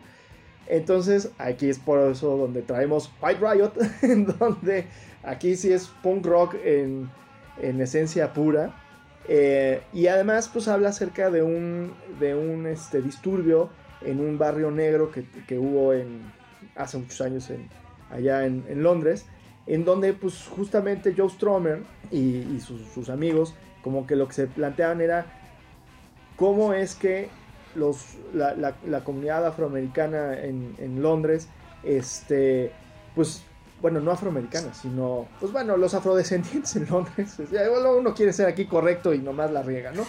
Entonces, 0.68 1.32
aquí 1.38 1.70
es 1.70 1.80
por 1.80 2.12
eso 2.12 2.36
donde 2.36 2.62
traemos 2.62 3.10
White 3.22 3.40
Riot, 3.40 3.72
en 4.02 4.26
donde 4.26 4.84
aquí 5.24 5.56
sí 5.56 5.72
es 5.72 5.88
punk 6.04 6.26
rock 6.26 6.56
en, 6.62 7.10
en 7.62 7.80
esencia 7.80 8.34
pura. 8.34 8.76
Eh, 9.30 9.82
y 9.94 10.08
además, 10.08 10.50
pues 10.52 10.68
habla 10.68 10.90
acerca 10.90 11.32
de 11.32 11.42
un, 11.42 11.94
de 12.20 12.36
un 12.36 12.68
este, 12.68 13.02
disturbio 13.02 13.70
en 14.02 14.20
un 14.20 14.38
barrio 14.38 14.72
negro 14.72 15.10
que, 15.10 15.24
que 15.48 15.58
hubo 15.58 15.94
en, 15.94 16.20
hace 16.76 16.98
muchos 16.98 17.22
años 17.22 17.50
en, 17.50 17.70
allá 18.12 18.46
en, 18.46 18.66
en 18.68 18.84
Londres, 18.84 19.26
en 19.68 19.84
donde 19.84 20.14
pues 20.14 20.48
justamente 20.48 21.14
Joe 21.16 21.30
Stromer 21.30 21.84
y, 22.10 22.60
sus, 22.62 23.10
amigos 23.10 23.54
como 23.84 24.08
que 24.08 24.16
lo 24.16 24.28
que 24.28 24.34
se 24.34 24.48
planteaban 24.48 25.02
era 25.02 25.26
cómo 26.36 26.74
es 26.74 26.96
que 26.96 27.30
los, 27.76 28.16
la, 28.34 28.56
la- 28.56 29.04
comunidad 29.04 29.46
afroamericana 29.46 30.42
en, 30.42 30.74
en 30.80 31.02
Londres, 31.02 31.48
este, 31.84 32.72
pues, 33.14 33.44
bueno, 33.82 34.00
no 34.00 34.12
afroamericana, 34.12 34.74
sino, 34.74 35.28
pues 35.40 35.52
bueno, 35.52 35.78
los 35.78 35.94
afrodescendientes 35.94 36.76
en 36.76 36.88
Londres, 36.90 37.40
o 37.40 37.46
sea, 37.46 37.70
uno 37.70 38.14
quiere 38.16 38.34
ser 38.34 38.48
aquí 38.48 38.66
correcto 38.66 39.14
y 39.14 39.20
nomás 39.20 39.52
la 39.52 39.62
riega, 39.62 39.92
¿no? 39.92 40.04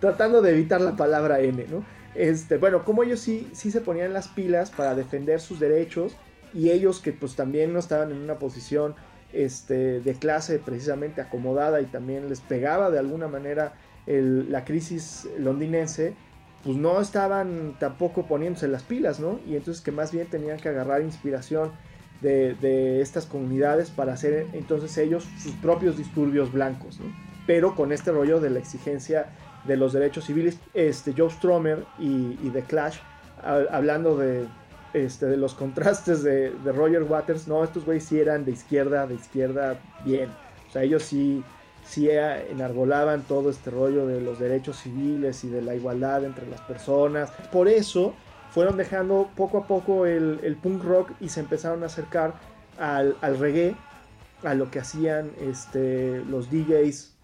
Tratando 0.00 0.40
de 0.40 0.52
evitar 0.52 0.80
la 0.80 0.94
palabra 0.94 1.40
N, 1.40 1.66
¿no? 1.68 1.82
Este, 2.14 2.58
bueno, 2.58 2.84
como 2.84 3.02
ellos 3.02 3.18
sí, 3.20 3.48
sí 3.52 3.72
se 3.72 3.80
ponían 3.80 4.12
las 4.12 4.28
pilas 4.28 4.70
para 4.70 4.94
defender 4.94 5.40
sus 5.40 5.58
derechos 5.58 6.14
y 6.58 6.70
ellos 6.72 6.98
que 6.98 7.12
pues 7.12 7.36
también 7.36 7.72
no 7.72 7.78
estaban 7.78 8.10
en 8.10 8.18
una 8.18 8.40
posición 8.40 8.96
este, 9.32 10.00
de 10.00 10.14
clase 10.14 10.58
precisamente 10.58 11.20
acomodada 11.20 11.80
y 11.80 11.86
también 11.86 12.28
les 12.28 12.40
pegaba 12.40 12.90
de 12.90 12.98
alguna 12.98 13.28
manera 13.28 13.74
la 14.06 14.64
crisis 14.64 15.28
londinense, 15.38 16.14
pues 16.64 16.76
no 16.76 17.00
estaban 17.00 17.76
tampoco 17.78 18.26
poniéndose 18.26 18.66
las 18.66 18.82
pilas, 18.82 19.20
¿no? 19.20 19.38
Y 19.46 19.54
entonces 19.54 19.84
que 19.84 19.92
más 19.92 20.12
bien 20.12 20.26
tenían 20.28 20.58
que 20.58 20.70
agarrar 20.70 21.02
inspiración 21.02 21.70
de, 22.22 23.00
estas 23.02 23.26
comunidades 23.26 23.90
para 23.90 24.14
hacer 24.14 24.46
entonces 24.54 24.96
ellos 24.98 25.28
sus 25.40 25.52
propios 25.56 25.96
disturbios 25.96 26.50
blancos, 26.50 26.98
¿no? 26.98 27.06
Pero 27.46 27.76
con 27.76 27.92
este 27.92 28.10
rollo 28.10 28.40
de 28.40 28.50
la 28.50 28.58
exigencia 28.58 29.26
de 29.64 29.76
los 29.76 29.92
derechos 29.92 30.24
civiles, 30.24 30.58
este, 30.74 31.14
Joe 31.16 31.30
Stromer 31.30 31.84
y, 31.98 32.38
y 32.42 32.50
The 32.52 32.62
Clash, 32.62 32.96
hablando 33.70 34.16
de, 34.16 34.46
este, 34.92 35.26
de 35.26 35.36
los 35.36 35.54
contrastes 35.54 36.22
de, 36.22 36.50
de 36.50 36.72
Roger 36.72 37.02
Waters, 37.02 37.48
no, 37.48 37.64
estos 37.64 37.84
güeyes 37.84 38.04
sí 38.04 38.18
eran 38.18 38.44
de 38.44 38.52
izquierda, 38.52 39.06
de 39.06 39.14
izquierda 39.14 39.78
bien. 40.04 40.30
O 40.68 40.72
sea, 40.72 40.82
ellos 40.82 41.02
sí, 41.02 41.42
sí 41.84 42.08
enarbolaban 42.10 43.22
todo 43.22 43.50
este 43.50 43.70
rollo 43.70 44.06
de 44.06 44.20
los 44.20 44.38
derechos 44.38 44.78
civiles 44.78 45.44
y 45.44 45.48
de 45.48 45.62
la 45.62 45.74
igualdad 45.74 46.24
entre 46.24 46.46
las 46.46 46.60
personas. 46.62 47.30
Por 47.52 47.68
eso 47.68 48.14
fueron 48.50 48.76
dejando 48.76 49.30
poco 49.36 49.58
a 49.58 49.66
poco 49.66 50.06
el, 50.06 50.40
el 50.42 50.56
punk 50.56 50.82
rock 50.84 51.12
y 51.20 51.28
se 51.28 51.40
empezaron 51.40 51.82
a 51.82 51.86
acercar 51.86 52.34
al, 52.78 53.16
al 53.20 53.38
reggae, 53.38 53.74
a 54.42 54.54
lo 54.54 54.70
que 54.70 54.78
hacían 54.78 55.32
este, 55.40 56.22
los 56.24 56.50
DJs 56.50 57.14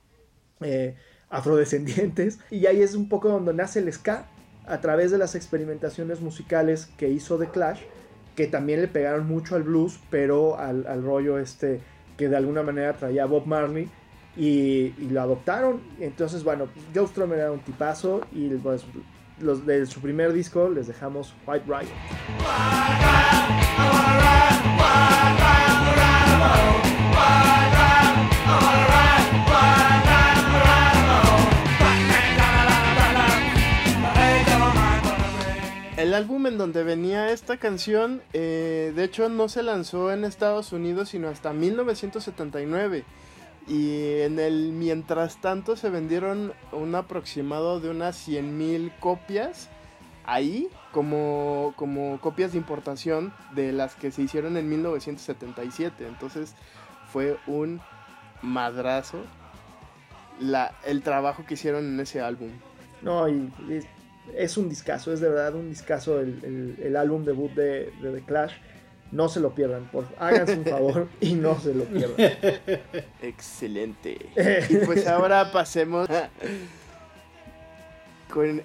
eh, 0.61 0.97
afrodescendientes. 1.31 2.39
Y 2.51 2.67
ahí 2.67 2.83
es 2.83 2.95
un 2.95 3.09
poco 3.09 3.29
donde 3.29 3.53
nace 3.53 3.81
el 3.81 3.93
ska, 3.93 4.27
a 4.67 4.81
través 4.81 5.11
de 5.11 5.19
las 5.19 5.35
experimentaciones 5.35 6.21
musicales 6.21 6.91
que 6.97 7.09
hizo 7.09 7.39
The 7.39 7.49
Clash, 7.49 7.81
que 8.35 8.47
también 8.47 8.81
le 8.81 8.89
pegaron 8.89 9.27
mucho 9.27 9.57
al 9.57 9.63
blues, 9.63 10.01
pero 10.11 10.59
al, 10.59 10.87
al 10.87 11.03
rollo 11.03 11.39
este 11.39 11.81
que 12.17 12.29
de 12.29 12.37
alguna 12.37 12.63
manera 12.63 12.95
traía 12.95 13.27
Bob 13.27 13.47
Marley. 13.47 13.89
Y, 14.37 14.91
lo 15.11 15.21
adoptaron. 15.23 15.81
Entonces, 16.01 16.43
bueno, 16.43 16.69
Joe 16.95 17.07
Strummer 17.07 17.39
era 17.39 17.53
un 17.53 17.61
tipazo. 17.61 18.23
Y 18.33 18.49
pues, 18.49 18.85
los 19.41 19.65
de 19.65 19.87
su 19.87 20.01
primer 20.01 20.33
disco 20.33 20.69
les 20.69 20.89
dejamos 20.89 21.35
White 21.47 21.65
Riot. 21.67 21.89
El 36.05 36.13
álbum 36.13 36.47
en 36.47 36.59
donde 36.59 36.83
venía 36.83 37.31
esta 37.31 37.57
canción, 37.57 38.21
eh, 38.35 38.93
de 38.95 39.05
hecho 39.05 39.31
no 39.31 39.49
se 39.49 39.63
lanzó 39.63 40.13
en 40.13 40.27
Estados 40.27 40.71
Unidos 40.75 41.09
sino 41.09 41.29
hasta 41.29 41.55
1979. 41.55 43.05
Y 43.67 44.21
en 44.21 44.39
el 44.39 44.73
mientras 44.73 45.41
tanto 45.41 45.77
se 45.77 45.89
vendieron 45.89 46.53
un 46.73 46.95
aproximado 46.95 47.81
de 47.81 47.89
unas 47.89 48.29
100.000 48.29 48.93
copias 49.01 49.71
ahí 50.27 50.69
como, 50.93 51.73
como 51.75 52.21
copias 52.21 52.53
de 52.53 52.59
importación 52.59 53.33
de 53.55 53.73
las 53.73 53.95
que 53.95 54.11
se 54.11 54.21
hicieron 54.21 54.59
en 54.59 54.69
1977. 54.69 56.07
Entonces 56.07 56.55
fue 57.11 57.39
un 57.47 57.81
madrazo 58.43 59.23
la, 60.39 60.75
el 60.85 61.01
trabajo 61.01 61.47
que 61.47 61.55
hicieron 61.55 61.87
en 61.87 61.99
ese 61.99 62.21
álbum. 62.21 62.51
No, 63.01 63.27
y 63.27 63.51
es 64.37 64.57
un 64.57 64.69
discazo, 64.69 65.13
es 65.13 65.21
de 65.21 65.29
verdad 65.29 65.55
un 65.55 65.69
discazo 65.71 66.21
el, 66.21 66.39
el- 66.45 66.77
el 66.83 66.97
álbum 66.97 67.25
debut 67.25 67.53
de, 67.53 67.93
de 68.03 68.13
The 68.13 68.25
Clash. 68.25 68.53
No 69.13 69.29
se 69.29 69.39
lo 69.39 69.55
pierdan, 69.55 69.85
por 69.93 70.07
háganse 70.19 70.55
un 70.59 70.65
favor 70.65 71.09
y 71.21 71.35
no 71.35 71.59
se 71.61 71.73
lo 71.75 71.85
pierdan. 71.85 72.17
Excelente. 73.23 74.17
Y 74.71 74.77
pues 74.87 75.07
ahora 75.07 75.53
pasemos 75.53 76.09
con... 78.33 78.63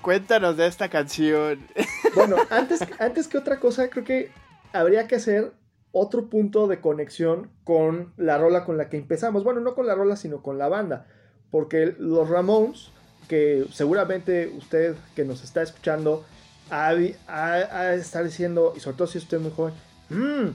Cuéntanos 0.00 0.56
de 0.56 0.66
esta 0.66 0.88
canción. 0.88 1.60
Bueno, 2.14 2.36
antes, 2.50 2.80
antes 2.98 3.26
que 3.26 3.38
otra 3.38 3.58
cosa, 3.58 3.88
creo 3.88 4.04
que 4.04 4.30
habría 4.74 5.06
que 5.08 5.14
hacer 5.14 5.52
otro 5.92 6.28
punto 6.28 6.66
de 6.68 6.78
conexión 6.80 7.50
con 7.64 8.12
la 8.18 8.36
rola 8.36 8.66
con 8.66 8.76
la 8.76 8.90
que 8.90 8.98
empezamos. 8.98 9.44
Bueno, 9.44 9.60
no 9.60 9.74
con 9.74 9.86
la 9.86 9.94
rola, 9.94 10.16
sino 10.16 10.42
con 10.42 10.58
la 10.58 10.68
banda. 10.68 11.06
Porque 11.50 11.94
los 11.98 12.28
Ramones, 12.28 12.92
que 13.28 13.64
seguramente 13.72 14.52
usted 14.58 14.94
que 15.16 15.24
nos 15.24 15.42
está 15.44 15.62
escuchando, 15.62 16.24
ha, 16.70 16.88
ha, 17.28 17.94
estar 17.94 18.24
diciendo, 18.24 18.72
y 18.76 18.80
sobre 18.80 18.96
todo 18.96 19.06
si 19.06 19.18
usted 19.18 19.36
es 19.38 19.42
muy 19.42 19.52
joven, 19.52 19.74
"Mm, 20.10 20.48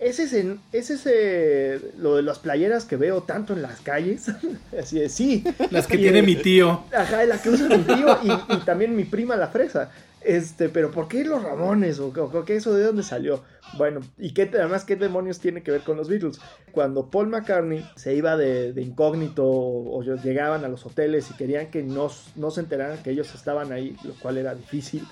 ¿es 0.00 0.18
ese, 0.18 0.56
¿es 0.72 0.90
ese 0.90 1.80
lo 1.98 2.16
de 2.16 2.22
las 2.22 2.38
playeras 2.38 2.84
que 2.84 2.96
veo 2.96 3.22
tanto 3.22 3.52
en 3.52 3.62
las 3.62 3.80
calles? 3.80 4.24
Así 4.78 5.00
es, 5.00 5.12
sí. 5.12 5.44
Las 5.70 5.86
que 5.86 5.96
Y, 5.96 6.00
tiene 6.00 6.18
eh, 6.20 6.22
mi 6.22 6.36
tío. 6.36 6.84
Ajá, 6.96 7.24
la 7.24 7.40
que 7.40 7.50
usa 7.50 7.68
mi 7.68 7.82
tío 7.84 8.18
y, 8.22 8.54
y 8.54 8.56
también 8.64 8.96
mi 8.96 9.04
prima 9.04 9.36
la 9.36 9.48
fresa. 9.48 9.90
Este, 10.24 10.68
pero 10.68 10.90
¿por 10.90 11.08
qué 11.08 11.24
los 11.24 11.42
Ramones? 11.42 11.98
¿O, 11.98 12.12
de 12.12 12.82
dónde 12.82 13.02
salió? 13.02 13.42
Bueno, 13.76 14.00
y 14.18 14.32
qué, 14.34 14.50
además, 14.54 14.84
¿qué 14.84 14.96
demonios 14.96 15.40
tiene 15.40 15.62
que 15.62 15.70
ver 15.70 15.82
con 15.82 15.96
los 15.96 16.08
Beatles? 16.08 16.38
Cuando 16.72 17.10
Paul 17.10 17.28
McCartney 17.28 17.84
se 17.96 18.14
iba 18.14 18.36
de, 18.36 18.72
incógnito 18.76 19.44
o, 19.44 19.98
o 19.98 20.02
llegaban 20.02 20.64
a 20.64 20.68
los 20.68 20.84
hoteles 20.86 21.30
y 21.30 21.34
querían 21.34 21.70
que 21.70 21.82
no, 21.82 22.10
no 22.36 22.50
se 22.50 22.60
enteraran 22.60 23.02
que 23.02 23.10
ellos 23.10 23.34
estaban 23.34 23.72
ahí, 23.72 23.96
lo 24.04 24.14
cual 24.14 24.38
era 24.38 24.54
difícil, 24.54 25.06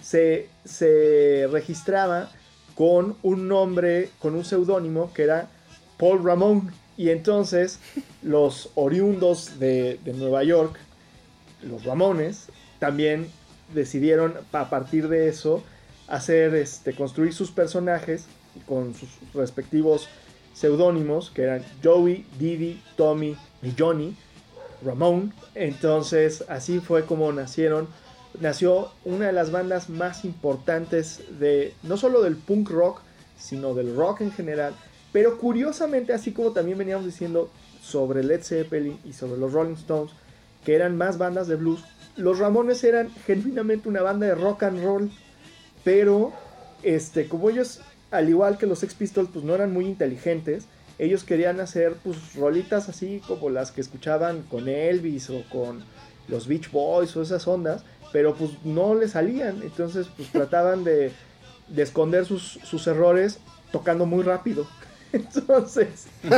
se, 0.00 0.48
se 0.64 1.48
registraba 1.50 2.30
con 2.74 3.16
un 3.22 3.48
nombre, 3.48 4.10
con 4.18 4.34
un 4.34 4.44
seudónimo 4.44 5.12
que 5.12 5.24
era 5.24 5.48
Paul 5.98 6.24
Ramón. 6.24 6.72
Y 6.96 7.10
entonces 7.10 7.78
los 8.22 8.70
oriundos 8.74 9.60
de 9.60 10.00
Nueva 10.16 10.42
York, 10.42 10.76
los 11.62 11.84
Ramones, 11.84 12.46
también 12.78 13.28
decidieron 13.74 14.34
a 14.52 14.70
partir 14.70 15.08
de 15.08 15.28
eso 15.28 15.62
hacer 16.06 16.54
este 16.54 16.94
construir 16.94 17.34
sus 17.34 17.50
personajes 17.50 18.26
con 18.66 18.94
sus 18.94 19.08
respectivos 19.34 20.08
seudónimos 20.54 21.30
que 21.30 21.42
eran 21.42 21.64
Joey, 21.82 22.26
Didi, 22.38 22.82
Tommy 22.96 23.36
y 23.62 23.74
Johnny, 23.78 24.16
Ramón. 24.84 25.32
Entonces 25.54 26.44
así 26.48 26.80
fue 26.80 27.04
como 27.04 27.32
nacieron 27.32 27.88
nació 28.40 28.90
una 29.04 29.26
de 29.26 29.32
las 29.32 29.50
bandas 29.50 29.88
más 29.88 30.24
importantes 30.24 31.22
de 31.38 31.74
no 31.82 31.96
solo 31.96 32.22
del 32.22 32.36
punk 32.36 32.70
rock, 32.70 33.00
sino 33.38 33.74
del 33.74 33.94
rock 33.96 34.20
en 34.20 34.32
general. 34.32 34.74
Pero 35.12 35.38
curiosamente, 35.38 36.12
así 36.12 36.32
como 36.32 36.52
también 36.52 36.78
veníamos 36.78 37.06
diciendo 37.06 37.50
sobre 37.82 38.22
Led 38.22 38.42
Zeppelin 38.42 38.98
y 39.04 39.12
sobre 39.12 39.38
los 39.38 39.52
Rolling 39.52 39.74
Stones, 39.74 40.12
que 40.64 40.74
eran 40.74 40.96
más 40.96 41.18
bandas 41.18 41.48
de 41.48 41.56
blues, 41.56 41.82
los 42.18 42.38
Ramones 42.38 42.84
eran 42.84 43.10
genuinamente 43.26 43.88
una 43.88 44.02
banda 44.02 44.26
de 44.26 44.34
rock 44.34 44.64
and 44.64 44.82
roll. 44.82 45.10
Pero, 45.84 46.32
este, 46.82 47.28
como 47.28 47.48
ellos, 47.48 47.80
al 48.10 48.28
igual 48.28 48.58
que 48.58 48.66
los 48.66 48.80
Sex 48.80 48.94
Pistols, 48.94 49.30
pues 49.32 49.44
no 49.44 49.54
eran 49.54 49.72
muy 49.72 49.86
inteligentes, 49.86 50.66
ellos 50.98 51.24
querían 51.24 51.60
hacer 51.60 51.94
pues 52.02 52.34
rolitas 52.34 52.88
así 52.88 53.22
como 53.26 53.50
las 53.50 53.70
que 53.70 53.80
escuchaban 53.80 54.42
con 54.42 54.68
Elvis 54.68 55.30
o 55.30 55.44
con 55.50 55.84
los 56.26 56.48
Beach 56.48 56.70
Boys 56.72 57.16
o 57.16 57.22
esas 57.22 57.46
ondas 57.46 57.84
pero 58.12 58.34
pues 58.34 58.50
no 58.64 58.94
le 58.94 59.08
salían, 59.08 59.62
entonces 59.62 60.06
pues 60.16 60.30
trataban 60.30 60.84
de, 60.84 61.12
de 61.68 61.82
esconder 61.82 62.24
sus, 62.24 62.58
sus, 62.64 62.86
errores 62.86 63.40
tocando 63.72 64.06
muy 64.06 64.22
rápido. 64.22 64.66
Entonces, 65.12 66.06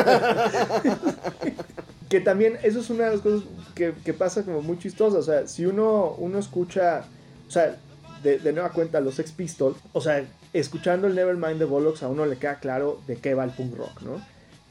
que 2.10 2.20
también 2.20 2.58
eso 2.62 2.80
es 2.80 2.90
una 2.90 3.04
de 3.04 3.12
las 3.12 3.20
cosas 3.20 3.44
que, 3.74 3.94
que, 4.04 4.12
pasa 4.12 4.44
como 4.44 4.60
muy 4.60 4.78
chistosa, 4.78 5.18
o 5.18 5.22
sea, 5.22 5.46
si 5.46 5.64
uno, 5.64 6.16
uno 6.18 6.38
escucha, 6.38 7.04
o 7.46 7.50
sea, 7.50 7.76
de, 8.22 8.38
de 8.38 8.52
nueva 8.52 8.70
cuenta 8.72 9.00
los 9.00 9.18
Ex 9.18 9.30
Pistols, 9.30 9.78
o 9.92 10.00
sea, 10.00 10.26
escuchando 10.52 11.06
el 11.06 11.14
Nevermind 11.14 11.60
de 11.60 11.64
Bollocks 11.64 12.02
a 12.02 12.08
uno 12.08 12.26
le 12.26 12.36
queda 12.36 12.58
claro 12.58 13.00
de 13.06 13.16
qué 13.16 13.34
va 13.34 13.44
el 13.44 13.52
punk 13.52 13.76
rock, 13.76 14.02
¿no? 14.02 14.20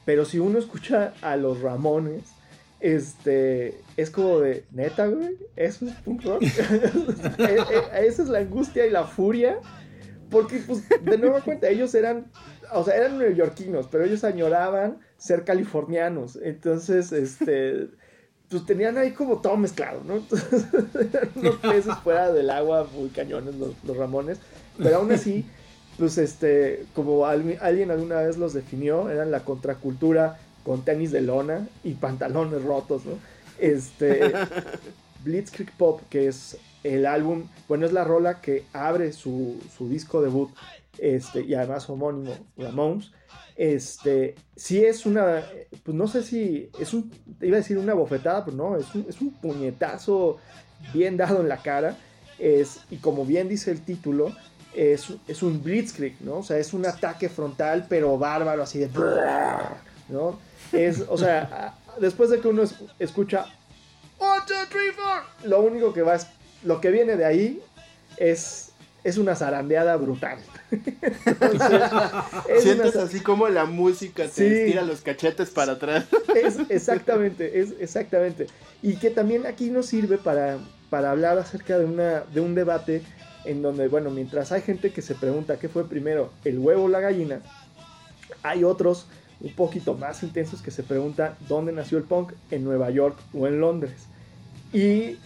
Pero 0.04 0.26
si 0.26 0.38
uno 0.38 0.60
escucha 0.60 1.14
a 1.22 1.38
los 1.38 1.62
Ramones, 1.62 2.24
este, 2.82 3.80
es 3.96 4.10
como 4.10 4.40
de, 4.40 4.66
neta, 4.72 5.08
güey, 5.08 5.38
eso 5.56 5.86
es 5.86 5.94
punk 5.96 6.24
rock. 6.24 6.42
Esa 7.94 8.24
es 8.24 8.28
la 8.28 8.40
angustia 8.40 8.86
y 8.86 8.90
la 8.90 9.06
furia. 9.06 9.60
Porque, 10.30 10.60
pues, 10.66 10.84
de 10.90 11.18
nueva 11.18 11.42
cuenta, 11.42 11.70
ellos 11.70 11.96
eran, 11.96 12.26
o 12.74 12.84
sea, 12.84 12.96
eran 12.96 13.18
neoyorquinos, 13.18 13.88
pero 13.88 14.04
ellos 14.04 14.24
añoraban 14.24 15.00
ser 15.20 15.43
californianos. 15.43 16.39
Entonces, 16.41 17.11
este, 17.11 17.89
pues 18.49 18.65
tenían 18.65 18.97
ahí 18.97 19.11
como 19.11 19.41
todo 19.41 19.57
mezclado, 19.57 20.01
¿no? 20.03 20.15
Entonces, 20.15 20.65
eran 21.13 21.30
unos 21.36 21.55
peces 21.57 21.95
fuera 22.03 22.32
del 22.32 22.49
agua, 22.49 22.88
muy 22.91 23.09
cañones 23.09 23.55
los, 23.55 23.76
los 23.84 23.95
Ramones. 23.95 24.39
Pero 24.78 24.97
aún 24.97 25.11
así, 25.11 25.45
pues, 25.97 26.17
este, 26.17 26.86
como 26.95 27.26
alguien 27.28 27.91
alguna 27.91 28.22
vez 28.22 28.38
los 28.38 28.53
definió, 28.53 29.09
eran 29.09 29.30
la 29.30 29.41
contracultura 29.41 30.39
con 30.63 30.84
tenis 30.84 31.11
de 31.11 31.22
lona 31.22 31.67
y 31.84 31.93
pantalones 31.93 32.63
rotos, 32.63 33.05
¿no? 33.05 33.13
Este, 33.59 34.32
Blitzkrieg 35.24 35.72
Pop, 35.74 36.01
que 36.09 36.28
es 36.28 36.57
el 36.84 37.05
álbum, 37.05 37.47
bueno, 37.67 37.86
es 37.86 37.91
la 37.91 38.05
rola 38.05 38.39
que 38.39 38.63
abre 38.72 39.11
su, 39.11 39.59
su 39.78 39.89
disco 39.89 40.22
debut, 40.22 40.49
este, 40.98 41.42
y 41.42 41.54
además 41.54 41.90
homónimo, 41.90 42.34
Ramones, 42.58 43.12
este, 43.56 44.36
sí 44.56 44.84
es 44.84 45.06
una, 45.06 45.44
pues 45.84 45.96
no 45.96 46.08
sé 46.08 46.24
si, 46.24 46.70
es 46.80 46.94
un, 46.94 47.12
iba 47.42 47.58
a 47.58 47.60
decir 47.60 47.78
una 47.78 47.94
bofetada, 47.94 48.46
pero 48.46 48.58
no, 48.58 48.78
es 48.78 48.94
un, 48.96 49.06
es 49.08 49.20
un 49.22 49.32
puñetazo 49.32 50.38
bien 50.94 51.18
dado 51.18 51.42
en 51.42 51.50
la 51.50 51.58
cara, 51.58 51.98
es, 52.38 52.80
y 52.90 52.98
como 52.98 53.26
bien 53.26 53.50
dice 53.50 53.72
el 53.72 53.82
título, 53.82 54.34
es, 54.74 55.14
es 55.28 55.44
un 55.44 55.62
blitzkrieg, 55.62 56.22
¿no? 56.22 56.38
O 56.38 56.44
sea, 56.44 56.58
es 56.58 56.74
un 56.74 56.86
ataque 56.86 57.28
frontal, 57.28 57.86
pero 57.90 58.18
bárbaro, 58.18 58.64
así 58.64 58.80
de... 58.80 58.90
¿no? 60.10 60.40
Es, 60.72 61.04
o 61.08 61.18
sea, 61.18 61.76
después 62.00 62.30
de 62.30 62.40
que 62.40 62.48
uno 62.48 62.64
escucha 63.00 63.46
1, 64.20 64.30
2, 64.48 64.70
3, 64.70 64.94
4, 64.96 65.50
lo 65.50 65.62
único 65.62 65.94
que 65.94 66.02
va 66.02 66.16
es, 66.16 66.28
lo 66.64 66.82
que 66.82 66.92
viene 66.92 67.16
de 67.16 67.26
ahí 67.26 67.62
es, 68.18 68.68
es 69.04 69.18
una 69.18 69.36
zarandeada 69.36 69.95
brutal. 69.97 70.39
Entonces, 70.72 71.82
Sientes 72.62 72.95
una... 72.95 73.04
así 73.04 73.22
como 73.22 73.47
la 73.47 73.66
música 73.66 74.24
te 74.24 74.30
sí. 74.30 74.45
estira 74.45 74.82
los 74.84 75.02
cachetes 75.02 75.50
para 75.50 75.74
atrás. 75.74 76.06
Es, 76.36 76.58
exactamente, 76.70 77.60
es 77.60 77.74
exactamente. 77.80 78.47
Y 78.82 78.95
que 78.95 79.10
también 79.10 79.45
aquí 79.45 79.70
nos 79.70 79.88
sirve 79.88 80.18
para, 80.18 80.58
para 80.89 81.12
hablar 81.12 81.38
acerca 81.38 81.78
de, 81.78 81.86
una, 81.86 82.22
de 82.22 82.39
un 82.39 82.56
debate 82.56 83.02
en 83.45 83.62
donde, 83.62 83.88
bueno, 83.88 84.10
mientras 84.10 84.52
hay 84.52 84.62
gente 84.62 84.91
que 84.91 85.02
se 85.02 85.16
pregunta 85.16 85.60
qué 85.60 85.68
fue 85.70 85.88
primero, 85.88 86.32
el 86.45 86.60
huevo 86.60 86.84
o 86.84 86.88
la 86.88 87.00
gallina, 87.00 87.41
hay 88.43 88.64
otros 88.64 89.08
un 89.41 89.54
poquito 89.54 89.95
más 89.95 90.24
intensos 90.24 90.62
que 90.62 90.72
se 90.72 90.84
preguntan 90.84 91.36
dónde 91.47 91.72
nació 91.72 91.97
el 91.97 92.04
punk, 92.04 92.34
en 92.52 92.64
Nueva 92.64 92.89
York 92.89 93.18
o 93.34 93.47
en 93.47 93.60
Londres. 93.60 94.08
Y 94.72 95.18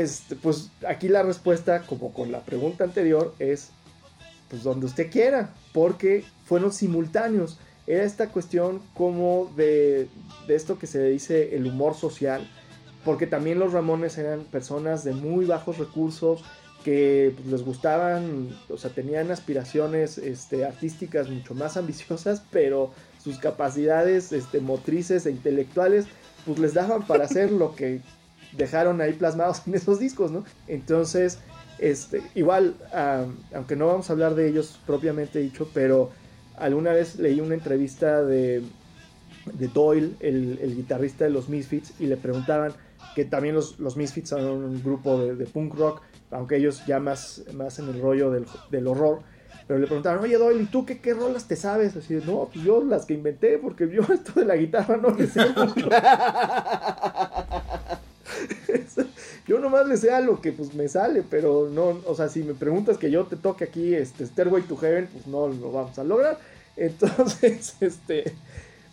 este, 0.00 0.36
pues 0.36 0.70
aquí 0.86 1.08
la 1.08 1.22
respuesta, 1.22 1.82
como 1.82 2.12
con 2.12 2.32
la 2.32 2.40
pregunta 2.40 2.84
anterior, 2.84 3.34
es 3.38 3.70
pues 4.48 4.62
donde 4.62 4.86
usted 4.86 5.10
quiera, 5.10 5.54
porque 5.72 6.24
fueron 6.44 6.72
simultáneos. 6.72 7.58
Era 7.86 8.04
esta 8.04 8.28
cuestión 8.28 8.80
como 8.94 9.52
de, 9.56 10.08
de 10.46 10.54
esto 10.54 10.78
que 10.78 10.86
se 10.86 11.02
dice 11.08 11.56
el 11.56 11.66
humor 11.66 11.94
social, 11.94 12.48
porque 13.04 13.26
también 13.26 13.58
los 13.58 13.72
Ramones 13.72 14.18
eran 14.18 14.44
personas 14.44 15.04
de 15.04 15.12
muy 15.12 15.46
bajos 15.46 15.78
recursos, 15.78 16.44
que 16.82 17.32
pues, 17.36 17.48
les 17.48 17.64
gustaban, 17.64 18.48
o 18.68 18.76
sea, 18.76 18.90
tenían 18.90 19.30
aspiraciones 19.30 20.18
este, 20.18 20.64
artísticas 20.64 21.28
mucho 21.28 21.54
más 21.54 21.76
ambiciosas, 21.76 22.42
pero 22.50 22.92
sus 23.22 23.38
capacidades 23.38 24.32
este, 24.32 24.60
motrices 24.60 25.26
e 25.26 25.30
intelectuales, 25.30 26.06
pues 26.44 26.58
les 26.58 26.74
daban 26.74 27.06
para 27.06 27.24
hacer 27.24 27.52
lo 27.52 27.74
que 27.74 28.00
dejaron 28.56 29.00
ahí 29.00 29.12
plasmados 29.12 29.62
en 29.66 29.74
esos 29.74 29.98
discos, 29.98 30.30
¿no? 30.30 30.44
Entonces, 30.66 31.38
este, 31.78 32.22
igual, 32.34 32.76
um, 32.92 33.34
aunque 33.54 33.76
no 33.76 33.86
vamos 33.86 34.08
a 34.08 34.12
hablar 34.12 34.34
de 34.34 34.48
ellos 34.48 34.78
propiamente 34.86 35.38
dicho, 35.40 35.68
pero 35.74 36.10
alguna 36.56 36.92
vez 36.92 37.18
leí 37.18 37.40
una 37.40 37.54
entrevista 37.54 38.22
de, 38.22 38.62
de 39.52 39.68
Doyle, 39.68 40.14
el, 40.20 40.76
guitarrista 40.76 41.24
de 41.24 41.30
los 41.30 41.48
Misfits, 41.48 41.94
y 41.98 42.06
le 42.06 42.16
preguntaban 42.16 42.72
que 43.14 43.24
también 43.24 43.54
los, 43.54 43.80
los 43.80 43.96
Misfits 43.96 44.28
son 44.30 44.44
un 44.44 44.82
grupo 44.82 45.18
de, 45.18 45.46
punk 45.46 45.74
rock, 45.74 46.02
aunque 46.30 46.56
ellos 46.56 46.82
ya 46.86 47.00
más, 47.00 47.42
más 47.52 47.78
en 47.78 47.88
el 47.88 48.00
rollo 48.00 48.30
del, 48.30 48.46
del 48.70 48.86
horror, 48.86 49.22
pero 49.66 49.78
le 49.78 49.86
preguntaron, 49.86 50.22
oye 50.22 50.36
Doyle, 50.36 50.62
¿y 50.62 50.66
tú 50.66 50.84
qué, 50.84 51.00
qué 51.00 51.14
rolas 51.14 51.46
te 51.46 51.56
sabes? 51.56 51.96
Así, 51.96 52.14
no, 52.26 52.48
pues 52.52 52.64
yo 52.64 52.82
las 52.84 53.06
que 53.06 53.14
inventé, 53.14 53.58
porque 53.58 53.88
yo 53.88 54.02
esto 54.12 54.40
de 54.40 54.46
la 54.46 54.56
guitarra 54.56 54.96
no 54.96 55.10
le 55.10 55.26
sé 55.26 55.40
mucho. 55.48 55.88
yo 59.52 59.58
nomás 59.58 59.86
le 59.86 59.98
sé 59.98 60.10
a 60.10 60.20
lo 60.22 60.40
que 60.40 60.50
pues 60.50 60.72
me 60.72 60.88
sale, 60.88 61.22
pero 61.28 61.68
no, 61.68 62.00
o 62.06 62.14
sea, 62.14 62.30
si 62.30 62.42
me 62.42 62.54
preguntas 62.54 62.96
que 62.96 63.10
yo 63.10 63.24
te 63.26 63.36
toque 63.36 63.64
aquí 63.64 63.94
este 63.94 64.24
Stairway 64.24 64.62
to 64.62 64.78
Heaven, 64.78 65.10
pues 65.12 65.26
no 65.26 65.46
lo 65.48 65.70
vamos 65.70 65.98
a 65.98 66.04
lograr. 66.04 66.38
Entonces, 66.76 67.76
este, 67.80 68.32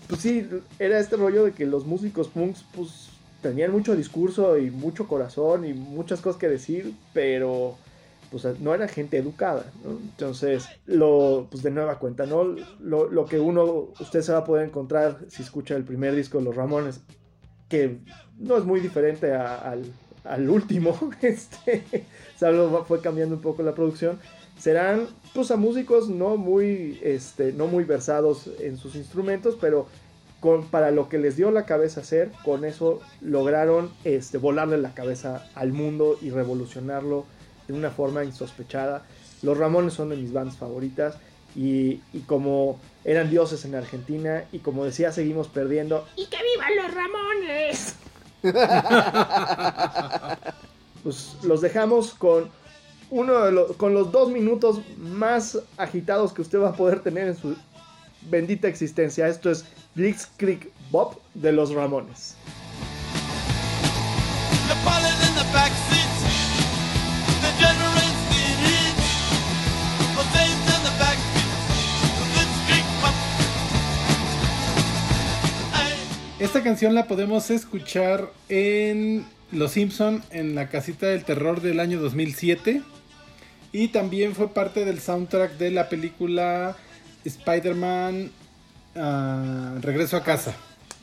pues 0.09 0.19
sí, 0.19 0.49
era 0.77 0.99
este 0.99 1.15
rollo 1.15 1.45
de 1.45 1.53
que 1.53 1.65
los 1.65 1.85
músicos 1.85 2.27
punks, 2.27 2.65
pues 2.75 3.07
tenían 3.41 3.71
mucho 3.71 3.95
discurso 3.95 4.57
y 4.57 4.69
mucho 4.69 5.07
corazón 5.07 5.63
y 5.63 5.73
muchas 5.73 6.19
cosas 6.19 6.37
que 6.37 6.49
decir, 6.49 6.93
pero 7.13 7.77
pues 8.29 8.43
no 8.59 8.73
era 8.73 8.89
gente 8.89 9.15
educada, 9.17 9.63
¿no? 9.85 9.91
Entonces, 9.91 10.67
lo, 10.85 11.47
pues 11.49 11.63
de 11.63 11.71
nueva 11.71 11.99
cuenta, 11.99 12.25
¿no? 12.25 12.43
Lo, 12.81 13.09
lo, 13.09 13.25
que 13.27 13.39
uno, 13.39 13.93
usted 13.97 14.21
se 14.23 14.33
va 14.33 14.39
a 14.39 14.43
poder 14.43 14.67
encontrar 14.67 15.19
si 15.29 15.41
escucha 15.41 15.77
el 15.77 15.85
primer 15.85 16.13
disco 16.15 16.37
de 16.37 16.43
Los 16.43 16.57
Ramones, 16.57 16.99
que 17.69 17.99
no 18.37 18.57
es 18.57 18.65
muy 18.65 18.81
diferente 18.81 19.31
al, 19.33 19.85
al, 20.23 20.49
último, 20.49 20.97
este, 21.21 21.83
solo 22.37 22.85
fue 22.87 23.01
cambiando 23.01 23.35
un 23.35 23.41
poco 23.41 23.63
la 23.63 23.73
producción, 23.73 24.19
serán, 24.59 25.07
pues 25.33 25.51
a 25.51 25.55
músicos 25.55 26.09
no 26.09 26.37
muy, 26.37 26.99
este, 27.03 27.53
no 27.53 27.67
muy 27.67 27.85
versados 27.85 28.49
en 28.59 28.77
sus 28.77 28.95
instrumentos, 28.95 29.57
pero 29.59 29.87
con, 30.39 30.65
para 30.67 30.91
lo 30.91 31.09
que 31.09 31.17
les 31.17 31.37
dio 31.37 31.51
la 31.51 31.65
cabeza 31.65 32.01
hacer, 32.01 32.31
con 32.43 32.65
eso 32.65 32.99
lograron 33.21 33.91
este, 34.03 34.37
volarle 34.37 34.77
la 34.77 34.93
cabeza 34.93 35.49
al 35.55 35.71
mundo 35.71 36.17
y 36.21 36.29
revolucionarlo 36.29 37.25
de 37.67 37.73
una 37.73 37.89
forma 37.89 38.23
insospechada. 38.23 39.05
Los 39.41 39.57
Ramones 39.57 39.93
son 39.93 40.09
de 40.09 40.17
mis 40.17 40.33
bandas 40.33 40.57
favoritas 40.57 41.17
y, 41.55 42.01
y 42.13 42.19
como 42.25 42.79
eran 43.05 43.29
dioses 43.29 43.65
en 43.65 43.75
Argentina 43.75 44.43
y 44.51 44.59
como 44.59 44.85
decía, 44.85 45.11
seguimos 45.11 45.47
perdiendo. 45.47 46.05
¡Y 46.15 46.27
que 46.27 46.37
vivan 46.37 46.75
los 46.75 46.93
Ramones! 46.93 47.95
pues 51.03 51.35
los 51.43 51.61
dejamos 51.61 52.13
con 52.13 52.49
uno 53.09 53.39
de 53.45 53.51
los, 53.51 53.75
con 53.75 53.93
los 53.93 54.11
dos 54.11 54.29
minutos 54.31 54.81
más 54.97 55.57
agitados 55.77 56.31
que 56.33 56.41
usted 56.41 56.59
va 56.59 56.69
a 56.69 56.73
poder 56.73 56.99
tener 57.01 57.27
en 57.27 57.37
su 57.37 57.55
bendita 58.29 58.67
existencia. 58.67 59.27
Esto 59.27 59.49
es 59.49 59.65
Blitzkrieg 59.95 60.71
Bob 60.91 61.19
de 61.33 61.51
los 61.51 61.73
Ramones. 61.73 62.35
Esta 76.49 76.63
canción 76.63 76.95
la 76.95 77.05
podemos 77.05 77.51
escuchar 77.51 78.31
en 78.49 79.23
Los 79.51 79.73
Simpson 79.73 80.23
en 80.31 80.55
la 80.55 80.67
casita 80.67 81.05
del 81.05 81.23
terror 81.23 81.61
del 81.61 81.79
año 81.79 82.01
2007 82.01 82.81
y 83.71 83.89
también 83.89 84.33
fue 84.33 84.51
parte 84.51 84.83
del 84.83 84.99
soundtrack 84.99 85.59
de 85.59 85.69
la 85.69 85.89
película 85.89 86.75
Spider-Man 87.23 88.31
ah, 88.95 89.75
Regreso 89.79 90.17
a 90.17 90.23
casa 90.23 90.55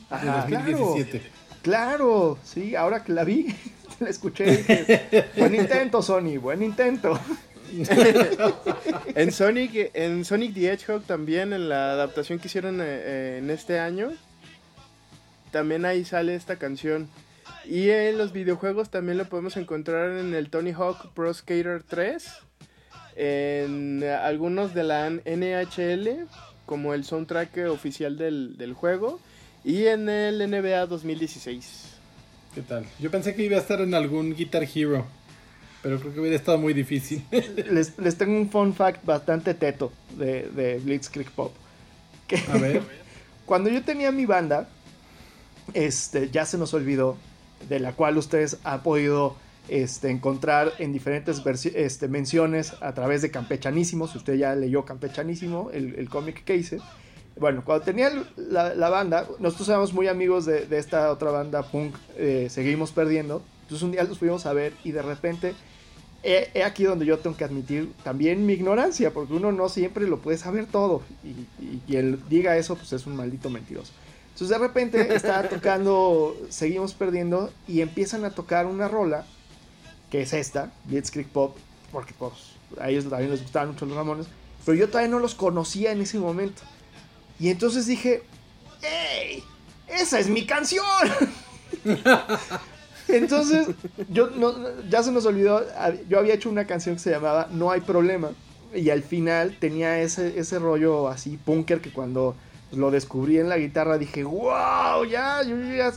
de 0.09 0.15
Ajá, 0.29 0.47
2017. 0.49 1.21
Claro, 1.61 2.37
sí, 2.43 2.75
ahora 2.75 3.05
que 3.05 3.13
la 3.13 3.23
vi, 3.23 3.55
la 4.01 4.09
escuché. 4.09 4.51
y 4.51 4.57
dije, 4.57 5.29
buen 5.37 5.55
intento, 5.55 6.01
Sony, 6.01 6.37
buen 6.41 6.61
intento. 6.61 7.17
En 9.15 9.31
Sonic, 9.31 9.91
en 9.93 10.25
Sonic 10.25 10.53
the 10.53 10.73
Hedgehog 10.73 11.03
también, 11.03 11.53
en 11.53 11.69
la 11.69 11.91
adaptación 11.91 12.37
que 12.37 12.47
hicieron 12.47 12.79
eh, 12.81 13.37
en 13.39 13.49
este 13.49 13.79
año, 13.79 14.11
también 15.57 15.85
ahí 15.85 16.05
sale 16.05 16.35
esta 16.35 16.57
canción. 16.57 17.09
Y 17.65 17.89
en 17.89 18.19
los 18.19 18.31
videojuegos 18.31 18.91
también 18.91 19.17
lo 19.17 19.25
podemos 19.25 19.57
encontrar 19.57 20.11
en 20.19 20.35
el 20.35 20.51
Tony 20.51 20.71
Hawk 20.71 21.13
Pro 21.15 21.33
Skater 21.33 21.81
3, 21.81 22.27
en 23.15 24.03
algunos 24.03 24.75
de 24.75 24.83
la 24.83 25.09
NHL, 25.09 26.27
como 26.67 26.93
el 26.93 27.05
soundtrack 27.05 27.57
oficial 27.71 28.19
del, 28.19 28.55
del 28.57 28.73
juego, 28.73 29.19
y 29.63 29.87
en 29.87 30.09
el 30.09 30.47
NBA 30.47 30.85
2016. 30.85 31.85
¿Qué 32.53 32.61
tal? 32.61 32.85
Yo 32.99 33.09
pensé 33.09 33.33
que 33.33 33.41
iba 33.41 33.57
a 33.57 33.61
estar 33.61 33.81
en 33.81 33.95
algún 33.95 34.35
Guitar 34.35 34.61
Hero, 34.63 35.07
pero 35.81 35.99
creo 35.99 36.13
que 36.13 36.19
hubiera 36.19 36.35
estado 36.35 36.59
muy 36.59 36.75
difícil. 36.75 37.23
Les, 37.71 37.97
les 37.97 38.15
tengo 38.15 38.37
un 38.37 38.51
fun 38.51 38.75
fact 38.75 39.03
bastante 39.03 39.55
teto 39.55 39.91
de, 40.15 40.51
de 40.51 40.77
Blitzkrieg 40.77 41.31
Pop. 41.31 41.51
Que 42.27 42.37
A 42.47 42.57
ver. 42.57 42.83
cuando 43.47 43.71
yo 43.71 43.81
tenía 43.81 44.11
mi 44.11 44.27
banda, 44.27 44.69
este, 45.73 46.29
ya 46.29 46.45
se 46.45 46.57
nos 46.57 46.73
olvidó, 46.73 47.17
de 47.69 47.79
la 47.79 47.93
cual 47.93 48.17
ustedes 48.17 48.57
han 48.63 48.83
podido 48.83 49.35
este, 49.67 50.09
encontrar 50.09 50.73
en 50.79 50.93
diferentes 50.93 51.41
este, 51.75 52.07
menciones 52.07 52.73
a 52.81 52.93
través 52.93 53.21
de 53.21 53.31
Campechanísimo, 53.31 54.07
si 54.07 54.17
usted 54.17 54.35
ya 54.35 54.55
leyó 54.55 54.85
Campechanísimo, 54.85 55.71
el, 55.71 55.95
el 55.95 56.09
cómic 56.09 56.43
que 56.43 56.55
hice. 56.55 56.79
Bueno, 57.39 57.63
cuando 57.63 57.85
tenía 57.85 58.11
la, 58.35 58.73
la 58.73 58.89
banda, 58.89 59.27
nosotros 59.39 59.69
éramos 59.69 59.93
muy 59.93 60.07
amigos 60.07 60.45
de, 60.45 60.65
de 60.65 60.77
esta 60.79 61.11
otra 61.11 61.31
banda 61.31 61.63
punk, 61.63 61.95
eh, 62.15 62.47
Seguimos 62.49 62.91
Perdiendo. 62.91 63.43
Entonces 63.63 63.83
un 63.83 63.91
día 63.91 64.03
los 64.03 64.17
fuimos 64.17 64.45
a 64.45 64.53
ver 64.53 64.73
y 64.83 64.91
de 64.91 65.01
repente, 65.01 65.53
he, 66.23 66.63
aquí 66.63 66.85
donde 66.85 67.05
yo 67.05 67.19
tengo 67.19 67.35
que 67.35 67.43
admitir 67.43 67.91
también 68.03 68.45
mi 68.45 68.53
ignorancia, 68.53 69.11
porque 69.11 69.33
uno 69.33 69.51
no 69.51 69.67
siempre 69.69 70.07
lo 70.07 70.19
puede 70.19 70.37
saber 70.37 70.65
todo. 70.65 71.01
Y, 71.23 71.93
y, 71.93 72.17
diga 72.29 72.57
eso, 72.57 72.75
pues 72.75 72.93
es 72.93 73.05
un 73.05 73.15
maldito 73.17 73.49
mentiroso. 73.49 73.91
Entonces 74.37 74.55
de 74.55 74.67
repente 74.67 75.15
estaba 75.15 75.41
tocando 75.49 76.37
Seguimos 76.49 76.93
Perdiendo 76.93 77.51
y 77.67 77.81
empiezan 77.81 78.23
a 78.23 78.29
tocar 78.29 78.67
una 78.67 78.87
rola, 78.87 79.25
que 80.11 80.21
es 80.21 80.31
esta, 80.31 80.71
Blitzkrieg 80.83 81.27
Pop, 81.27 81.57
porque 81.91 82.13
pues 82.19 82.33
a 82.79 82.87
ellos 82.91 83.09
también 83.09 83.31
les 83.31 83.41
gustaban 83.41 83.69
mucho 83.69 83.87
los 83.87 83.97
Ramones, 83.97 84.27
pero 84.63 84.77
yo 84.77 84.89
todavía 84.89 85.09
no 85.09 85.17
los 85.17 85.33
conocía 85.33 85.91
en 85.91 86.01
ese 86.01 86.19
momento. 86.19 86.61
Y 87.39 87.49
entonces 87.49 87.87
dije, 87.87 88.21
¡Ey! 88.83 89.43
¡Esa 89.87 90.19
es 90.19 90.29
mi 90.29 90.45
canción! 90.45 90.85
entonces, 93.07 93.69
yo 94.07 94.29
no, 94.29 94.53
ya 94.87 95.01
se 95.01 95.11
nos 95.11 95.25
olvidó, 95.25 95.65
yo 96.07 96.19
había 96.19 96.35
hecho 96.35 96.51
una 96.51 96.67
canción 96.67 96.93
que 96.93 97.01
se 97.01 97.09
llamaba 97.09 97.47
No 97.49 97.71
hay 97.71 97.81
problema. 97.81 98.29
Y 98.75 98.91
al 98.91 99.01
final 99.01 99.57
tenía 99.59 99.99
ese, 99.99 100.37
ese 100.37 100.59
rollo 100.59 101.07
así, 101.07 101.37
punker, 101.43 101.81
que 101.81 101.91
cuando 101.91 102.35
lo 102.71 102.91
descubrí 102.91 103.39
en 103.39 103.49
la 103.49 103.57
guitarra 103.57 103.97
dije, 103.97 104.23
wow, 104.23 105.05
ya, 105.09 105.41
yo 105.43 105.57
ya, 105.57 105.93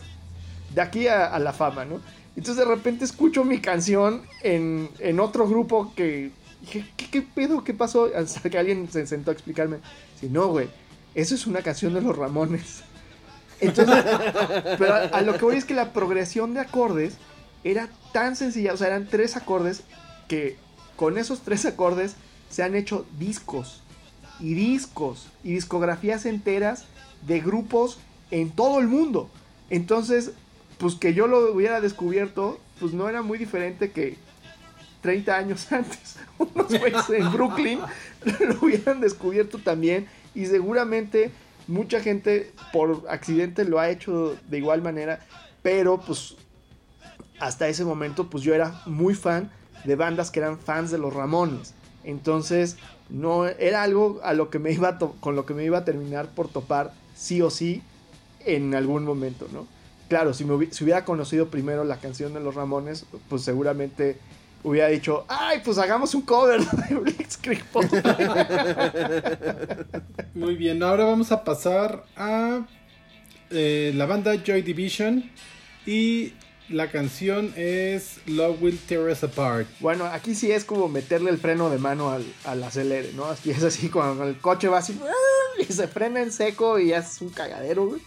de 0.74 0.80
aquí 0.80 1.08
a, 1.08 1.38
la 1.38 1.52
fama, 1.52 1.84
¿no? 1.84 2.00
Entonces 2.36 2.56
de 2.56 2.64
repente 2.64 3.04
escucho 3.04 3.44
mi 3.44 3.60
canción 3.60 4.22
en, 4.42 4.88
en 4.98 5.20
otro 5.20 5.48
grupo 5.48 5.92
que 5.94 6.30
dije, 6.60 6.86
¿qué, 6.96 7.10
¿qué 7.10 7.22
pedo? 7.22 7.64
¿Qué 7.64 7.74
pasó? 7.74 8.08
Hasta 8.16 8.48
que 8.48 8.58
alguien 8.58 8.88
se 8.90 9.06
sentó 9.06 9.30
a 9.30 9.34
explicarme. 9.34 9.78
Si 10.18 10.28
no, 10.28 10.48
güey, 10.48 10.68
eso 11.14 11.34
es 11.34 11.46
una 11.46 11.62
canción 11.62 11.94
de 11.94 12.02
los 12.02 12.16
Ramones. 12.16 12.82
Entonces, 13.60 14.04
pero 14.78 14.94
a 15.12 15.20
lo 15.22 15.36
que 15.36 15.44
voy 15.44 15.56
es 15.56 15.64
que 15.64 15.74
la 15.74 15.92
progresión 15.92 16.54
de 16.54 16.60
acordes 16.60 17.16
era 17.64 17.88
tan 18.12 18.36
sencilla, 18.36 18.72
o 18.72 18.76
sea, 18.76 18.86
eran 18.86 19.06
tres 19.06 19.36
acordes 19.36 19.82
que 20.28 20.56
con 20.96 21.18
esos 21.18 21.40
tres 21.40 21.66
acordes 21.66 22.14
se 22.48 22.62
han 22.62 22.74
hecho 22.74 23.04
discos 23.18 23.82
y 24.40 24.54
discos 24.54 25.28
y 25.44 25.52
discografías 25.54 26.26
enteras 26.26 26.84
de 27.26 27.40
grupos 27.40 27.98
en 28.30 28.50
todo 28.50 28.80
el 28.80 28.88
mundo. 28.88 29.30
Entonces, 29.68 30.32
pues 30.78 30.94
que 30.94 31.14
yo 31.14 31.26
lo 31.26 31.52
hubiera 31.52 31.80
descubierto, 31.80 32.58
pues 32.78 32.92
no 32.92 33.08
era 33.08 33.22
muy 33.22 33.38
diferente 33.38 33.90
que 33.90 34.16
30 35.02 35.36
años 35.36 35.70
antes. 35.72 36.16
Unos 36.38 36.68
güeyes 36.68 37.10
en 37.10 37.32
Brooklyn 37.32 37.80
lo 38.40 38.58
hubieran 38.62 39.00
descubierto 39.00 39.58
también 39.58 40.06
y 40.34 40.46
seguramente 40.46 41.30
mucha 41.66 42.00
gente 42.00 42.52
por 42.72 43.06
accidente 43.08 43.64
lo 43.64 43.78
ha 43.78 43.90
hecho 43.90 44.36
de 44.48 44.58
igual 44.58 44.82
manera, 44.82 45.20
pero 45.62 46.00
pues 46.00 46.36
hasta 47.38 47.68
ese 47.68 47.84
momento 47.84 48.28
pues 48.28 48.42
yo 48.42 48.54
era 48.54 48.82
muy 48.86 49.14
fan 49.14 49.50
de 49.84 49.96
bandas 49.96 50.30
que 50.30 50.40
eran 50.40 50.58
fans 50.58 50.90
de 50.90 50.98
los 50.98 51.12
Ramones. 51.14 51.74
Entonces, 52.04 52.76
no 53.10 53.46
era 53.46 53.82
algo 53.82 54.20
a 54.22 54.34
lo 54.34 54.50
que 54.50 54.58
me 54.58 54.72
iba 54.72 54.98
con 54.98 55.36
lo 55.36 55.46
que 55.46 55.54
me 55.54 55.64
iba 55.64 55.78
a 55.78 55.84
terminar 55.84 56.28
por 56.28 56.48
topar 56.48 56.92
sí 57.14 57.42
o 57.42 57.50
sí 57.50 57.82
en 58.44 58.74
algún 58.74 59.04
momento, 59.04 59.48
¿no? 59.52 59.66
Claro, 60.08 60.34
si, 60.34 60.44
me 60.44 60.72
si 60.72 60.84
hubiera 60.84 61.04
conocido 61.04 61.48
primero 61.48 61.84
la 61.84 61.98
canción 61.98 62.34
de 62.34 62.40
los 62.40 62.54
Ramones, 62.54 63.06
pues 63.28 63.42
seguramente 63.42 64.18
hubiera 64.64 64.88
dicho, 64.88 65.24
ay, 65.28 65.60
pues 65.64 65.78
hagamos 65.78 66.14
un 66.14 66.22
cover 66.22 66.60
de 66.88 66.94
Blitzkrieg 66.96 67.64
Pop". 67.66 67.84
Muy 70.34 70.56
bien, 70.56 70.82
ahora 70.82 71.04
vamos 71.04 71.32
a 71.32 71.44
pasar 71.44 72.04
a 72.16 72.66
eh, 73.50 73.92
la 73.94 74.06
banda 74.06 74.34
Joy 74.44 74.62
Division 74.62 75.30
y 75.86 76.32
la 76.70 76.90
canción 76.90 77.52
es 77.56 78.20
Love 78.26 78.62
Will 78.62 78.78
Tear 78.78 79.08
Us 79.08 79.24
Apart. 79.24 79.66
Bueno, 79.80 80.04
aquí 80.06 80.34
sí 80.34 80.50
es 80.52 80.64
como 80.64 80.88
meterle 80.88 81.30
el 81.30 81.38
freno 81.38 81.68
de 81.68 81.78
mano 81.78 82.10
al, 82.10 82.24
al 82.44 82.62
acelere, 82.62 83.12
¿no? 83.14 83.24
Aquí 83.26 83.50
es 83.50 83.62
así, 83.62 83.88
cuando 83.88 84.24
el 84.24 84.38
coche 84.38 84.68
va 84.68 84.78
así 84.78 84.98
y 85.58 85.64
se 85.64 85.88
frena 85.88 86.22
en 86.22 86.30
seco 86.32 86.78
y 86.78 86.92
es 86.92 87.20
un 87.20 87.30
cagadero, 87.30 87.86
güey. 87.86 88.00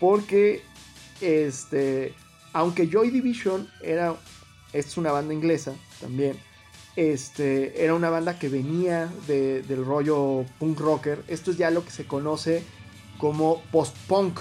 Porque, 0.00 0.62
este, 1.20 2.14
aunque 2.52 2.88
Joy 2.88 3.10
Division 3.10 3.68
era, 3.82 4.14
es 4.72 4.96
una 4.96 5.10
banda 5.10 5.32
inglesa 5.32 5.72
también, 6.00 6.36
este, 6.94 7.82
era 7.84 7.94
una 7.94 8.10
banda 8.10 8.38
que 8.38 8.48
venía 8.48 9.08
de- 9.26 9.62
del 9.62 9.84
rollo 9.84 10.44
punk 10.58 10.78
rocker. 10.80 11.22
Esto 11.28 11.52
es 11.52 11.56
ya 11.56 11.70
lo 11.70 11.84
que 11.84 11.90
se 11.90 12.04
conoce 12.06 12.62
como 13.18 13.62
post-punk, 13.72 14.40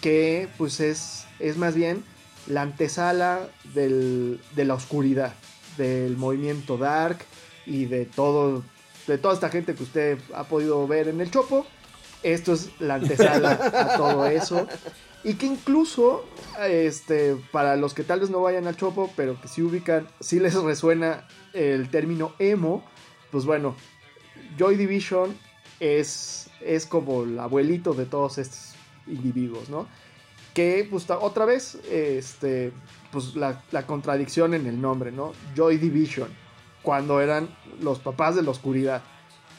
que 0.00 0.48
pues 0.58 0.80
es, 0.80 1.24
es 1.40 1.56
más 1.56 1.74
bien 1.74 2.04
la 2.48 2.62
antesala 2.62 3.48
del- 3.74 4.40
de 4.56 4.64
la 4.64 4.74
oscuridad, 4.74 5.34
del 5.76 6.16
movimiento 6.16 6.76
dark 6.78 7.18
y 7.66 7.84
de 7.84 8.04
todo, 8.06 8.64
de 9.06 9.18
toda 9.18 9.34
esta 9.34 9.48
gente 9.50 9.74
que 9.74 9.82
usted 9.82 10.18
ha 10.34 10.44
podido 10.44 10.86
ver 10.88 11.08
en 11.08 11.20
el 11.20 11.30
Chopo. 11.30 11.66
Esto 12.22 12.52
es 12.54 12.70
la 12.80 12.94
antesala 12.94 13.52
a 13.52 13.96
todo 13.96 14.26
eso. 14.26 14.66
Y 15.24 15.34
que 15.34 15.46
incluso, 15.46 16.24
este, 16.60 17.36
para 17.52 17.76
los 17.76 17.92
que 17.94 18.02
tal 18.04 18.20
vez 18.20 18.30
no 18.30 18.40
vayan 18.40 18.66
al 18.66 18.76
Chopo, 18.76 19.10
pero 19.16 19.40
que 19.40 19.48
sí 19.48 19.62
ubican, 19.62 20.08
sí 20.20 20.40
les 20.40 20.54
resuena 20.54 21.26
el 21.52 21.90
término 21.90 22.32
emo, 22.38 22.84
pues 23.30 23.44
bueno, 23.44 23.76
Joy 24.58 24.76
Division 24.76 25.36
es, 25.80 26.48
es 26.60 26.86
como 26.86 27.24
el 27.24 27.38
abuelito 27.38 27.94
de 27.94 28.06
todos 28.06 28.38
estos 28.38 28.72
individuos, 29.06 29.68
¿no? 29.68 29.86
Que, 30.58 30.84
pues, 30.90 31.08
otra 31.08 31.44
vez, 31.44 31.76
este, 31.88 32.72
pues, 33.12 33.36
la, 33.36 33.62
contradicción 33.86 34.54
en 34.54 34.66
el 34.66 34.80
nombre, 34.80 35.12
¿no? 35.12 35.32
Joy 35.54 35.78
Division. 35.78 36.28
cuando 36.82 37.20
eran 37.20 37.48
los 37.80 38.00
papás 38.00 38.34
de 38.34 38.42
la 38.42 38.50
oscuridad. 38.50 39.04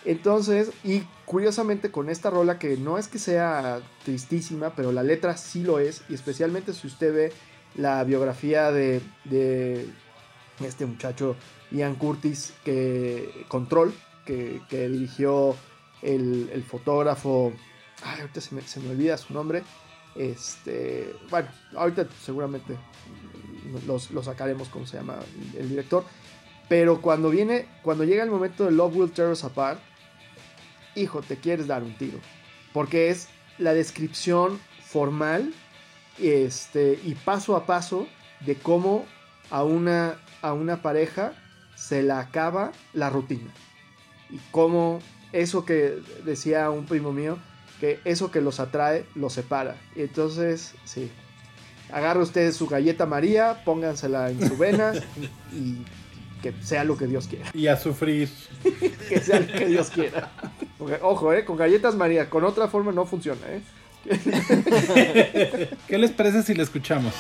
Entonces, 0.04 0.72
y 0.84 1.04
curiosamente 1.24 1.90
con 1.90 2.10
esta 2.10 2.30
rola 2.30 2.60
que 2.60 2.76
no 2.76 2.98
es 2.98 3.08
que 3.08 3.18
sea 3.18 3.80
tristísima, 4.04 4.74
pero 4.76 4.92
la 4.92 5.02
letra 5.02 5.38
sí 5.38 5.64
lo 5.64 5.80
es, 5.80 6.04
y 6.10 6.16
especialmente 6.16 6.74
si 6.74 6.88
usted 6.88 7.14
ve 7.14 7.34
la 7.76 8.04
biografía 8.04 8.70
de, 8.70 9.02
de 9.24 9.88
este 10.60 10.86
muchacho 10.86 11.38
Ian 11.72 11.96
Curtis, 11.96 12.52
que 12.66 13.46
Control, 13.48 13.94
que, 14.26 14.60
que 14.70 14.90
dirigió 14.90 15.56
el, 16.02 16.50
el 16.52 16.64
fotógrafo, 16.64 17.54
ay, 18.04 18.20
ahorita 18.20 18.42
se 18.42 18.54
me, 18.54 18.64
se 18.64 18.82
me 18.82 18.90
olvida 18.90 19.16
su 19.16 19.34
nombre, 19.34 19.64
este, 20.16 21.16
bueno, 21.30 21.48
ahorita 21.76 22.08
seguramente 22.24 22.78
los, 23.86 24.12
lo 24.12 24.24
sacaremos 24.24 24.70
cómo 24.70 24.86
se 24.86 24.98
llama 24.98 25.18
el 25.58 25.70
director, 25.70 26.04
pero 26.68 27.02
cuando 27.02 27.30
viene, 27.30 27.68
cuando 27.82 28.04
llega 28.04 28.24
el 28.24 28.30
momento 28.30 28.66
de 28.66 28.72
Love 28.72 28.96
Will 28.96 29.12
Tear 29.12 29.30
Us 29.30 29.44
Apart, 29.44 29.80
hijo, 30.96 31.22
te 31.22 31.38
quieres 31.38 31.68
dar 31.68 31.84
un 31.84 31.98
tiro. 31.98 32.20
Porque 32.74 33.10
es 33.10 33.30
la 33.58 33.74
descripción 33.74 34.60
formal 34.84 35.52
este, 36.20 37.00
y 37.04 37.16
paso 37.16 37.56
a 37.56 37.66
paso 37.66 38.08
de 38.42 38.56
cómo 38.56 39.06
a 39.50 39.64
una, 39.64 40.20
a 40.42 40.54
una 40.54 40.82
pareja 40.82 41.34
se 41.76 42.04
la 42.04 42.20
acaba 42.20 42.72
la 42.94 43.10
rutina. 43.10 43.52
Y 44.30 44.40
cómo 44.52 45.00
eso 45.32 45.66
que 45.66 45.98
decía 46.24 46.70
un 46.70 46.86
primo 46.86 47.12
mío, 47.12 47.38
que 47.80 48.00
eso 48.06 48.32
que 48.32 48.42
los 48.42 48.60
atrae 48.60 49.06
los 49.16 49.34
separa. 49.34 49.78
Y 49.96 50.02
entonces, 50.02 50.74
sí. 50.86 51.10
Agarre 51.92 52.22
usted 52.22 52.52
su 52.52 52.68
galleta 52.68 53.06
María, 53.06 53.64
póngansela 53.66 54.30
en 54.30 54.48
su 54.48 54.58
vena 54.58 54.94
y 55.54 55.78
que 56.42 56.54
sea 56.62 56.84
lo 56.84 56.98
que 56.98 57.08
Dios 57.08 57.28
quiera. 57.28 57.50
Y 57.54 57.68
a 57.68 57.78
sufrir. 57.78 58.30
Que 59.10 59.20
sea 59.20 59.40
lo 59.40 59.48
que 59.48 59.66
Dios 59.66 59.90
quiera. 59.90 60.32
Porque, 60.78 61.00
ojo, 61.02 61.34
eh, 61.34 61.44
con 61.44 61.58
galletas 61.58 61.96
María, 61.96 62.30
con 62.30 62.44
otra 62.44 62.68
forma 62.68 62.92
no 62.92 63.06
funciona, 63.08 63.42
eh. 63.48 63.62
¿Qué 65.88 65.98
les 65.98 66.12
parece 66.12 66.44
si 66.44 66.54
le 66.54 66.64
escuchamos? 66.64 67.14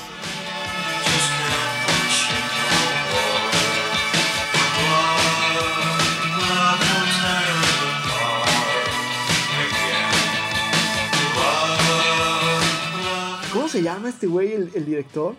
Se 13.79 13.85
llama 13.85 14.09
este 14.09 14.27
güey, 14.27 14.53
el, 14.53 14.71
el 14.75 14.85
director? 14.85 15.35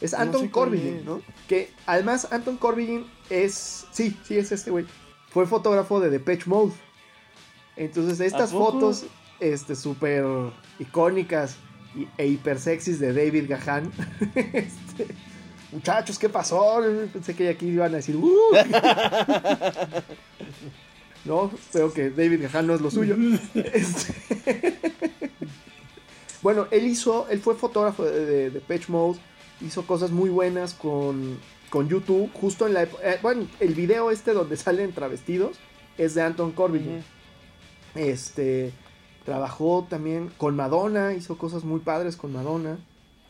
Es 0.00 0.14
Anton 0.14 0.42
sé 0.42 0.50
cuál 0.50 0.70
Corbijn, 0.70 0.96
es. 0.96 1.04
¿no? 1.04 1.22
Que 1.48 1.70
además 1.86 2.28
Anton 2.32 2.56
Corbijn 2.56 3.06
es. 3.30 3.86
Sí, 3.92 4.16
sí, 4.24 4.36
es 4.38 4.50
este 4.52 4.70
güey. 4.70 4.86
Fue 5.30 5.46
fotógrafo 5.46 6.00
de 6.00 6.10
Depeche 6.10 6.44
Mode. 6.46 6.72
Entonces, 7.76 8.20
estas 8.20 8.50
fotos 8.50 9.04
este, 9.40 9.76
súper 9.76 10.24
icónicas 10.78 11.56
y- 11.94 12.08
e 12.18 12.26
hiper 12.26 12.58
sexys 12.58 12.98
de 12.98 13.12
David 13.12 13.44
Gahan. 13.48 13.92
este, 14.34 15.06
muchachos, 15.70 16.18
¿qué 16.18 16.28
pasó? 16.28 16.80
Pensé 17.12 17.34
que 17.34 17.48
aquí 17.48 17.66
iban 17.68 17.92
a 17.92 17.96
decir. 17.98 18.16
"Uh". 18.16 18.30
no, 21.24 21.50
veo 21.72 21.92
que 21.92 22.10
David 22.10 22.42
Gahan 22.42 22.66
no 22.66 22.74
es 22.74 22.80
lo 22.80 22.90
suyo. 22.90 23.16
Este, 23.54 24.74
bueno, 26.42 26.66
él 26.70 26.86
hizo, 26.86 27.28
él 27.28 27.40
fue 27.40 27.54
fotógrafo 27.54 28.04
de, 28.04 28.26
de, 28.26 28.50
de 28.50 28.60
Pitch 28.60 28.88
Mode, 28.88 29.18
hizo 29.64 29.86
cosas 29.86 30.10
muy 30.10 30.28
buenas 30.30 30.74
con, 30.74 31.38
con 31.70 31.88
YouTube, 31.88 32.30
justo 32.34 32.66
en 32.66 32.74
la 32.74 32.82
época, 32.82 33.12
eh, 33.14 33.18
bueno, 33.22 33.46
el 33.60 33.74
video 33.74 34.10
este 34.10 34.32
donde 34.32 34.56
salen 34.58 34.92
travestidos 34.92 35.56
es 35.98 36.14
de 36.14 36.22
Anton 36.22 36.52
Corbijn. 36.52 37.02
Este, 37.94 38.72
trabajó 39.24 39.86
también 39.88 40.30
con 40.36 40.56
Madonna, 40.56 41.12
hizo 41.14 41.36
cosas 41.36 41.64
muy 41.64 41.80
padres 41.80 42.16
con 42.16 42.32
Madonna. 42.32 42.78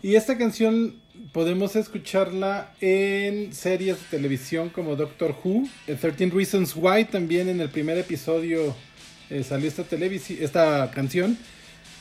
Y 0.03 0.15
esta 0.17 0.37
canción 0.39 0.97
podemos 1.33 1.77
escucharla 1.77 2.73
en 2.81 3.53
series 3.53 3.99
de 4.01 4.17
televisión 4.17 4.69
como 4.71 4.97
Doctor 4.97 5.35
Who, 5.45 5.65
en 5.87 5.99
13 5.99 6.27
Reasons 6.31 6.75
Why 6.77 7.05
también 7.05 7.49
en 7.49 7.61
el 7.61 7.69
primer 7.71 7.99
episodio 7.99 8.75
eh, 9.31 9.45
salió 9.45 9.69
esta, 9.69 9.85
televisi- 9.89 10.39
esta 10.41 10.91
canción 10.93 11.39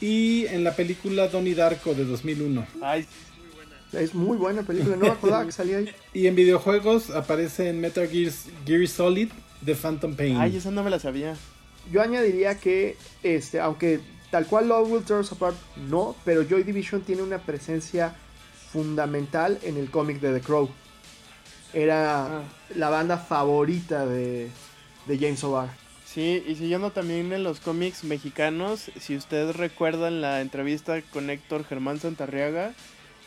y 0.01 0.45
en 0.47 0.63
la 0.63 0.75
película 0.75 1.27
Donnie 1.27 1.53
Darko 1.55 1.93
de 1.93 2.03
2001. 2.05 2.65
Ay, 2.81 3.05
Es 3.93 4.13
muy 4.15 4.37
buena 4.37 4.63
película, 4.63 4.95
no 4.95 5.05
me 5.05 5.11
acordaba 5.11 5.45
que 5.45 5.51
salía 5.51 5.77
ahí. 5.77 5.89
Y 6.13 6.27
en 6.27 6.35
videojuegos 6.35 7.09
aparece 7.11 7.69
en 7.69 7.79
Metal 7.79 8.07
Gear, 8.09 8.31
Gear 8.65 8.87
Solid 8.87 9.29
de 9.61 9.75
Phantom 9.75 10.15
Pain. 10.15 10.37
ay, 10.37 10.55
esa 10.57 10.71
no 10.71 10.83
me 10.83 10.89
la 10.89 10.99
sabía. 10.99 11.35
Yo 11.91 12.01
añadiría 12.01 12.57
que, 12.59 12.95
este, 13.23 13.59
aunque 13.59 13.99
tal 14.31 14.45
cual 14.45 14.67
Love 14.69 14.89
Will 14.91 15.03
Tear 15.03 15.19
Us 15.21 15.31
Apart, 15.33 15.55
no, 15.89 16.15
pero 16.25 16.43
Joy 16.47 16.63
Division 16.63 17.01
tiene 17.01 17.21
una 17.21 17.39
presencia 17.39 18.15
fundamental 18.71 19.59
en 19.63 19.77
el 19.77 19.89
cómic 19.91 20.19
de 20.21 20.33
The 20.33 20.41
Crow. 20.41 20.69
Era 21.73 22.25
Ah. 22.39 22.43
la 22.75 22.89
banda 22.89 23.17
favorita 23.17 24.05
de, 24.05 24.49
de 25.07 25.17
James 25.17 25.43
O'Barr. 25.43 25.69
Sí, 26.13 26.43
y 26.45 26.55
siguiendo 26.55 26.91
también 26.91 27.31
en 27.31 27.43
los 27.43 27.61
cómics 27.61 28.03
mexicanos, 28.03 28.91
si 28.99 29.15
ustedes 29.15 29.55
recuerdan 29.55 30.19
la 30.19 30.41
entrevista 30.41 31.01
con 31.01 31.29
Héctor 31.29 31.63
Germán 31.63 32.01
Santarriaga, 32.01 32.73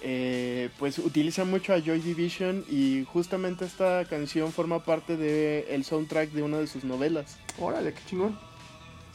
eh, 0.03 0.69
pues 0.79 0.99
utiliza 0.99 1.47
mucho 1.47 1.73
a 1.73 1.81
Joy 1.81 2.01
Division 2.01 2.63
y 2.69 3.07
justamente 3.11 3.65
esta 3.65 4.05
canción 4.05 4.53
forma 4.53 4.85
parte 4.85 5.17
del 5.17 5.65
el 5.71 5.83
soundtrack 5.83 6.33
de 6.33 6.43
una 6.43 6.59
de 6.59 6.67
sus 6.67 6.85
novelas. 6.85 7.39
Órale, 7.59 7.95
qué 7.95 8.01
chingón. 8.07 8.39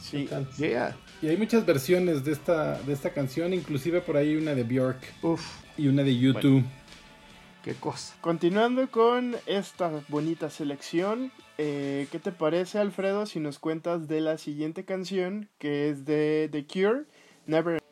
Sí. 0.00 0.28
Yeah. 0.58 0.96
Y 1.22 1.28
hay 1.28 1.36
muchas 1.36 1.64
versiones 1.64 2.24
de 2.24 2.32
esta, 2.32 2.80
de 2.82 2.92
esta 2.92 3.12
canción, 3.12 3.54
inclusive 3.54 4.00
por 4.00 4.16
ahí 4.16 4.34
una 4.34 4.56
de 4.56 4.64
Björk 4.64 5.00
Uf, 5.22 5.46
y 5.76 5.86
una 5.86 6.02
de 6.02 6.18
YouTube. 6.18 6.64
qué 7.62 7.74
cosa. 7.74 8.16
continuando 8.20 8.90
con 8.90 9.36
esta 9.46 9.92
bonita 10.08 10.50
selección, 10.50 11.30
eh, 11.62 12.06
¿qué 12.10 12.18
te 12.18 12.32
parece 12.32 12.78
Alfredo 12.78 13.26
si 13.26 13.38
nos 13.38 13.58
cuentas 13.58 14.08
de 14.08 14.22
la 14.22 14.38
siguiente 14.38 14.86
canción 14.86 15.50
que 15.58 15.90
es 15.90 16.06
de 16.06 16.48
The 16.50 16.66
Cure, 16.66 17.02
Never 17.46 17.82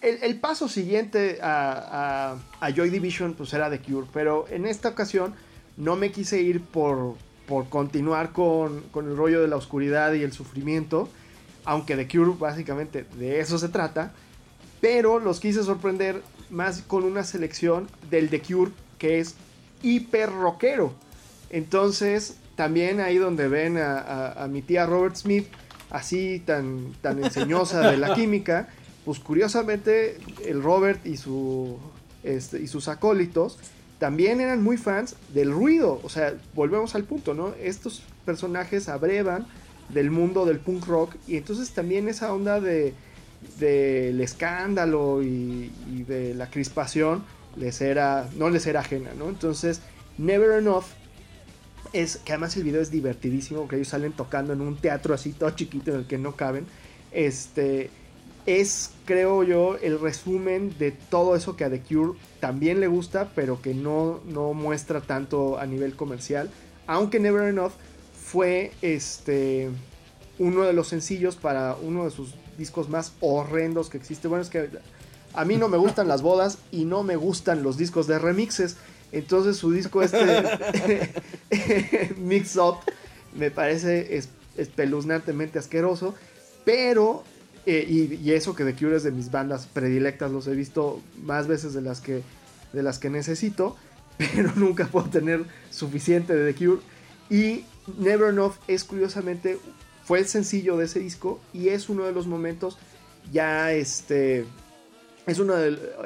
El, 0.00 0.22
el 0.22 0.40
paso 0.40 0.66
siguiente 0.66 1.38
a, 1.42 2.38
a, 2.60 2.66
a 2.66 2.70
Joy 2.72 2.88
Division 2.88 3.34
pues 3.34 3.52
era 3.52 3.68
The 3.68 3.80
Cure, 3.80 4.06
pero 4.14 4.46
en 4.48 4.64
esta 4.64 4.88
ocasión 4.88 5.34
no 5.76 5.94
me 5.94 6.10
quise 6.10 6.40
ir 6.40 6.62
por, 6.62 7.16
por 7.46 7.68
continuar 7.68 8.32
con, 8.32 8.80
con 8.92 9.10
el 9.10 9.16
rollo 9.16 9.42
de 9.42 9.48
la 9.48 9.56
oscuridad 9.56 10.14
y 10.14 10.22
el 10.22 10.32
sufrimiento, 10.32 11.10
aunque 11.66 11.96
The 11.96 12.08
Cure 12.08 12.32
básicamente 12.38 13.04
de 13.18 13.40
eso 13.40 13.58
se 13.58 13.68
trata, 13.68 14.14
pero 14.80 15.18
los 15.18 15.38
quise 15.38 15.62
sorprender 15.62 16.22
más 16.48 16.80
con 16.80 17.04
una 17.04 17.24
selección 17.24 17.88
del 18.08 18.30
The 18.30 18.40
Cure 18.40 18.72
que 18.96 19.18
es 19.18 19.34
hiper 19.82 20.30
rockero. 20.30 20.94
Entonces, 21.50 22.38
también 22.58 22.98
ahí 23.00 23.18
donde 23.18 23.46
ven 23.46 23.76
a, 23.78 23.98
a- 24.00 24.44
a 24.44 24.48
mi 24.48 24.62
tía 24.62 24.84
Robert 24.84 25.14
Smith, 25.14 25.46
así 25.90 26.42
tan, 26.44 26.92
tan 27.00 27.22
enseñosa 27.22 27.88
de 27.88 27.96
la 27.96 28.14
química, 28.18 28.68
pues 29.04 29.20
curiosamente 29.20 30.18
el 30.44 30.60
Robert 30.60 31.06
y, 31.06 31.16
su, 31.16 31.78
este, 32.24 32.60
y 32.60 32.66
sus 32.66 32.88
acólitos 32.88 33.58
también 34.00 34.40
eran 34.40 34.60
muy 34.60 34.76
fans 34.76 35.14
del 35.32 35.52
ruido. 35.52 36.00
O 36.02 36.08
sea, 36.08 36.34
volvemos 36.54 36.96
al 36.96 37.04
punto, 37.04 37.32
¿no? 37.32 37.54
Estos 37.62 38.02
personajes 38.26 38.88
abrevan 38.88 39.46
del 39.88 40.10
mundo 40.10 40.44
del 40.44 40.58
punk 40.58 40.84
rock 40.86 41.14
y 41.28 41.36
entonces 41.36 41.70
también 41.70 42.08
esa 42.08 42.32
onda 42.34 42.60
de 42.60 42.92
del 43.60 44.20
escándalo 44.20 45.22
y, 45.22 45.70
y 45.94 46.02
de 46.02 46.34
la 46.34 46.50
crispación 46.50 47.22
les 47.56 47.80
era 47.80 48.28
no 48.36 48.50
les 48.50 48.66
era 48.66 48.80
ajena, 48.80 49.10
¿no? 49.16 49.28
Entonces, 49.28 49.80
Never 50.18 50.58
Enough 50.58 50.84
es 51.92 52.18
que 52.18 52.32
además 52.32 52.56
el 52.56 52.64
video 52.64 52.80
es 52.80 52.90
divertidísimo 52.90 53.60
porque 53.60 53.76
ellos 53.76 53.88
salen 53.88 54.12
tocando 54.12 54.52
en 54.52 54.60
un 54.60 54.76
teatro 54.76 55.14
así 55.14 55.32
todo 55.32 55.50
chiquito 55.50 55.90
en 55.92 55.98
el 55.98 56.06
que 56.06 56.18
no 56.18 56.36
caben. 56.36 56.66
Este 57.12 57.90
es, 58.46 58.92
creo 59.04 59.42
yo, 59.42 59.76
el 59.76 60.00
resumen 60.00 60.74
de 60.78 60.90
todo 60.92 61.36
eso 61.36 61.56
que 61.56 61.64
a 61.64 61.70
The 61.70 61.80
Cure 61.80 62.18
también 62.40 62.80
le 62.80 62.86
gusta, 62.86 63.30
pero 63.34 63.60
que 63.60 63.74
no, 63.74 64.20
no 64.24 64.54
muestra 64.54 65.00
tanto 65.00 65.58
a 65.58 65.66
nivel 65.66 65.96
comercial. 65.96 66.50
Aunque 66.86 67.20
Never 67.20 67.48
Enough 67.48 67.72
fue 68.14 68.72
este 68.80 69.68
uno 70.38 70.62
de 70.62 70.72
los 70.72 70.88
sencillos 70.88 71.36
para 71.36 71.76
uno 71.76 72.04
de 72.04 72.10
sus 72.10 72.34
discos 72.56 72.88
más 72.88 73.12
horrendos 73.20 73.90
que 73.90 73.98
existe. 73.98 74.28
Bueno, 74.28 74.42
es 74.42 74.50
que 74.50 74.68
a 75.34 75.44
mí 75.44 75.56
no 75.56 75.68
me 75.68 75.76
gustan 75.76 76.08
las 76.08 76.22
bodas 76.22 76.58
y 76.70 76.84
no 76.84 77.02
me 77.02 77.16
gustan 77.16 77.62
los 77.62 77.76
discos 77.76 78.06
de 78.06 78.18
remixes. 78.18 78.76
Entonces 79.12 79.56
su 79.56 79.72
disco 79.72 80.02
este 80.02 81.10
Mix 82.18 82.56
Up 82.56 82.76
me 83.34 83.50
parece 83.50 84.16
es- 84.16 84.28
espeluznantemente 84.56 85.58
asqueroso. 85.58 86.14
Pero, 86.64 87.24
eh, 87.64 87.86
y, 87.88 88.32
eso 88.32 88.54
que 88.54 88.64
The 88.64 88.74
Cure 88.74 88.96
es 88.96 89.04
de 89.04 89.10
mis 89.10 89.30
bandas 89.30 89.66
predilectas, 89.66 90.30
los 90.30 90.46
he 90.46 90.54
visto 90.54 91.00
más 91.22 91.46
veces 91.46 91.72
de 91.72 91.80
las 91.80 92.00
que, 92.00 92.22
de 92.72 92.82
las 92.82 92.98
que 92.98 93.08
necesito. 93.08 93.76
Pero 94.18 94.52
nunca 94.56 94.86
puedo 94.86 95.08
tener 95.08 95.44
suficiente 95.70 96.34
de 96.34 96.52
The 96.52 96.58
Cure. 96.64 96.82
Y 97.30 97.64
Never 97.98 98.30
Enough 98.30 98.54
es 98.66 98.84
curiosamente, 98.84 99.58
fue 100.04 100.18
el 100.18 100.26
sencillo 100.26 100.76
de 100.76 100.86
ese 100.86 100.98
disco 100.98 101.40
y 101.52 101.68
es 101.68 101.88
uno 101.88 102.04
de 102.04 102.12
los 102.12 102.26
momentos 102.26 102.78
ya 103.32 103.72
este... 103.72 104.44
Es 105.26 105.38
una 105.38 105.56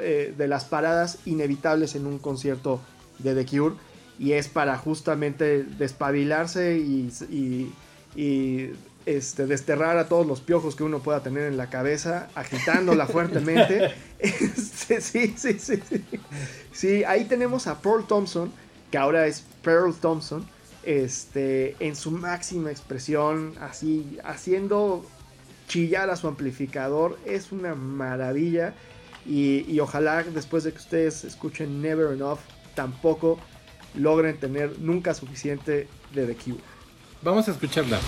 eh, 0.00 0.34
de 0.36 0.48
las 0.48 0.64
paradas 0.64 1.18
inevitables 1.26 1.94
en 1.94 2.07
un 2.07 2.18
concierto 2.18 2.80
de 3.22 3.34
The 3.34 3.46
Cure 3.46 3.74
y 4.18 4.32
es 4.32 4.48
para 4.48 4.76
justamente 4.78 5.64
despabilarse 5.64 6.78
y, 6.78 7.10
y- 7.30 7.72
y, 8.14 8.70
este, 9.06 9.46
desterrar 9.46 9.96
a 9.98 10.06
todos 10.06 10.26
los 10.26 10.40
piojos 10.40 10.76
que 10.76 10.84
uno 10.84 11.00
pueda 11.00 11.22
tener 11.22 11.44
en 11.44 11.56
la 11.56 11.70
cabeza, 11.70 12.28
agitándola 12.34 13.06
fuertemente. 13.08 13.90
Este, 14.18 15.00
sí, 15.00 15.34
sí, 15.36 15.58
sí, 15.58 15.80
sí. 15.88 16.02
Sí, 16.72 17.04
ahí 17.04 17.24
tenemos 17.24 17.66
a 17.66 17.80
Pearl 17.80 18.04
Thompson, 18.06 18.52
que 18.90 18.98
ahora 18.98 19.26
es 19.26 19.44
Pearl 19.64 19.94
Thompson, 19.94 20.46
este, 20.84 21.74
en 21.80 21.96
su 21.96 22.10
máxima 22.10 22.70
expresión, 22.70 23.54
así, 23.60 24.18
haciendo 24.24 25.04
chillar 25.68 26.10
a 26.10 26.16
su 26.16 26.28
amplificador. 26.28 27.18
Es 27.24 27.50
una 27.50 27.74
maravilla. 27.74 28.74
Y, 29.26 29.64
y 29.68 29.80
ojalá 29.80 30.22
después 30.22 30.64
de 30.64 30.72
que 30.72 30.78
ustedes 30.78 31.24
escuchen 31.24 31.80
Never 31.80 32.12
Enough, 32.12 32.38
tampoco 32.74 33.38
logren 33.94 34.38
tener 34.38 34.78
nunca 34.78 35.14
suficiente 35.14 35.88
de 36.14 36.26
The 36.26 36.34
Cure. 36.36 36.62
Vamos 37.22 37.48
a 37.48 37.52
escucharla. 37.52 38.00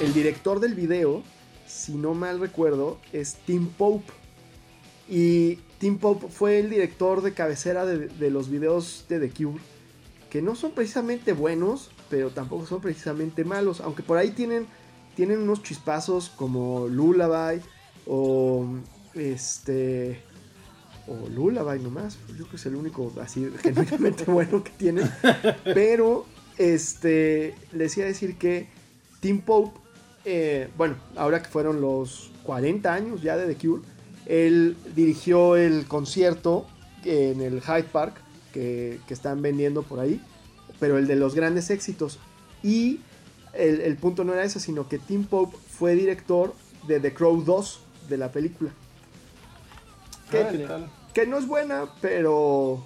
El 0.00 0.14
director 0.14 0.60
del 0.60 0.74
video, 0.74 1.22
si 1.66 1.92
no 1.92 2.14
mal 2.14 2.40
recuerdo, 2.40 2.98
es 3.12 3.34
Tim 3.46 3.68
Pope. 3.68 4.12
Y 5.08 5.56
Tim 5.78 5.98
Pope 5.98 6.28
fue 6.28 6.58
el 6.58 6.70
director 6.70 7.22
de 7.22 7.32
cabecera 7.32 7.86
de, 7.86 8.08
de 8.08 8.30
los 8.30 8.50
videos 8.50 9.06
de 9.08 9.20
The 9.20 9.30
Cure, 9.30 9.60
que 10.30 10.42
no 10.42 10.54
son 10.54 10.72
precisamente 10.72 11.32
buenos, 11.32 11.90
pero 12.10 12.30
tampoco 12.30 12.66
son 12.66 12.80
precisamente 12.80 13.44
malos, 13.44 13.80
aunque 13.80 14.02
por 14.02 14.18
ahí 14.18 14.30
tienen, 14.30 14.66
tienen 15.16 15.40
unos 15.40 15.62
chispazos 15.62 16.30
como 16.30 16.86
Lullaby 16.88 17.60
o 18.06 18.66
este 19.14 20.22
o 21.06 21.28
Lullaby 21.30 21.80
nomás, 21.80 22.18
yo 22.28 22.34
creo 22.34 22.50
que 22.50 22.56
es 22.56 22.66
el 22.66 22.76
único 22.76 23.12
así 23.20 23.50
genuinamente 23.62 24.24
bueno 24.24 24.62
que 24.62 24.70
tienen, 24.72 25.10
pero 25.64 26.26
este 26.58 27.54
les 27.72 27.96
iba 27.96 28.04
a 28.04 28.08
decir 28.08 28.36
que 28.36 28.68
Tim 29.20 29.40
Pope 29.40 29.78
eh, 30.24 30.68
bueno, 30.76 30.96
ahora 31.16 31.42
que 31.42 31.48
fueron 31.48 31.80
los 31.80 32.30
40 32.42 32.92
años 32.92 33.22
ya 33.22 33.36
de 33.36 33.46
The 33.54 33.66
Cure, 33.66 33.82
él 34.26 34.76
dirigió 34.94 35.56
el 35.56 35.86
concierto 35.86 36.66
en 37.04 37.40
el 37.40 37.62
Hyde 37.62 37.84
Park 37.84 38.20
que, 38.58 38.98
que 39.06 39.14
están 39.14 39.40
vendiendo 39.40 39.82
por 39.84 40.00
ahí, 40.00 40.20
pero 40.80 40.98
el 40.98 41.06
de 41.06 41.14
los 41.14 41.34
grandes 41.36 41.70
éxitos. 41.70 42.18
Y 42.64 43.00
el, 43.52 43.80
el 43.82 43.96
punto 43.96 44.24
no 44.24 44.32
era 44.32 44.42
ese, 44.42 44.58
sino 44.58 44.88
que 44.88 44.98
Tim 44.98 45.24
Pope 45.24 45.56
fue 45.70 45.94
director 45.94 46.52
de 46.88 46.98
The 46.98 47.14
Crow 47.14 47.42
2 47.44 47.80
de 48.08 48.18
la 48.18 48.32
película. 48.32 48.70
Que, 50.30 50.38
Ah, 50.42 50.48
¿qué 50.50 50.58
tal? 50.58 50.90
que 51.14 51.26
no 51.26 51.38
es 51.38 51.46
buena, 51.46 51.86
pero 52.00 52.82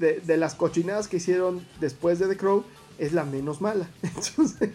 de, 0.00 0.20
de 0.20 0.36
las 0.36 0.54
cochinadas 0.56 1.06
que 1.06 1.18
hicieron 1.18 1.64
después 1.80 2.18
de 2.18 2.26
The 2.26 2.36
Crow, 2.36 2.64
es 2.98 3.12
la 3.12 3.24
menos 3.24 3.60
mala. 3.60 3.88
Entonces, 4.02 4.70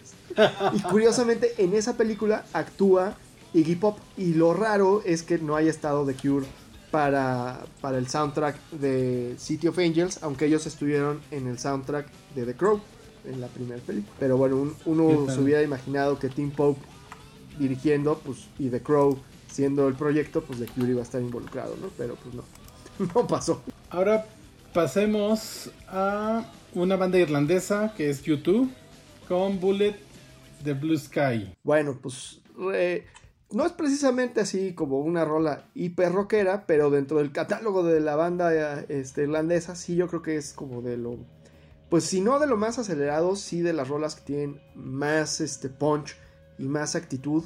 y 0.72 0.80
curiosamente 0.82 1.54
en 1.58 1.74
esa 1.74 1.96
película 1.98 2.46
actúa 2.54 3.16
Iggy 3.52 3.74
Pop 3.76 3.98
y 4.16 4.32
lo 4.34 4.54
raro 4.54 5.02
es 5.04 5.22
que 5.22 5.38
no 5.38 5.56
haya 5.56 5.70
estado 5.70 6.06
The 6.06 6.14
Cure 6.14 6.46
para, 6.90 7.60
para 7.80 7.98
el 7.98 8.08
soundtrack 8.08 8.56
de 8.72 9.34
City 9.38 9.68
of 9.68 9.78
Angels, 9.78 10.22
aunque 10.22 10.46
ellos 10.46 10.66
estuvieron 10.66 11.20
en 11.30 11.46
el 11.46 11.58
soundtrack 11.58 12.06
de 12.34 12.44
The 12.46 12.54
Crow 12.54 12.80
en 13.24 13.40
la 13.40 13.46
primera 13.48 13.80
película. 13.82 14.14
Pero 14.18 14.36
bueno, 14.36 14.56
un- 14.56 14.74
¿Qué 14.74 14.90
uno 14.90 15.32
se 15.32 15.40
hubiera 15.40 15.62
imaginado 15.62 16.18
que 16.18 16.28
Tim 16.28 16.50
Pope 16.50 16.80
dirigiendo 17.58 18.18
pues, 18.24 18.46
y 18.58 18.68
The 18.68 18.80
Crow 18.82 19.18
siendo 19.50 19.88
el 19.88 19.94
proyecto, 19.94 20.42
pues 20.42 20.58
The 20.60 20.66
Cure 20.66 20.90
iba 20.90 21.00
a 21.00 21.04
estar 21.04 21.20
involucrado, 21.20 21.76
¿no? 21.80 21.88
Pero 21.98 22.14
pues 22.16 22.34
no, 22.34 22.44
no 23.14 23.26
pasó. 23.26 23.62
Ahora 23.90 24.26
pasemos 24.72 25.70
a 25.88 26.44
una 26.74 26.96
banda 26.96 27.18
irlandesa 27.18 27.92
que 27.96 28.08
es 28.10 28.22
YouTube 28.22 28.70
con 29.28 29.58
Bullet 29.60 29.96
de 30.64 30.72
Blue 30.74 30.96
Sky. 30.96 31.52
Bueno, 31.64 31.98
pues 32.00 32.40
re- 32.56 33.06
no 33.52 33.66
es 33.66 33.72
precisamente 33.72 34.40
así 34.40 34.74
como 34.74 35.00
una 35.00 35.24
rola 35.24 35.68
hiper 35.74 36.12
rockera, 36.12 36.64
pero 36.66 36.90
dentro 36.90 37.18
del 37.18 37.32
catálogo 37.32 37.82
de 37.82 38.00
la 38.00 38.16
banda 38.16 38.54
eh, 38.54 38.86
este, 38.88 39.22
irlandesa, 39.22 39.74
sí 39.74 39.96
yo 39.96 40.08
creo 40.08 40.22
que 40.22 40.36
es 40.36 40.52
como 40.52 40.82
de 40.82 40.96
lo, 40.96 41.18
pues 41.88 42.04
si 42.04 42.20
no 42.20 42.38
de 42.38 42.46
lo 42.46 42.56
más 42.56 42.78
acelerado, 42.78 43.34
sí 43.36 43.60
de 43.62 43.72
las 43.72 43.88
rolas 43.88 44.14
que 44.14 44.22
tienen 44.22 44.60
más 44.74 45.40
este 45.40 45.68
punch 45.68 46.16
y 46.58 46.68
más 46.68 46.94
actitud, 46.94 47.44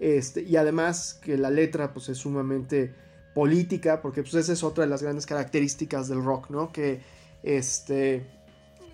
este, 0.00 0.42
y 0.42 0.56
además 0.56 1.20
que 1.22 1.36
la 1.36 1.50
letra 1.50 1.92
pues 1.92 2.08
es 2.08 2.18
sumamente 2.18 2.94
política, 3.34 4.00
porque 4.00 4.22
pues 4.22 4.34
esa 4.34 4.52
es 4.52 4.62
otra 4.62 4.84
de 4.84 4.90
las 4.90 5.02
grandes 5.02 5.26
características 5.26 6.08
del 6.08 6.24
rock, 6.24 6.50
¿no? 6.50 6.72
Que 6.72 7.00
este, 7.42 8.26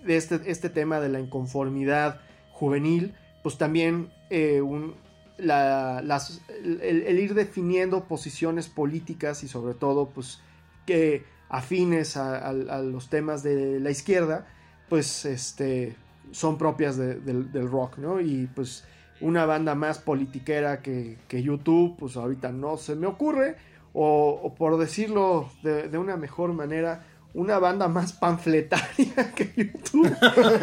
este, 0.05 0.41
este 0.45 0.69
tema 0.69 0.99
de 0.99 1.09
la 1.09 1.19
inconformidad 1.19 2.21
juvenil, 2.51 3.15
pues 3.43 3.57
también 3.57 4.11
eh, 4.29 4.61
un, 4.61 4.95
el, 5.39 7.19
ir 7.19 7.33
definiendo 7.33 8.03
posiciones 8.05 8.67
políticas 8.67 9.43
y 9.43 9.47
sobre 9.47 9.73
todo 9.73 10.09
pues 10.09 10.39
que 10.85 11.23
afines 11.49 12.17
a, 12.17 12.53
los 12.53 13.09
temas 13.09 13.43
de 13.43 13.79
la 13.79 13.89
izquierda, 13.89 14.47
pues 14.87 15.25
este, 15.25 15.95
son 16.31 16.57
propias 16.57 16.97
de- 16.97 17.15
del, 17.15 17.69
rock, 17.69 17.97
¿no? 17.97 18.21
Y 18.21 18.47
pues 18.53 18.83
una 19.21 19.45
banda 19.45 19.75
más 19.75 19.99
politiquera 19.99 20.81
que, 20.81 21.17
YouTube, 21.29 21.95
pues 21.97 22.15
ahorita 22.15 22.51
no 22.51 22.77
se 22.77 22.95
me 22.95 23.07
ocurre, 23.07 23.55
o, 23.93 24.53
por 24.57 24.77
decirlo 24.77 25.49
de, 25.63 25.89
de 25.89 25.97
una 25.97 26.17
mejor 26.17 26.53
manera, 26.53 27.03
una 27.33 27.59
banda 27.59 27.87
más 27.87 28.13
panfletaria 28.13 29.31
que 29.35 29.51
YouTube. 29.55 30.11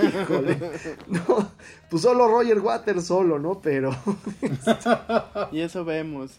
Híjole. 0.03 0.59
No, 1.07 1.51
pues 1.89 2.03
solo 2.03 2.29
Roger 2.29 2.61
Waters 2.61 3.05
solo, 3.07 3.39
¿no? 3.39 3.61
Pero 3.61 3.95
Y 5.53 5.61
eso 5.61 5.85
vemos. 5.85 6.33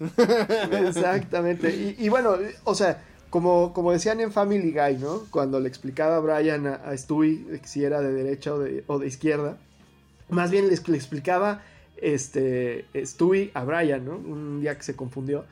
exactamente. 0.72 1.70
Y, 1.76 1.96
y 2.06 2.10
bueno, 2.10 2.36
o 2.66 2.76
sea, 2.76 3.02
como, 3.30 3.74
como 3.74 3.92
decían 3.92 4.20
en 4.20 4.32
Family 4.32 4.72
Guy, 4.72 4.98
¿no? 4.98 5.24
Cuando 5.30 5.60
le 5.60 5.68
explicaba 5.68 6.18
a 6.18 6.20
Brian 6.20 6.68
a, 6.68 6.76
a 6.76 6.98
Stewie 6.98 7.62
si 7.64 7.84
era 7.84 8.02
de 8.02 8.14
derecha 8.14 8.54
o 8.54 8.60
de, 8.60 8.84
o 8.88 9.00
de 9.00 9.08
izquierda, 9.08 9.58
más 10.30 10.52
bien 10.52 10.68
le 10.68 10.74
explicaba 10.74 11.62
este, 11.98 12.86
Stewie 12.96 13.52
a 13.54 13.64
Brian, 13.64 14.06
¿no? 14.06 14.16
Un 14.18 14.62
día 14.62 14.78
que 14.78 14.84
se 14.84 14.96
confundió. 14.96 15.46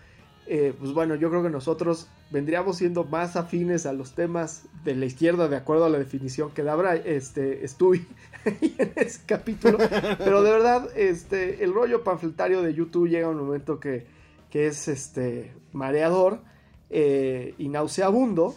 Eh, 0.48 0.74
pues 0.78 0.94
bueno, 0.94 1.16
yo 1.16 1.30
creo 1.30 1.42
que 1.44 1.50
nosotros 1.50 2.08
vendríamos 2.32 2.78
siendo 2.78 3.04
más 3.04 3.36
afines 3.36 3.86
a 3.86 3.94
los 3.94 4.14
temas 4.14 4.64
de 4.84 4.96
la 4.96 5.06
izquierda 5.06 5.48
de 5.48 5.58
acuerdo 5.58 5.86
a 5.86 5.90
la 5.90 6.00
definición 6.00 6.52
que 6.52 6.64
da 6.64 6.96
este, 6.96 7.66
en 8.46 8.92
ese 8.96 9.22
capítulo. 9.26 9.78
Pero 10.18 10.44
de 10.44 10.52
verdad, 10.52 10.90
este, 10.96 11.64
el 11.64 11.74
rollo 11.74 12.04
panfletario 12.04 12.62
de 12.62 12.74
YouTube 12.74 13.10
llega 13.10 13.28
a 13.28 13.32
un 13.32 13.38
momento 13.38 13.80
que, 13.80 14.06
que 14.50 14.68
es 14.68 14.88
este, 14.88 15.54
mareador 15.74 16.42
eh, 16.90 17.54
y 17.58 17.70
nauseabundo. 17.70 18.56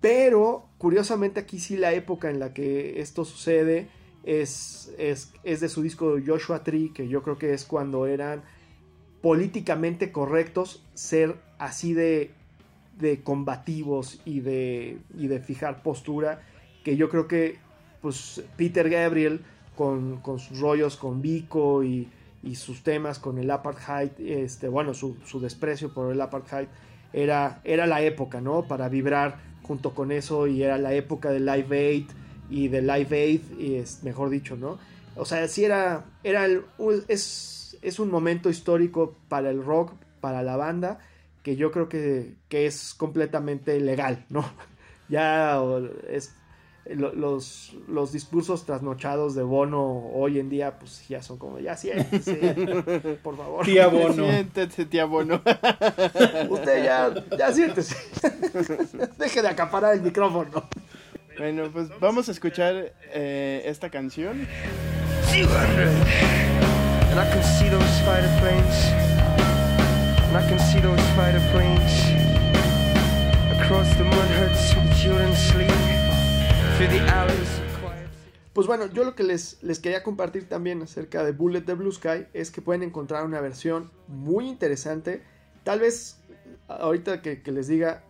Pero 0.00 0.68
curiosamente 0.78 1.40
aquí 1.40 1.58
sí 1.58 1.76
la 1.76 1.92
época 1.92 2.30
en 2.30 2.38
la 2.38 2.52
que 2.52 3.00
esto 3.00 3.24
sucede 3.24 3.88
es, 4.24 4.92
es, 4.98 5.32
es 5.42 5.60
de 5.60 5.68
su 5.68 5.82
disco 5.82 6.16
Joshua 6.24 6.62
Tree, 6.62 6.92
que 6.92 7.08
yo 7.08 7.22
creo 7.22 7.38
que 7.38 7.54
es 7.54 7.64
cuando 7.64 8.06
eran 8.06 8.42
políticamente 9.22 10.12
correctos 10.12 10.84
ser 10.94 11.36
así 11.58 11.94
de, 11.94 12.30
de 12.98 13.22
combativos 13.22 14.20
y 14.24 14.40
de, 14.40 14.98
y 15.16 15.26
de 15.26 15.40
fijar 15.40 15.82
postura, 15.82 16.42
que 16.84 16.96
yo 16.96 17.08
creo 17.08 17.28
que 17.28 17.58
pues 18.00 18.42
Peter 18.56 18.88
Gabriel 18.88 19.40
con, 19.76 20.18
con 20.18 20.38
sus 20.38 20.60
rollos 20.60 20.96
con 20.96 21.20
Vico 21.20 21.84
y, 21.84 22.08
y 22.42 22.54
sus 22.54 22.82
temas 22.82 23.18
con 23.18 23.38
el 23.38 23.50
apartheid, 23.50 24.10
este, 24.18 24.68
bueno, 24.68 24.94
su, 24.94 25.16
su 25.24 25.40
desprecio 25.40 25.92
por 25.92 26.12
el 26.12 26.20
apartheid, 26.20 26.68
era, 27.12 27.60
era 27.64 27.86
la 27.86 28.02
época, 28.02 28.40
¿no? 28.40 28.62
Para 28.62 28.88
vibrar 28.88 29.38
junto 29.62 29.94
con 29.94 30.12
eso 30.12 30.46
y 30.46 30.62
era 30.62 30.78
la 30.78 30.94
época 30.94 31.30
de 31.30 31.40
Live 31.40 31.76
Aid 31.76 32.04
y 32.48 32.68
de 32.68 32.82
Live 32.82 33.16
Aid, 33.16 33.40
y 33.58 33.74
es, 33.74 34.02
mejor 34.04 34.30
dicho, 34.30 34.56
¿no? 34.56 34.78
O 35.16 35.24
sea, 35.24 35.48
sí 35.48 35.64
era, 35.64 36.04
era 36.22 36.46
es, 37.08 37.76
es 37.82 37.98
un 37.98 38.10
momento 38.10 38.50
histórico 38.50 39.16
para 39.28 39.50
el 39.50 39.64
rock, 39.64 39.92
para 40.20 40.42
la 40.42 40.56
banda, 40.56 41.00
que 41.46 41.54
yo 41.54 41.70
creo 41.70 41.88
que, 41.88 42.34
que 42.48 42.66
es 42.66 42.92
completamente 42.92 43.78
legal, 43.78 44.24
¿no? 44.30 44.44
Ya 45.08 45.60
es, 46.08 46.34
lo- 46.86 47.14
los, 47.14 47.76
los 47.86 48.10
discursos 48.10 48.66
trasnochados 48.66 49.36
de 49.36 49.44
Bono 49.44 50.08
hoy 50.12 50.40
en 50.40 50.48
día, 50.50 50.80
pues 50.80 51.06
ya 51.08 51.22
son 51.22 51.38
como, 51.38 51.60
ya 51.60 51.76
siéntese, 51.76 52.34
por 53.22 53.36
favor. 53.36 53.64
Tía 53.64 53.86
Bono. 53.86 54.12
Siéntese, 54.28 54.86
tía 54.86 55.04
Bono. 55.04 55.40
Usted 56.50 56.84
ya, 56.84 57.14
ya 57.38 57.52
siéntese. 57.52 57.94
Deje 59.16 59.42
de 59.42 59.48
acaparar 59.48 59.94
el 59.94 60.02
micrófono. 60.02 60.64
bueno, 61.38 61.70
pues 61.72 61.88
vamos 62.00 62.28
a 62.28 62.32
escuchar 62.32 62.92
eh, 63.14 63.62
esta 63.66 63.90
canción. 63.90 64.44
200 65.26 65.56
And 67.12 67.20
I 67.20 67.30
can 67.32 67.44
see 67.44 67.68
those 67.70 67.86
spider 68.00 68.28
planes 68.40 69.05
And 70.28 70.36
I 70.36 70.48
can 70.48 70.58
see 70.58 70.78
Across 73.58 73.96
the 73.96 74.04
children 75.00 75.34
sleep 75.34 75.70
Pues 78.52 78.66
bueno, 78.66 78.86
yo 78.86 79.04
lo 79.04 79.14
que 79.14 79.22
les, 79.22 79.62
les 79.62 79.80
quería 79.80 80.02
compartir 80.02 80.48
también 80.48 80.82
acerca 80.82 81.22
de 81.24 81.32
Bullet 81.32 81.60
de 81.60 81.74
Blue 81.74 81.92
Sky 81.92 82.26
es 82.32 82.50
que 82.50 82.62
pueden 82.62 82.82
encontrar 82.82 83.24
una 83.24 83.40
versión 83.40 83.90
muy 84.08 84.48
interesante. 84.48 85.22
Tal 85.64 85.80
vez 85.80 86.18
ahorita 86.68 87.22
que, 87.22 87.42
que 87.42 87.52
les 87.52 87.68
diga, 87.68 88.02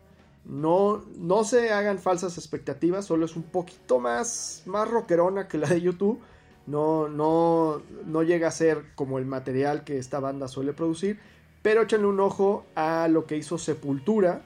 no, 0.44 1.04
no 1.16 1.44
se 1.44 1.72
hagan 1.72 1.98
falsas 1.98 2.38
expectativas, 2.38 3.04
solo 3.04 3.26
es 3.26 3.34
un 3.34 3.42
poquito 3.42 3.98
más, 3.98 4.62
más 4.66 4.88
rockerona 4.88 5.48
que 5.48 5.58
la 5.58 5.68
de 5.68 5.80
YouTube. 5.80 6.20
No, 6.66 7.08
no, 7.08 7.82
no 8.04 8.22
llega 8.22 8.48
a 8.48 8.52
ser 8.52 8.84
como 8.94 9.18
el 9.18 9.26
material 9.26 9.84
que 9.84 9.98
esta 9.98 10.20
banda 10.20 10.48
suele 10.48 10.72
producir. 10.72 11.18
Pero 11.66 11.82
échenle 11.82 12.06
un 12.06 12.20
ojo 12.20 12.64
a 12.76 13.08
lo 13.08 13.26
que 13.26 13.36
hizo 13.36 13.58
Sepultura 13.58 14.42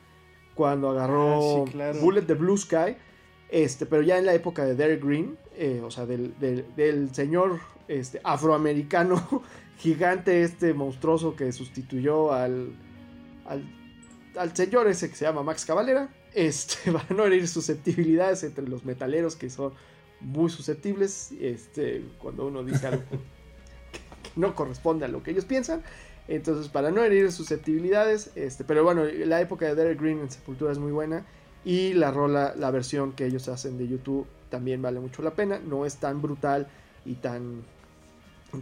cuando 0.54 0.88
agarró 0.88 1.64
Ah, 1.64 1.64
sí, 1.66 1.72
claro. 1.72 2.00
Bullet 2.00 2.22
de 2.22 2.32
Blue 2.32 2.56
Sky. 2.56 2.96
Este, 3.50 3.84
pero 3.84 4.00
ya 4.00 4.16
en 4.16 4.24
la 4.24 4.32
época 4.32 4.64
de 4.64 4.74
Derek 4.74 5.04
Green, 5.04 5.36
eh, 5.54 5.82
o 5.84 5.90
sea, 5.90 6.06
del, 6.06 6.38
del- 6.38 6.64
del 6.76 7.14
señor 7.14 7.58
este, 7.88 8.22
afroamericano 8.24 9.42
gigante, 9.76 10.42
este 10.44 10.72
monstruoso 10.72 11.36
que 11.36 11.52
sustituyó 11.52 12.32
al, 12.32 12.72
al, 13.44 13.64
al 14.38 14.56
señor 14.56 14.88
ese 14.88 15.10
que 15.10 15.16
se 15.16 15.26
llama 15.26 15.42
Max 15.42 15.66
Cavalera, 15.66 16.08
este, 16.32 16.90
para 16.92 17.04
no 17.14 17.26
herir 17.26 17.46
susceptibilidades 17.48 18.44
entre 18.44 18.66
los 18.66 18.86
metaleros 18.86 19.36
que 19.36 19.50
son 19.50 19.74
muy 20.22 20.48
susceptibles, 20.48 21.32
este, 21.38 22.02
cuando 22.18 22.46
uno 22.46 22.64
dice 22.64 22.86
algo 22.86 23.02
que, 23.10 23.18
que 23.18 24.30
no 24.36 24.54
corresponde 24.54 25.04
a 25.04 25.08
lo 25.08 25.22
que 25.22 25.32
ellos 25.32 25.44
piensan. 25.44 25.82
Entonces, 26.30 26.68
para 26.68 26.92
no 26.92 27.02
herir 27.02 27.32
susceptibilidades, 27.32 28.30
este, 28.36 28.62
pero 28.62 28.84
bueno, 28.84 29.02
la 29.04 29.40
época 29.40 29.66
de 29.66 29.74
Derek 29.74 30.00
Green 30.00 30.20
en 30.20 30.30
Sepultura 30.30 30.70
es 30.70 30.78
muy 30.78 30.92
buena. 30.92 31.26
Y 31.64 31.92
la 31.92 32.12
rola, 32.12 32.54
la 32.56 32.70
versión 32.70 33.12
que 33.12 33.26
ellos 33.26 33.48
hacen 33.48 33.76
de 33.76 33.88
YouTube 33.88 34.26
también 34.48 34.80
vale 34.80 35.00
mucho 35.00 35.22
la 35.22 35.32
pena. 35.32 35.58
No 35.58 35.84
es 35.84 35.96
tan 35.96 36.22
brutal 36.22 36.68
y 37.04 37.14
tan, 37.14 37.64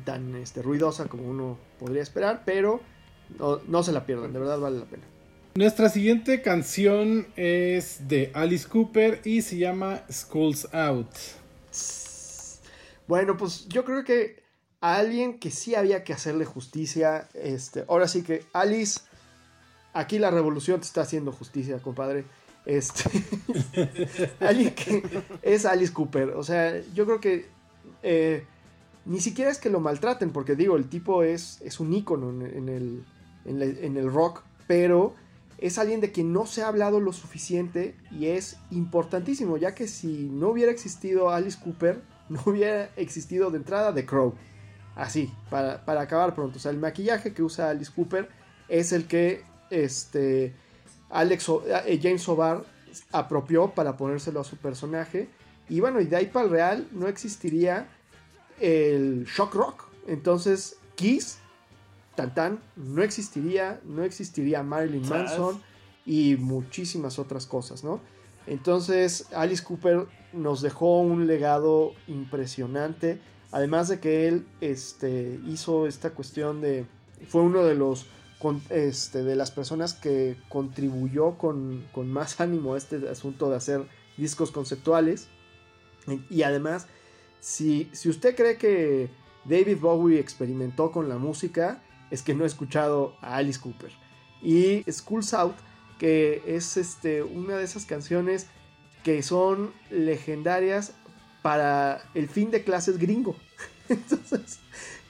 tan 0.04 0.34
este, 0.36 0.62
ruidosa 0.62 1.08
como 1.08 1.28
uno 1.28 1.58
podría 1.78 2.02
esperar, 2.02 2.42
pero 2.46 2.80
no, 3.38 3.60
no 3.68 3.82
se 3.82 3.92
la 3.92 4.06
pierdan, 4.06 4.32
de 4.32 4.38
verdad 4.38 4.58
vale 4.58 4.78
la 4.78 4.86
pena. 4.86 5.04
Nuestra 5.54 5.90
siguiente 5.90 6.40
canción 6.40 7.26
es 7.36 8.08
de 8.08 8.30
Alice 8.32 8.66
Cooper 8.66 9.20
y 9.24 9.42
se 9.42 9.58
llama 9.58 10.04
Schools 10.10 10.68
Out. 10.72 11.10
Bueno, 13.06 13.36
pues 13.36 13.68
yo 13.68 13.84
creo 13.84 14.04
que 14.04 14.47
a 14.80 14.96
alguien 14.96 15.38
que 15.38 15.50
sí 15.50 15.74
había 15.74 16.04
que 16.04 16.12
hacerle 16.12 16.44
justicia, 16.44 17.28
este, 17.34 17.84
ahora 17.88 18.08
sí 18.08 18.22
que 18.22 18.44
Alice, 18.52 19.00
aquí 19.92 20.18
la 20.18 20.30
revolución 20.30 20.80
te 20.80 20.86
está 20.86 21.02
haciendo 21.02 21.32
justicia, 21.32 21.78
compadre. 21.80 22.24
Este, 22.64 23.10
alguien 24.40 24.74
que 24.74 25.02
es 25.42 25.64
Alice 25.64 25.92
Cooper, 25.92 26.30
o 26.30 26.42
sea, 26.42 26.80
yo 26.94 27.06
creo 27.06 27.20
que 27.20 27.46
eh, 28.02 28.44
ni 29.06 29.20
siquiera 29.20 29.50
es 29.50 29.58
que 29.58 29.70
lo 29.70 29.80
maltraten, 29.80 30.30
porque 30.30 30.54
digo, 30.54 30.76
el 30.76 30.88
tipo 30.88 31.22
es, 31.22 31.60
es 31.62 31.80
un 31.80 31.94
ícono 31.94 32.28
en, 32.28 32.68
el, 32.68 33.04
en, 33.46 33.62
en 33.62 33.96
el 33.96 34.12
rock, 34.12 34.42
pero 34.66 35.14
es 35.58 35.78
alguien 35.78 36.00
de 36.00 36.12
quien 36.12 36.32
no 36.32 36.46
se 36.46 36.62
ha 36.62 36.68
hablado 36.68 37.00
lo 37.00 37.12
suficiente 37.12 37.96
y 38.10 38.26
es 38.26 38.58
importantísimo, 38.70 39.56
ya 39.56 39.74
que 39.74 39.88
si 39.88 40.28
no 40.30 40.50
hubiera 40.50 40.70
existido 40.70 41.30
Alice 41.30 41.58
Cooper, 41.62 42.02
no 42.28 42.42
hubiera 42.46 42.90
existido 42.96 43.50
de 43.50 43.58
entrada 43.58 43.94
The 43.94 44.06
Crow. 44.06 44.34
Así, 44.98 45.32
para, 45.48 45.84
para 45.84 46.00
acabar 46.02 46.34
pronto. 46.34 46.58
O 46.58 46.60
sea, 46.60 46.72
el 46.72 46.78
maquillaje 46.78 47.32
que 47.32 47.42
usa 47.42 47.70
Alice 47.70 47.90
Cooper 47.94 48.28
es 48.68 48.92
el 48.92 49.06
que 49.06 49.44
este, 49.70 50.54
Alex, 51.08 51.48
O- 51.48 51.62
eh, 51.66 51.98
James 52.02 52.28
O'Barr 52.28 52.64
apropió 53.12 53.70
para 53.70 53.96
ponérselo 53.96 54.40
a 54.40 54.44
su 54.44 54.56
personaje. 54.56 55.28
Y 55.68 55.80
bueno, 55.80 56.00
y 56.00 56.06
de 56.06 56.16
ahí 56.16 56.26
para 56.26 56.46
el 56.46 56.50
real 56.50 56.88
no 56.92 57.06
existiría 57.08 57.86
el 58.60 59.24
shock 59.26 59.54
rock. 59.54 59.84
Entonces, 60.08 60.76
Kiss, 60.96 61.38
tan 62.16 62.34
tan, 62.34 62.58
no 62.76 63.02
existiría, 63.02 63.80
no 63.84 64.02
existiría 64.02 64.62
Marilyn. 64.62 65.08
Manson 65.08 65.62
y 66.04 66.36
muchísimas 66.36 67.18
otras 67.20 67.46
cosas, 67.46 67.84
¿no? 67.84 68.00
Entonces, 68.46 69.26
Alice 69.32 69.62
Cooper 69.62 70.06
nos 70.32 70.60
dejó 70.62 71.00
un 71.02 71.26
legado 71.26 71.92
impresionante. 72.08 73.20
Además 73.50 73.88
de 73.88 74.00
que 74.00 74.28
él 74.28 74.46
este, 74.60 75.40
hizo 75.46 75.86
esta 75.86 76.10
cuestión 76.10 76.60
de. 76.60 76.86
Fue 77.28 77.42
uno 77.42 77.64
de 77.64 77.74
los. 77.74 78.06
este, 78.70 79.22
de 79.22 79.36
las 79.36 79.50
personas 79.50 79.94
que 79.94 80.36
contribuyó 80.48 81.38
con, 81.38 81.84
con 81.92 82.10
más 82.10 82.40
ánimo 82.42 82.74
a 82.74 82.78
este 82.78 83.08
asunto 83.08 83.50
de 83.50 83.56
hacer 83.56 83.86
discos 84.16 84.50
conceptuales. 84.50 85.28
Y 86.30 86.42
además, 86.42 86.86
si, 87.40 87.90
si 87.92 88.08
usted 88.08 88.34
cree 88.34 88.56
que 88.56 89.10
David 89.44 89.78
Bowie 89.80 90.18
experimentó 90.18 90.90
con 90.90 91.08
la 91.08 91.18
música, 91.18 91.82
es 92.10 92.22
que 92.22 92.34
no 92.34 92.44
ha 92.44 92.46
escuchado 92.46 93.16
a 93.20 93.36
Alice 93.36 93.60
Cooper. 93.60 93.90
Y 94.42 94.84
Schools 94.90 95.34
Out, 95.34 95.56
que 95.98 96.42
es 96.46 96.76
este, 96.76 97.22
una 97.22 97.56
de 97.56 97.64
esas 97.64 97.84
canciones 97.86 98.46
que 99.02 99.22
son 99.22 99.72
legendarias 99.90 100.94
para 101.48 102.10
el 102.14 102.28
fin 102.28 102.50
de 102.50 102.62
clases 102.64 102.98
gringo. 102.98 103.36
Entonces, 103.88 104.60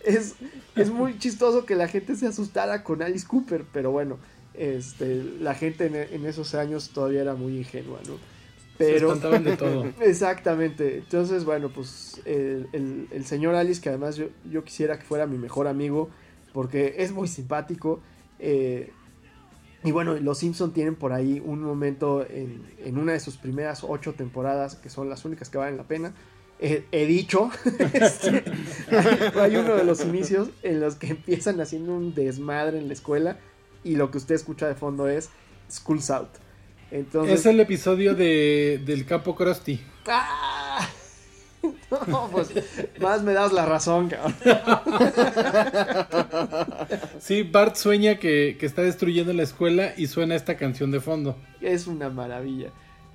es, 0.05 0.37
es 0.77 0.91
muy 0.91 1.19
chistoso 1.19 1.67
que 1.67 1.75
la 1.75 1.89
gente 1.89 2.15
se 2.17 2.27
asustara 2.27 2.85
con 2.85 3.03
Alice 3.03 3.27
Cooper, 3.27 3.65
pero 3.73 3.91
bueno, 3.91 4.21
este, 4.55 5.25
la 5.25 5.55
gente 5.55 5.87
en, 5.87 5.97
en 5.97 6.27
esos 6.27 6.55
años 6.55 6.91
todavía 6.93 7.23
era 7.23 7.35
muy 7.35 7.57
ingenua, 7.59 8.01
¿no? 8.07 8.15
Se 8.79 8.79
Pero, 8.79 9.09
espantaban 9.09 9.43
de 9.45 9.53
todo. 9.55 9.95
Exactamente. 10.01 10.99
Entonces, 10.99 11.45
bueno, 11.45 11.73
pues 11.73 12.21
el, 12.25 12.69
el- 12.73 13.09
el 13.11 13.25
señor 13.27 13.55
Alice, 13.57 13.81
que 13.81 13.89
además 13.89 14.17
yo, 14.17 14.27
yo 14.45 14.65
quisiera 14.65 14.99
que 14.99 15.05
fuera 15.05 15.27
mi 15.27 15.39
mejor 15.39 15.67
amigo, 15.67 16.11
porque 16.53 16.95
es 16.99 17.11
muy 17.13 17.29
simpático. 17.29 18.05
eh, 18.39 18.98
y 19.85 19.93
bueno, 19.93 20.15
los 20.15 20.39
Simpson 20.39 20.73
tienen 20.73 20.95
por 20.97 21.13
ahí 21.13 21.41
un 21.45 21.63
momento 21.63 22.27
en, 22.29 22.63
en 22.85 22.99
una 22.99 23.13
de 23.13 23.21
sus 23.21 23.37
primeras 23.37 23.85
ocho 23.85 24.15
temporadas, 24.15 24.75
que 24.77 24.91
son 24.91 25.09
las 25.09 25.25
únicas 25.25 25.49
que 25.51 25.59
valen 25.59 25.77
la 25.77 25.85
pena. 25.85 26.13
eh, 26.61 26.85
he 26.91 27.07
dicho, 27.07 27.51
este, 27.93 28.45
hay, 28.91 29.41
hay 29.41 29.57
uno 29.57 29.77
de 29.77 29.85
los 29.85 30.05
inicios 30.05 30.49
en 30.65 30.81
los 30.81 30.97
que 30.97 31.09
empiezan 31.09 31.61
haciendo 31.61 31.93
un 31.95 32.15
desmadre 32.15 32.79
en 32.79 32.89
la 32.89 32.95
escuela 32.95 33.39
y 33.85 33.95
lo 33.95 34.11
que 34.11 34.19
usted 34.19 34.35
escucha 34.35 34.67
de 34.67 34.75
fondo 34.75 35.09
es 35.09 35.31
School's 35.71 36.11
Out. 36.11 36.31
Entonces, 36.91 37.41
Es 37.41 37.47
el 37.47 37.61
episodio 37.61 38.15
de, 38.15 38.83
del 38.85 39.05
Capo 39.07 39.37
Krusty. 39.37 39.81
¡Ah! 40.07 40.58
No, 41.91 42.29
pues 42.31 42.51
más 43.01 43.23
me 43.23 43.33
das 43.33 43.53
la 43.53 43.65
razón, 43.67 44.09
cabrón. 44.11 44.35
Sí, 47.21 47.43
Bart 47.43 47.77
sueña 47.77 48.19
que, 48.19 48.57
que 48.59 48.67
está 48.67 48.83
destruyendo 48.83 49.33
la 49.33 49.43
escuela 49.43 49.93
y 49.97 50.07
suena 50.07 50.35
esta 50.35 50.57
canción 50.57 50.91
de 50.91 51.01
fondo. 51.01 51.37
Es 51.61 51.87
una 51.87 52.09
maravilla. 52.11 52.71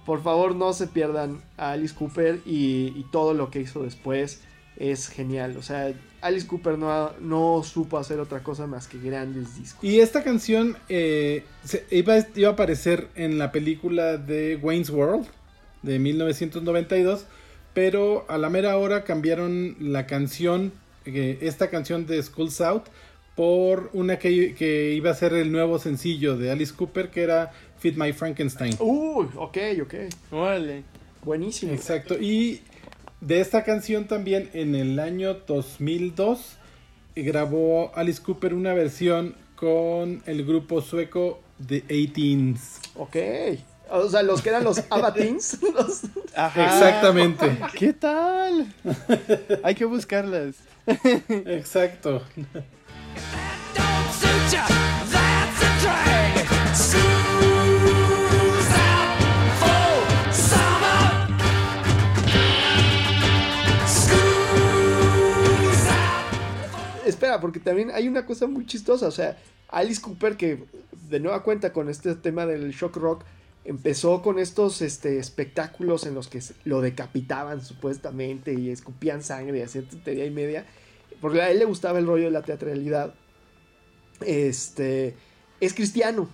Por 0.05 0.21
favor, 0.21 0.55
no 0.55 0.73
se 0.73 0.87
pierdan 0.87 1.41
a 1.57 1.71
Alice 1.71 1.95
Cooper 1.95 2.39
y, 2.45 2.93
y 2.95 3.05
todo 3.11 3.33
lo 3.33 3.49
que 3.49 3.61
hizo 3.61 3.83
después 3.83 4.41
es 4.77 5.07
genial. 5.07 5.55
O 5.57 5.61
sea, 5.61 5.93
Alice 6.21 6.45
Cooper 6.47 6.77
no, 6.77 7.11
no 7.21 7.63
supo 7.63 7.97
hacer 7.97 8.19
otra 8.19 8.43
cosa 8.43 8.67
más 8.67 8.87
que 8.87 8.99
grandes 8.99 9.55
discos. 9.57 9.83
Y 9.83 9.99
esta 9.99 10.23
canción 10.23 10.77
eh, 10.89 11.45
se- 11.63 11.85
iba, 11.91 12.17
iba 12.35 12.49
a 12.49 12.53
aparecer 12.53 13.07
en 13.15 13.37
la 13.37 13.51
película 13.51 14.17
de 14.17 14.57
Wayne's 14.61 14.89
World 14.89 15.25
de 15.83 15.99
1992, 15.99 17.25
pero 17.73 18.25
a 18.29 18.37
la 18.37 18.49
mera 18.49 18.77
hora 18.77 19.03
cambiaron 19.03 19.75
la 19.79 20.05
canción, 20.05 20.71
eh, 21.05 21.39
esta 21.41 21.69
canción 21.69 22.05
de 22.05 22.21
Schools 22.21 22.61
Out, 22.61 22.85
por 23.35 23.89
una 23.93 24.19
que, 24.19 24.53
que 24.53 24.93
iba 24.93 25.09
a 25.09 25.15
ser 25.15 25.33
el 25.33 25.51
nuevo 25.51 25.79
sencillo 25.79 26.37
de 26.37 26.51
Alice 26.51 26.73
Cooper, 26.75 27.09
que 27.09 27.23
era 27.23 27.51
Fit 27.79 27.97
My 27.97 28.13
Frankenstein. 28.13 28.75
Uy, 28.79 29.27
ok, 29.35 29.57
ok. 29.81 29.93
Órale. 30.31 30.83
Buenísimo. 31.23 31.73
Exacto. 31.73 32.15
Y 32.19 32.61
de 33.21 33.39
esta 33.39 33.63
canción 33.63 34.05
también 34.05 34.49
en 34.53 34.75
el 34.75 34.99
año 34.99 35.33
2002 35.47 36.57
eh, 37.15 37.23
grabó 37.23 37.91
Alice 37.95 38.21
Cooper 38.21 38.53
una 38.53 38.73
versión 38.73 39.35
con 39.55 40.21
el 40.25 40.45
grupo 40.45 40.81
sueco 40.81 41.41
The 41.65 41.85
18s. 41.87 42.59
Ok. 42.95 43.15
O 43.95 44.09
sea, 44.09 44.23
los 44.23 44.41
que 44.41 44.49
eran 44.49 44.63
los 44.63 44.81
Abatins. 44.89 45.59
los- 45.75 46.01
Ajá. 46.35 46.65
Exactamente. 46.65 47.59
¿Qué 47.77 47.93
tal? 47.93 48.73
Hay 49.63 49.75
que 49.75 49.85
buscarlas. 49.85 50.55
Exacto. 50.87 52.23
Espera, 67.05 67.39
porque 67.41 67.59
también 67.59 67.91
hay 67.93 68.07
una 68.07 68.25
cosa 68.25 68.47
muy 68.47 68.65
chistosa. 68.65 69.07
O 69.07 69.11
sea, 69.11 69.37
Alice 69.69 70.01
Cooper, 70.01 70.37
que 70.37 70.63
de 71.09 71.19
nueva 71.19 71.43
cuenta 71.43 71.73
con 71.73 71.89
este 71.89 72.15
tema 72.15 72.45
del 72.45 72.71
shock 72.71 72.95
rock, 72.95 73.23
empezó 73.65 74.21
con 74.21 74.39
estos 74.39 74.81
este, 74.81 75.19
espectáculos 75.19 76.05
en 76.05 76.15
los 76.15 76.27
que 76.27 76.41
lo 76.65 76.81
decapitaban 76.81 77.63
supuestamente 77.63 78.53
y 78.53 78.69
escupían 78.69 79.23
sangre 79.23 79.59
y 79.59 79.61
hacían 79.61 79.85
tontería 79.85 80.25
y 80.25 80.31
media. 80.31 80.65
Porque 81.21 81.41
a 81.41 81.49
él 81.49 81.59
le 81.59 81.65
gustaba 81.65 81.99
el 81.99 82.05
rollo 82.05 82.25
de 82.25 82.31
la 82.31 82.41
teatralidad. 82.41 83.13
Este 84.21 85.15
es 85.61 85.73
cristiano. 85.73 86.27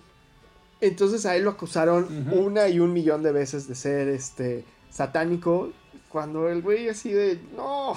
Entonces 0.80 1.26
a 1.26 1.36
él 1.36 1.44
lo 1.44 1.50
acusaron 1.50 2.28
una 2.32 2.68
y 2.68 2.80
un 2.80 2.92
millón 2.92 3.22
de 3.22 3.32
veces 3.32 3.68
de 3.68 3.74
ser 3.74 4.08
este 4.08 4.64
satánico. 4.90 5.72
Cuando 6.08 6.48
el 6.48 6.62
güey 6.62 6.88
así 6.88 7.12
de 7.12 7.38
no, 7.54 7.94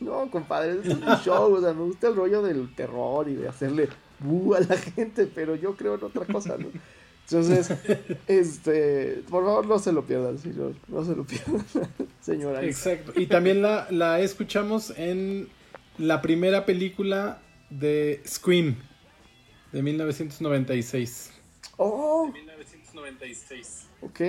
no, 0.00 0.30
compadre, 0.30 0.80
es 0.82 0.94
un 0.94 1.04
show. 1.24 1.52
O 1.52 1.60
sea, 1.60 1.74
me 1.74 1.82
gusta 1.82 2.08
el 2.08 2.16
rollo 2.16 2.40
del 2.40 2.74
terror 2.74 3.28
y 3.28 3.34
de 3.34 3.48
hacerle 3.48 3.88
bu 4.20 4.54
a 4.54 4.60
la 4.60 4.76
gente, 4.76 5.26
pero 5.26 5.54
yo 5.54 5.76
creo 5.76 5.96
en 5.96 6.04
otra 6.04 6.24
cosa, 6.24 6.56
¿no? 6.56 6.68
Entonces, 7.32 7.70
este, 8.26 9.22
por 9.30 9.44
favor, 9.44 9.66
no 9.66 9.78
se 9.78 9.92
lo 9.92 10.04
pierdan, 10.04 10.38
señor. 10.38 10.74
No 10.88 11.04
se 11.04 11.14
lo 11.14 11.24
pierdan, 11.24 11.64
señora. 12.20 12.62
Exacto. 12.64 13.12
Y 13.14 13.26
también 13.26 13.62
la, 13.62 13.86
la 13.90 14.20
escuchamos 14.20 14.92
en 14.96 15.48
la 15.98 16.22
primera 16.22 16.66
película 16.66 17.40
de 17.70 18.20
Scream 18.26 18.76
de 19.72 19.82
1996. 19.82 21.30
Oh, 21.76 22.28
1996. 22.32 23.86
ok. 24.02 24.20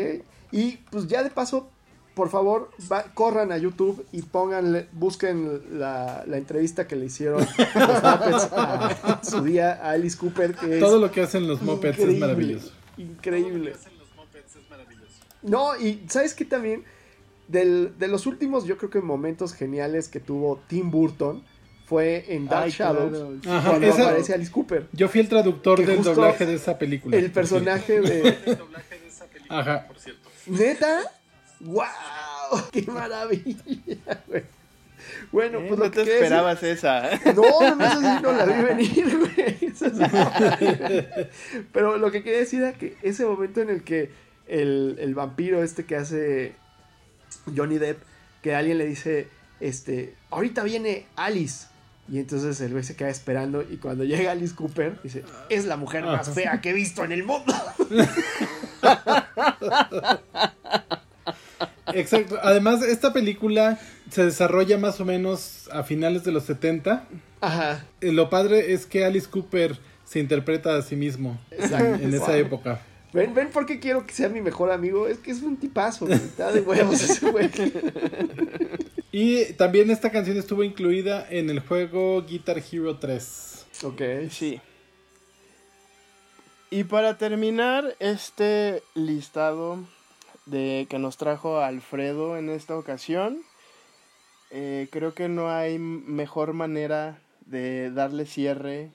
Y 0.52 0.78
pues 0.92 1.08
ya 1.08 1.24
de 1.24 1.30
paso, 1.30 1.70
por 2.14 2.30
favor, 2.30 2.70
va- 2.92 3.06
corran 3.14 3.52
a 3.52 3.58
YouTube 3.58 4.06
y 4.12 4.22
pónganle, 4.22 4.88
busquen 4.92 5.80
la, 5.80 6.24
la 6.28 6.38
entrevista 6.38 6.88
que 6.88 6.96
le 6.98 7.06
hicieron 7.06 7.40
los 7.40 8.04
Muppets 8.04 8.50
a, 8.54 9.22
su 9.24 9.42
día 9.44 9.74
a 9.82 9.92
Alice 9.92 10.18
Cooper, 10.18 10.54
que 10.56 10.76
es 10.76 10.80
Todo 10.82 11.00
lo 11.00 11.10
que 11.12 11.22
hacen 11.22 11.48
los 11.48 11.62
Muppets 11.62 11.98
increíble, 11.98 12.14
es 12.16 12.20
maravilloso. 12.20 12.72
Increíble. 13.02 13.74
No, 15.44 15.76
y 15.80 16.04
¿sabes 16.10 16.34
qué 16.34 16.46
también? 16.46 16.84
Del- 17.48 17.98
de 17.98 18.08
los 18.08 18.26
últimos, 18.28 18.66
yo 18.66 18.78
creo 18.78 18.90
que 18.90 19.02
momentos 19.02 19.54
geniales 19.54 20.08
que 20.08 20.20
tuvo 20.20 20.62
Tim 20.68 20.92
Burton 20.92 21.44
fue 21.86 22.26
en 22.34 22.48
Dark 22.48 22.66
Ay, 22.66 22.72
Shadows, 22.72 23.10
claro, 23.12 23.38
sí. 23.44 23.50
Ajá, 23.50 23.70
cuando 23.70 23.88
esa- 23.88 24.04
aparece 24.10 24.34
Alice 24.34 24.52
Cooper. 24.52 24.88
Yo 24.94 25.10
fui 25.10 25.20
el 25.20 25.28
traductor 25.28 25.80
Que 25.80 25.86
del 25.88 26.04
doblaje 26.04 26.46
de 26.46 26.54
esa 26.56 26.78
película. 26.78 27.18
El 27.18 27.32
personaje 27.32 28.00
de... 28.00 28.38
Ajá. 29.50 29.88
¿Neta? 30.48 31.02
¡Wow! 31.60 31.86
¡Qué 32.72 32.84
maravilla, 32.84 33.64
güey! 34.28 34.44
Bueno, 35.32 35.60
Eh, 35.60 35.66
pues 35.68 35.80
lo 35.80 35.86
no 35.86 35.92
que 35.92 35.98
te 35.98 36.06
decir- 36.06 36.14
esperabas 36.24 36.64
esa. 36.64 37.10
No, 37.36 37.76
no, 37.76 37.86
eso 37.86 38.02
sí 38.02 38.08
no 38.22 38.32
la 38.34 38.46
vi 38.46 38.62
venir, 38.64 39.18
güey. 39.18 39.72
Pero 41.74 41.98
lo 41.98 42.12
que 42.12 42.24
quería 42.24 42.40
decir 42.40 42.62
era 42.62 42.74
que 42.74 42.96
ese 43.02 43.26
momento 43.26 43.62
en 43.62 43.70
el 43.70 43.84
que 43.84 44.12
el, 44.48 44.98
el 45.00 45.16
vampiro 45.16 45.64
este 45.64 45.86
que 45.86 45.96
hace 45.96 46.54
Johnny 47.56 47.78
Depp, 47.78 48.02
que 48.42 48.56
alguien 48.56 48.78
le 48.78 48.86
dice, 48.86 49.28
este, 49.60 50.16
ahorita 50.30 50.64
viene 50.64 51.06
Alice. 51.16 51.68
Y 52.10 52.20
entonces 52.20 52.60
el 52.62 52.72
güey 52.72 52.84
se 52.84 52.96
queda 52.96 53.10
esperando 53.10 53.62
y 53.62 53.78
cuando 53.78 54.04
llega 54.04 54.32
Alice 54.34 54.54
Cooper, 54.54 55.00
dice, 55.02 55.24
es 55.50 55.66
la 55.66 55.78
mujer 55.78 56.04
más 56.04 56.30
fea 56.34 56.60
que 56.60 56.72
he 56.72 56.74
visto 56.74 57.06
en 57.06 57.14
el 57.14 57.24
mundo. 57.24 57.54
Exacto. 61.94 62.38
Además, 62.42 62.82
esta 62.84 63.14
película 63.14 63.80
se 64.12 64.26
desarrolla 64.26 64.78
más 64.78 65.00
o 65.00 65.06
menos 65.06 65.70
a 65.72 65.84
finales 65.84 66.24
de 66.24 66.32
los 66.32 66.44
70. 66.44 67.08
Ajá. 67.42 67.86
Eh, 68.02 68.12
Lo 68.12 68.30
padre 68.30 68.74
es 68.74 68.86
que 68.86 69.06
Alice 69.06 69.28
Cooper 69.30 69.80
se 70.06 70.20
interpreta 70.20 70.76
a 70.76 70.82
sí 70.82 70.96
mismo 70.96 71.40
Exacto. 71.52 72.04
en 72.04 72.14
esa 72.14 72.38
época. 72.38 72.82
¿Ven, 73.14 73.34
ven 73.34 73.50
por 73.50 73.66
qué 73.66 73.80
quiero 73.80 74.06
que 74.06 74.14
sea 74.14 74.30
mi 74.30 74.42
mejor 74.42 74.72
amigo? 74.72 75.08
Es 75.08 75.18
que 75.18 75.32
es 75.32 75.42
un 75.42 75.58
tipazo. 75.58 76.08
Está 76.08 76.52
de 76.52 76.62
huevos 76.62 77.02
ese 77.10 77.30
güey. 77.30 77.50
Y 79.12 79.54
también 79.54 79.90
esta 79.92 80.12
canción 80.12 80.38
estuvo 80.38 80.64
incluida 80.64 81.26
en 81.30 81.50
el 81.50 81.60
juego 81.60 82.22
Guitar 82.24 82.62
Hero 82.72 82.98
3. 82.98 83.66
Ok. 83.84 84.02
Sí. 84.30 84.62
Y 86.70 86.86
para 86.86 87.18
terminar 87.18 87.96
este 88.00 88.82
listado 88.96 89.80
de 90.46 90.88
que 90.90 91.00
nos 91.00 91.18
trajo 91.18 91.60
Alfredo 91.60 92.38
en 92.38 92.50
esta 92.50 92.78
ocasión, 92.78 93.42
eh, 94.52 94.88
creo 94.92 95.14
que 95.14 95.30
no 95.30 95.50
hay 95.50 95.80
mejor 95.80 96.54
manera 96.54 97.18
de 97.46 97.92
darle 97.92 98.26
cierre 98.26 98.92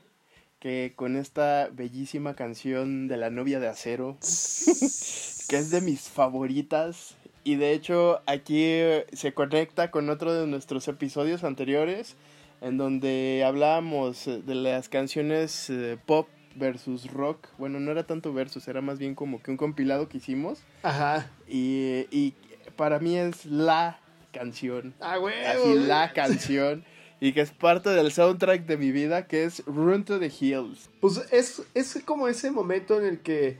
que 0.59 0.95
con 0.97 1.17
esta 1.17 1.69
bellísima 1.73 2.35
canción 2.35 3.09
de 3.09 3.17
la 3.17 3.31
novia 3.31 3.61
de 3.61 3.69
acero, 3.69 4.17
que 4.21 5.57
es 5.57 5.71
de 5.71 5.81
mis 5.81 6.09
favoritas. 6.09 7.17
Y 7.45 7.55
de 7.55 7.73
hecho 7.73 8.21
aquí 8.27 8.65
eh, 8.65 9.07
se 9.13 9.33
conecta 9.33 9.91
con 9.91 10.11
otro 10.11 10.35
de 10.35 10.47
nuestros 10.47 10.89
episodios 10.89 11.45
anteriores, 11.45 12.17
en 12.61 12.79
donde 12.79 13.45
hablábamos 13.47 14.27
eh, 14.27 14.43
de 14.45 14.55
las 14.57 14.89
canciones 14.89 15.71
eh, 15.71 15.99
pop 16.05 16.29
versus 16.57 17.13
rock. 17.13 17.47
Bueno, 17.59 17.79
no 17.79 17.93
era 17.93 18.05
tanto 18.05 18.33
versus, 18.33 18.67
era 18.67 18.81
más 18.81 18.99
bien 18.99 19.15
como 19.15 19.41
que 19.41 19.51
un 19.51 19.57
compilado 19.57 20.09
que 20.09 20.17
hicimos. 20.17 20.59
Ajá. 20.83 21.31
Y, 21.47 22.07
y 22.11 22.35
para 22.75 22.99
mí 22.99 23.17
es 23.17 23.47
la 23.47 24.01
canción. 24.37 24.95
Ah, 25.01 25.17
güey. 25.17 25.45
Así 25.45 25.75
la 25.75 26.13
canción. 26.13 26.85
Y 27.19 27.33
que 27.33 27.41
es 27.41 27.51
parte 27.51 27.91
del 27.91 28.13
soundtrack 28.13 28.67
de 28.67 28.77
mi 28.77 28.93
vida, 28.93 29.27
que 29.27 29.45
es 29.45 29.65
Run 29.67 30.05
to 30.05 30.19
the 30.19 30.31
Hills. 30.39 30.91
Pues 31.01 31.23
es, 31.31 31.63
es 31.75 32.03
como 32.05 32.29
ese 32.29 32.51
momento 32.51 33.01
en 33.01 33.07
el 33.07 33.21
que 33.21 33.59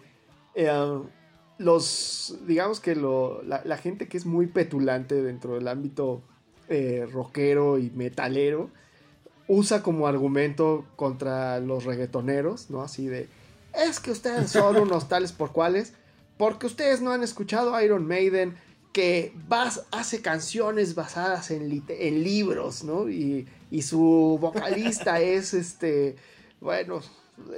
eh, 0.55 0.71
los, 1.59 2.39
digamos 2.47 2.81
que 2.81 2.95
lo, 2.95 3.43
la, 3.43 3.63
la 3.65 3.79
gente 3.79 4.09
que 4.09 4.19
es 4.19 4.27
muy 4.27 4.47
petulante 4.47 5.23
dentro 5.23 5.55
del 5.55 5.69
ámbito 5.69 6.23
eh, 6.69 7.07
rockero 7.11 7.79
y 7.79 7.91
metalero, 7.91 8.71
usa 9.47 9.83
como 9.83 10.09
argumento 10.09 10.85
contra 10.97 11.61
los 11.61 11.85
reggaetoneros, 11.85 12.71
¿no? 12.71 12.83
Así 12.83 13.07
de, 13.07 13.29
es 13.73 14.01
que 14.01 14.11
ustedes 14.11 14.51
son 14.51 14.77
unos 14.77 15.09
tales 15.09 15.31
por 15.31 15.53
cuales, 15.53 15.95
porque 16.37 16.67
ustedes 16.67 17.01
no 17.01 17.13
han 17.13 17.23
escuchado 17.23 17.81
Iron 17.81 18.07
Maiden, 18.07 18.57
que 18.97 19.35
bas- 19.47 19.85
hace 19.91 20.23
canciones 20.23 20.95
basadas 20.95 21.51
en, 21.51 21.69
libros, 22.25 22.83
¿no? 22.83 23.11
Y, 23.11 23.47
y 23.71 23.83
su 23.83 24.39
vocalista 24.41 25.21
es 25.21 25.53
este, 25.53 26.17
bueno, 26.63 27.03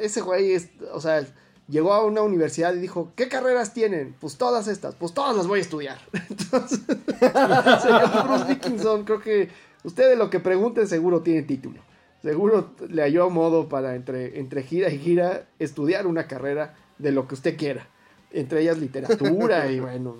ese 0.01 0.21
güey 0.21 0.51
es, 0.55 0.71
o 0.93 1.01
sea, 1.01 1.25
llegó 1.69 1.93
a 1.93 2.05
una 2.05 2.23
universidad 2.23 2.75
y 2.75 2.81
dijo, 2.81 3.13
¿qué 3.15 3.29
carreras 3.29 3.73
tienen? 3.73 4.17
Pues 4.19 4.37
todas 4.37 4.67
estas, 4.67 4.97
pues 4.97 5.15
todas 5.15 5.37
las 5.37 5.47
voy 5.47 5.61
a 5.61 5.63
estudiar. 5.63 5.99
Entonces, 6.29 6.81
señor 7.21 8.27
Bruce 8.27 8.45
Dickinson, 8.49 9.05
creo 9.05 9.21
que 9.21 9.49
usted 9.85 10.09
de 10.09 10.17
lo 10.17 10.31
que 10.31 10.41
pregunte 10.41 10.89
seguro 10.89 11.23
tiene 11.23 11.43
título. 11.43 11.81
Seguro 12.21 12.75
le 12.89 13.03
halló 13.03 13.31
modo 13.31 13.69
para 13.69 13.95
entre, 13.95 14.41
entre 14.41 14.65
gira 14.65 14.91
y 14.91 14.99
gira 14.99 15.47
estudiar 15.61 16.09
una 16.09 16.27
carrera 16.27 16.75
de 16.99 17.13
lo 17.13 17.29
que 17.29 17.35
usted 17.37 17.57
quiera. 17.57 17.87
Entre 18.33 18.63
ellas 18.63 18.79
literatura 18.79 19.71
y 19.71 19.79
bueno, 19.79 20.17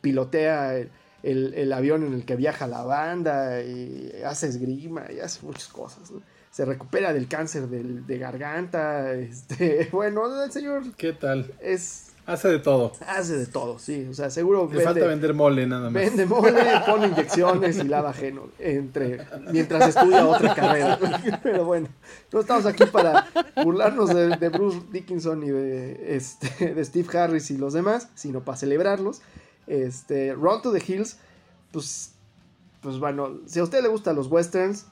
pilotea 0.00 0.76
el, 0.76 0.90
el- 1.22 1.54
el 1.54 1.72
avión 1.72 2.04
en 2.04 2.12
el 2.14 2.24
que 2.24 2.36
viaja 2.36 2.66
la 2.66 2.82
banda 2.84 3.62
y 3.62 4.12
hace 4.24 4.46
esgrima 4.48 5.04
y 5.14 5.20
hace 5.20 5.44
muchas 5.44 5.68
cosas. 5.68 6.10
¿no? 6.10 6.20
Se 6.50 6.64
recupera 6.64 7.12
del 7.12 7.28
cáncer 7.28 7.68
del- 7.68 8.06
de 8.06 8.18
garganta. 8.18 9.12
Este, 9.18 9.88
bueno, 9.92 10.42
el 10.44 10.50
señor 10.52 10.82
¿Qué 10.96 11.12
tal? 11.12 11.52
es 11.60 12.04
Hace 12.26 12.48
de 12.48 12.58
todo. 12.58 12.92
hace 13.06 13.38
de 13.38 13.46
todo, 13.46 13.78
sí. 13.78 14.06
O 14.10 14.12
sea, 14.12 14.28
seguro 14.28 14.68
Le 14.70 14.82
falta 14.82 15.06
vender 15.06 15.32
mole 15.32 15.66
nada 15.66 15.84
más. 15.88 15.94
Vende 15.94 16.26
mole, 16.26 16.52
pone 16.86 17.06
inyecciones 17.06 17.78
y 17.78 17.84
lava 17.84 18.10
ajeno 18.10 18.48
entre, 18.58 19.26
mientras 19.50 19.88
estudia 19.88 20.26
otra 20.26 20.54
carrera. 20.54 20.98
Pero 21.42 21.64
bueno, 21.64 21.88
no 22.30 22.40
estamos 22.40 22.66
aquí 22.66 22.84
para 22.84 23.26
burlarnos 23.64 24.14
de, 24.14 24.36
de 24.36 24.48
Bruce 24.50 24.78
Dickinson 24.92 25.42
y 25.42 25.48
de, 25.48 26.16
este, 26.16 26.74
de 26.74 26.84
Steve 26.84 27.18
Harris 27.18 27.50
y 27.50 27.56
los 27.56 27.72
demás, 27.72 28.08
sino 28.14 28.40
para 28.44 28.58
celebrarlos. 28.58 29.22
Este, 29.68 30.34
Run 30.34 30.62
to 30.62 30.72
the 30.72 30.82
Hills, 30.84 31.18
pues, 31.72 32.12
pues 32.80 32.98
bueno, 32.98 33.40
si 33.46 33.60
a 33.60 33.62
usted 33.62 33.82
le 33.82 33.88
gustan 33.88 34.16
los 34.16 34.28
westerns, 34.28 34.86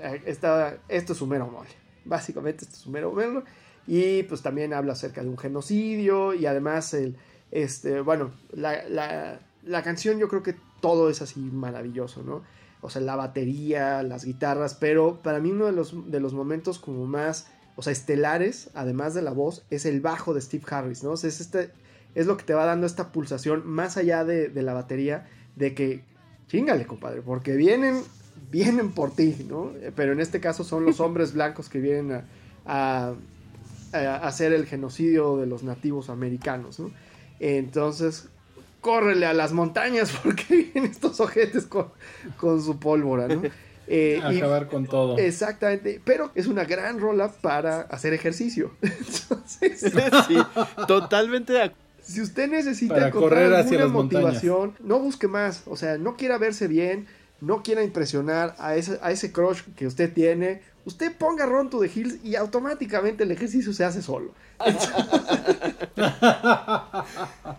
eh, 0.00 0.22
esta, 0.26 0.78
esto 0.88 1.12
es 1.12 1.18
su 1.18 1.26
mero 1.26 1.48
mole. 1.48 1.70
Básicamente 2.04 2.64
esto 2.64 2.76
es 2.76 2.82
su 2.82 2.90
mero 2.90 3.12
mole. 3.12 3.42
Y 3.86 4.22
pues 4.24 4.42
también 4.42 4.72
habla 4.72 4.92
acerca 4.92 5.22
de 5.22 5.28
un 5.28 5.36
genocidio 5.36 6.34
y 6.34 6.46
además 6.46 6.94
el, 6.94 7.16
este, 7.50 8.00
bueno, 8.00 8.30
la, 8.52 8.88
la, 8.88 9.40
la 9.64 9.82
canción 9.82 10.18
yo 10.18 10.28
creo 10.28 10.42
que 10.42 10.54
todo 10.80 11.10
es 11.10 11.22
así 11.22 11.40
maravilloso, 11.40 12.22
¿no? 12.22 12.42
O 12.80 12.90
sea, 12.90 13.00
la 13.00 13.14
batería, 13.14 14.02
las 14.02 14.24
guitarras, 14.24 14.74
pero 14.74 15.22
para 15.22 15.38
mí 15.38 15.52
uno 15.52 15.66
de 15.66 15.72
los, 15.72 16.10
de 16.10 16.18
los 16.18 16.34
momentos 16.34 16.80
como 16.80 17.06
más, 17.06 17.46
o 17.76 17.82
sea, 17.82 17.92
estelares, 17.92 18.70
además 18.74 19.14
de 19.14 19.22
la 19.22 19.30
voz, 19.30 19.64
es 19.70 19.86
el 19.86 20.00
bajo 20.00 20.34
de 20.34 20.40
Steve 20.40 20.64
Harris, 20.68 21.04
¿no? 21.04 21.12
O 21.12 21.16
sea, 21.16 21.28
es, 21.28 21.40
este, 21.40 21.70
es 22.14 22.26
lo 22.26 22.36
que 22.36 22.44
te 22.44 22.54
va 22.54 22.64
dando 22.66 22.86
esta 22.86 23.12
pulsación 23.12 23.62
más 23.66 23.96
allá 23.96 24.24
de, 24.24 24.48
de 24.48 24.62
la 24.62 24.74
batería, 24.74 25.28
de 25.56 25.74
que, 25.74 26.02
chingale, 26.48 26.86
compadre, 26.86 27.22
porque 27.22 27.54
vienen, 27.56 28.02
vienen 28.50 28.92
por 28.92 29.14
ti, 29.14 29.46
¿no? 29.48 29.70
Eh, 29.80 29.92
Pero 29.94 30.12
en 30.12 30.20
este 30.20 30.40
caso 30.40 30.64
son 30.64 30.84
los 30.84 31.00
hombres 31.04 31.32
blancos 31.32 31.68
que 31.68 31.80
vienen 31.80 32.12
a, 32.12 32.24
a, 32.66 33.14
a 33.92 34.16
hacer 34.26 34.52
el 34.52 34.66
genocidio 34.66 35.36
de 35.38 35.46
los 35.46 35.62
nativos 35.62 36.10
americanos, 36.10 36.78
¿no? 36.80 36.90
Entonces, 37.40 38.28
córrele 38.80 39.26
a 39.26 39.32
las 39.34 39.52
montañas 39.52 40.12
porque 40.22 40.44
vienen 40.72 40.90
estos 40.90 41.20
ojetes 41.20 41.66
con, 41.66 41.88
con 42.36 42.62
su 42.62 42.78
pólvora, 42.78 43.28
¿no? 43.28 43.42
Eh, 43.88 44.22
y- 44.30 44.36
Acabar 44.38 44.68
con 44.68 44.86
todo. 44.86 45.18
Exactamente, 45.18 46.00
pero 46.04 46.30
es 46.36 46.46
una 46.46 46.64
gran 46.64 47.00
rola 47.00 47.32
para 47.32 47.80
hacer 47.80 48.14
ejercicio. 48.14 48.70
Entonces, 48.80 49.80
Sí, 50.28 50.36
totalmente 50.86 51.52
de 51.52 51.62
acuerdo. 51.62 51.82
Si 52.02 52.20
usted 52.20 52.50
necesita 52.50 52.94
Para 52.94 53.08
encontrar 53.08 53.30
correr 53.30 53.54
hacia 53.54 53.78
alguna 53.82 53.94
montañas. 53.94 54.24
motivación, 54.24 54.74
no 54.80 54.98
busque 54.98 55.28
más. 55.28 55.62
O 55.66 55.76
sea, 55.76 55.98
no 55.98 56.16
quiera 56.16 56.38
verse 56.38 56.66
bien, 56.68 57.06
no 57.40 57.62
quiera 57.62 57.82
impresionar 57.82 58.54
a 58.58 58.76
ese, 58.76 58.98
a 59.02 59.10
ese 59.10 59.32
crush 59.32 59.62
que 59.76 59.86
usted 59.86 60.12
tiene. 60.12 60.62
Usted 60.84 61.12
ponga 61.16 61.46
Run 61.46 61.70
to 61.70 61.80
the 61.80 61.86
Hills 61.86 62.18
y 62.24 62.34
automáticamente 62.34 63.22
el 63.22 63.30
ejercicio 63.30 63.72
se 63.72 63.84
hace 63.84 64.02
solo. 64.02 64.32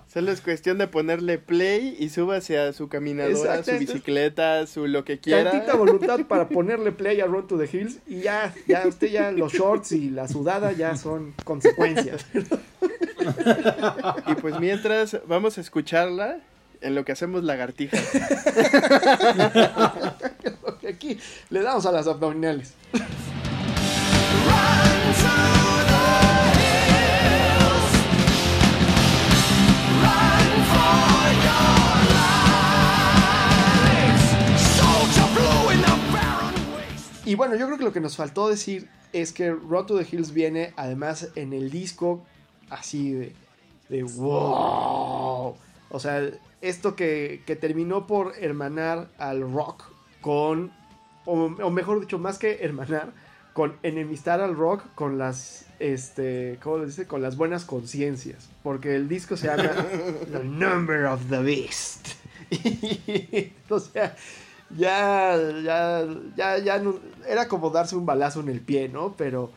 Solo 0.07 0.31
es 0.31 0.41
cuestión 0.41 0.77
de 0.77 0.87
ponerle 0.87 1.37
play 1.37 1.95
y 1.99 2.09
súbase 2.09 2.59
a 2.59 2.73
su 2.73 2.89
caminadora, 2.89 3.63
su 3.63 3.71
bicicleta, 3.77 4.67
su 4.67 4.87
lo 4.87 5.05
que 5.05 5.19
quiera. 5.19 5.51
Tantita 5.51 5.75
voluntad 5.75 6.19
para 6.27 6.49
ponerle 6.49 6.91
play 6.91 7.21
a 7.21 7.25
Run 7.25 7.47
to 7.47 7.57
the 7.57 7.69
Hills 7.71 7.99
y 8.07 8.21
ya, 8.21 8.53
ya 8.67 8.85
usted 8.87 9.07
ya 9.07 9.31
los 9.31 9.53
shorts 9.53 9.93
y 9.93 10.09
la 10.09 10.27
sudada 10.27 10.73
ya 10.73 10.97
son 10.97 11.33
consecuencias. 11.45 12.25
Y 14.27 14.35
pues 14.35 14.59
mientras 14.59 15.17
vamos 15.27 15.57
a 15.57 15.61
escucharla 15.61 16.41
en 16.81 16.95
lo 16.95 17.05
que 17.05 17.13
hacemos 17.13 17.43
lagartijas. 17.43 18.01
Aquí 20.88 21.18
le 21.49 21.61
damos 21.61 21.85
a 21.85 21.91
las 21.91 22.07
abdominales. 22.07 22.73
Y 37.26 37.35
bueno, 37.35 37.55
yo 37.55 37.65
creo 37.68 37.77
que 37.77 37.84
lo 37.85 37.93
que 37.93 38.01
nos 38.01 38.18
faltó 38.18 38.49
decir 38.49 38.89
es 39.14 39.31
que 39.31 39.51
Road 39.51 39.85
to 39.85 39.97
the 39.97 40.05
Hills 40.10 40.34
viene 40.34 40.73
además 40.76 41.30
en 41.35 41.53
el 41.53 41.72
disco 41.72 42.23
así 42.69 43.14
de, 43.14 43.34
de 43.88 44.03
wow. 44.03 45.55
O 45.89 45.99
sea, 45.99 46.30
esto 46.61 46.95
que, 46.95 47.41
que 47.45 47.55
terminó 47.55 48.07
por 48.07 48.34
hermanar 48.39 49.10
al 49.18 49.41
rock 49.53 49.92
con, 50.23 50.71
o, 51.25 51.33
o 51.43 51.69
mejor 51.69 51.99
dicho, 51.99 52.17
más 52.17 52.39
que 52.39 52.63
hermanar, 52.63 53.11
con 53.53 53.75
enemistar 53.83 54.41
al 54.41 54.55
rock 54.55 54.81
con 54.95 55.19
las, 55.19 55.65
este, 55.77 56.57
¿cómo 56.63 56.79
le 56.79 56.87
dice? 56.87 57.05
Con 57.05 57.21
las 57.21 57.37
buenas 57.37 57.65
conciencias. 57.65 58.49
Porque 58.63 58.95
el 58.95 59.07
disco 59.07 59.37
se 59.37 59.45
llama 59.47 59.69
The 60.31 60.43
Number 60.43 61.05
of 61.05 61.21
the 61.29 61.37
Beast. 61.43 62.07
Y, 62.49 63.51
o 63.69 63.79
sea, 63.79 64.15
ya, 64.75 65.37
ya, 65.63 66.03
ya, 66.35 66.57
ya 66.57 66.79
no- 66.79 66.99
era 67.27 67.47
como 67.47 67.69
darse 67.69 67.95
un 67.95 68.05
balazo 68.07 68.39
en 68.39 68.49
el 68.49 68.59
pie, 68.61 68.89
¿no? 68.89 69.13
Pero, 69.17 69.51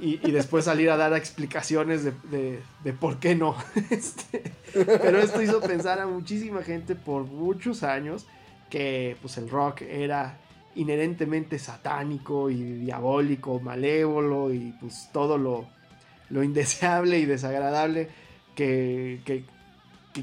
y, 0.00 0.20
y 0.28 0.30
después 0.32 0.66
salir 0.66 0.90
a 0.90 0.96
dar 0.98 1.14
explicaciones 1.14 2.04
de, 2.04 2.12
de- 2.30 2.60
de 2.84 2.92
por 2.92 3.18
qué 3.18 3.34
no. 3.34 3.56
Este, 3.90 4.42
pero 4.74 5.18
esto 5.18 5.40
hizo 5.40 5.60
pensar 5.60 5.98
a 6.00 6.06
muchísima 6.06 6.62
gente 6.62 6.94
por 6.94 7.24
muchos 7.24 7.82
años 7.82 8.26
que 8.70 9.16
pues 9.20 9.38
el 9.38 9.48
rock 9.48 9.82
era 9.82 10.38
inherentemente 10.74 11.58
satánico 11.58 12.50
y 12.50 12.62
diabólico, 12.62 13.58
malévolo 13.60 14.52
y 14.52 14.74
pues 14.80 15.08
todo 15.12 15.36
lo, 15.38 15.66
lo 16.30 16.42
indeseable 16.42 17.18
y 17.18 17.24
desagradable 17.26 18.08
que, 18.54 19.20
que, 19.24 19.44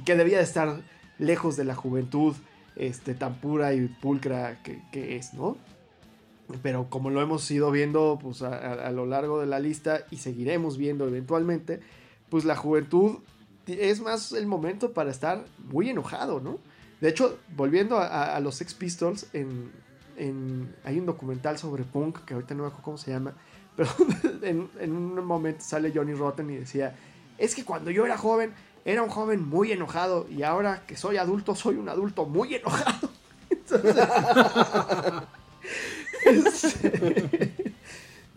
que- 0.03 0.15
debía 0.15 0.37
de 0.37 0.43
estar 0.43 0.81
lejos 1.19 1.55
de 1.57 1.63
la 1.65 1.75
juventud 1.75 2.35
este, 2.75 3.13
tan 3.15 3.35
pura 3.35 3.73
y 3.73 3.87
pulcra 3.87 4.61
que, 4.63 4.81
que 4.91 5.15
es, 5.17 5.33
¿no? 5.33 5.57
Pero 6.61 6.89
como 6.89 7.09
lo 7.09 7.21
hemos 7.21 7.49
ido 7.49 7.71
viendo 7.71 8.19
pues, 8.21 8.41
a- 8.43 8.73
a 8.87 8.91
lo 8.91 9.05
largo 9.05 9.39
de 9.39 9.47
la 9.47 9.59
lista 9.59 10.01
y 10.11 10.17
seguiremos 10.17 10.77
viendo 10.77 11.07
eventualmente, 11.07 11.79
pues 12.29 12.45
la 12.45 12.55
juventud 12.55 13.17
es 13.67 13.99
más 14.01 14.31
el 14.31 14.45
momento 14.45 14.93
para 14.93 15.09
estar 15.09 15.45
muy 15.71 15.89
enojado, 15.89 16.39
¿no? 16.39 16.59
De 17.01 17.09
hecho, 17.09 17.39
volviendo 17.55 17.99
a, 17.99 18.39
los 18.39 18.55
Sex 18.55 18.73
Pistols, 18.73 19.27
en, 19.33 19.71
hay 20.83 20.97
un 20.99 21.05
documental 21.05 21.57
sobre 21.57 21.83
punk 21.83 22.23
que 22.25 22.33
ahorita 22.33 22.55
no 22.55 22.63
me 22.63 22.67
acuerdo 22.67 22.83
cómo 22.83 22.97
se 22.97 23.11
llama, 23.11 23.33
pero 23.75 23.89
en, 24.41 24.69
un 24.91 25.25
momento 25.25 25.63
sale 25.63 25.91
Johnny 25.93 26.13
Rotten 26.13 26.49
y 26.49 26.55
decía, 26.55 26.95
es 27.37 27.53
que 27.55 27.65
cuando 27.65 27.91
yo 27.91 28.05
era 28.05 28.17
joven, 28.17 28.53
era 28.85 29.03
un 29.03 29.09
joven 29.09 29.47
muy 29.47 29.71
enojado 29.71 30.27
y 30.29 30.43
ahora 30.43 30.83
que 30.87 30.95
soy 30.95 31.17
adulto, 31.17 31.55
soy 31.55 31.75
un 31.75 31.89
adulto 31.89 32.25
muy 32.25 32.55
enojado. 32.55 33.09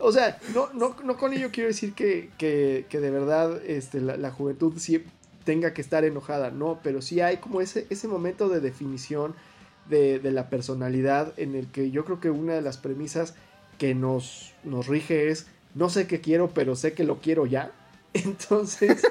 O 0.01 0.13
sea, 0.13 0.39
no, 0.55 0.71
no, 0.73 0.95
no 1.03 1.17
con 1.17 1.33
ello 1.33 1.49
quiero 1.51 1.67
decir 1.67 1.93
que, 1.93 2.29
que- 2.37 2.85
que 2.89 2.99
de 3.01 3.11
verdad 3.11 3.61
este, 3.65 3.99
la, 3.99 4.15
la 4.15 4.31
juventud 4.31 4.73
sí 4.77 5.03
tenga 5.43 5.73
que 5.73 5.81
estar 5.81 6.03
enojada, 6.05 6.51
no, 6.51 6.79
pero 6.83 7.01
sí 7.01 7.21
hay 7.21 7.37
como 7.37 7.61
ese, 7.61 7.87
ese 7.89 8.07
momento 8.07 8.49
de 8.49 8.59
definición 8.59 9.35
de, 9.89 10.19
de 10.19 10.31
la 10.31 10.49
personalidad 10.49 11.33
en 11.37 11.55
el 11.55 11.67
que 11.67 11.91
yo 11.91 12.05
creo 12.05 12.19
que 12.19 12.29
una 12.29 12.53
de 12.53 12.61
las 12.61 12.77
premisas 12.77 13.35
que 13.77 13.95
nos, 13.95 14.53
nos 14.63 14.87
rige 14.87 15.29
es, 15.29 15.47
no 15.73 15.89
sé 15.89 16.05
qué 16.05 16.21
quiero, 16.21 16.49
pero 16.49 16.75
sé 16.75 16.93
que 16.93 17.03
lo 17.03 17.19
quiero 17.19 17.45
ya. 17.45 17.71
Entonces, 18.13 19.01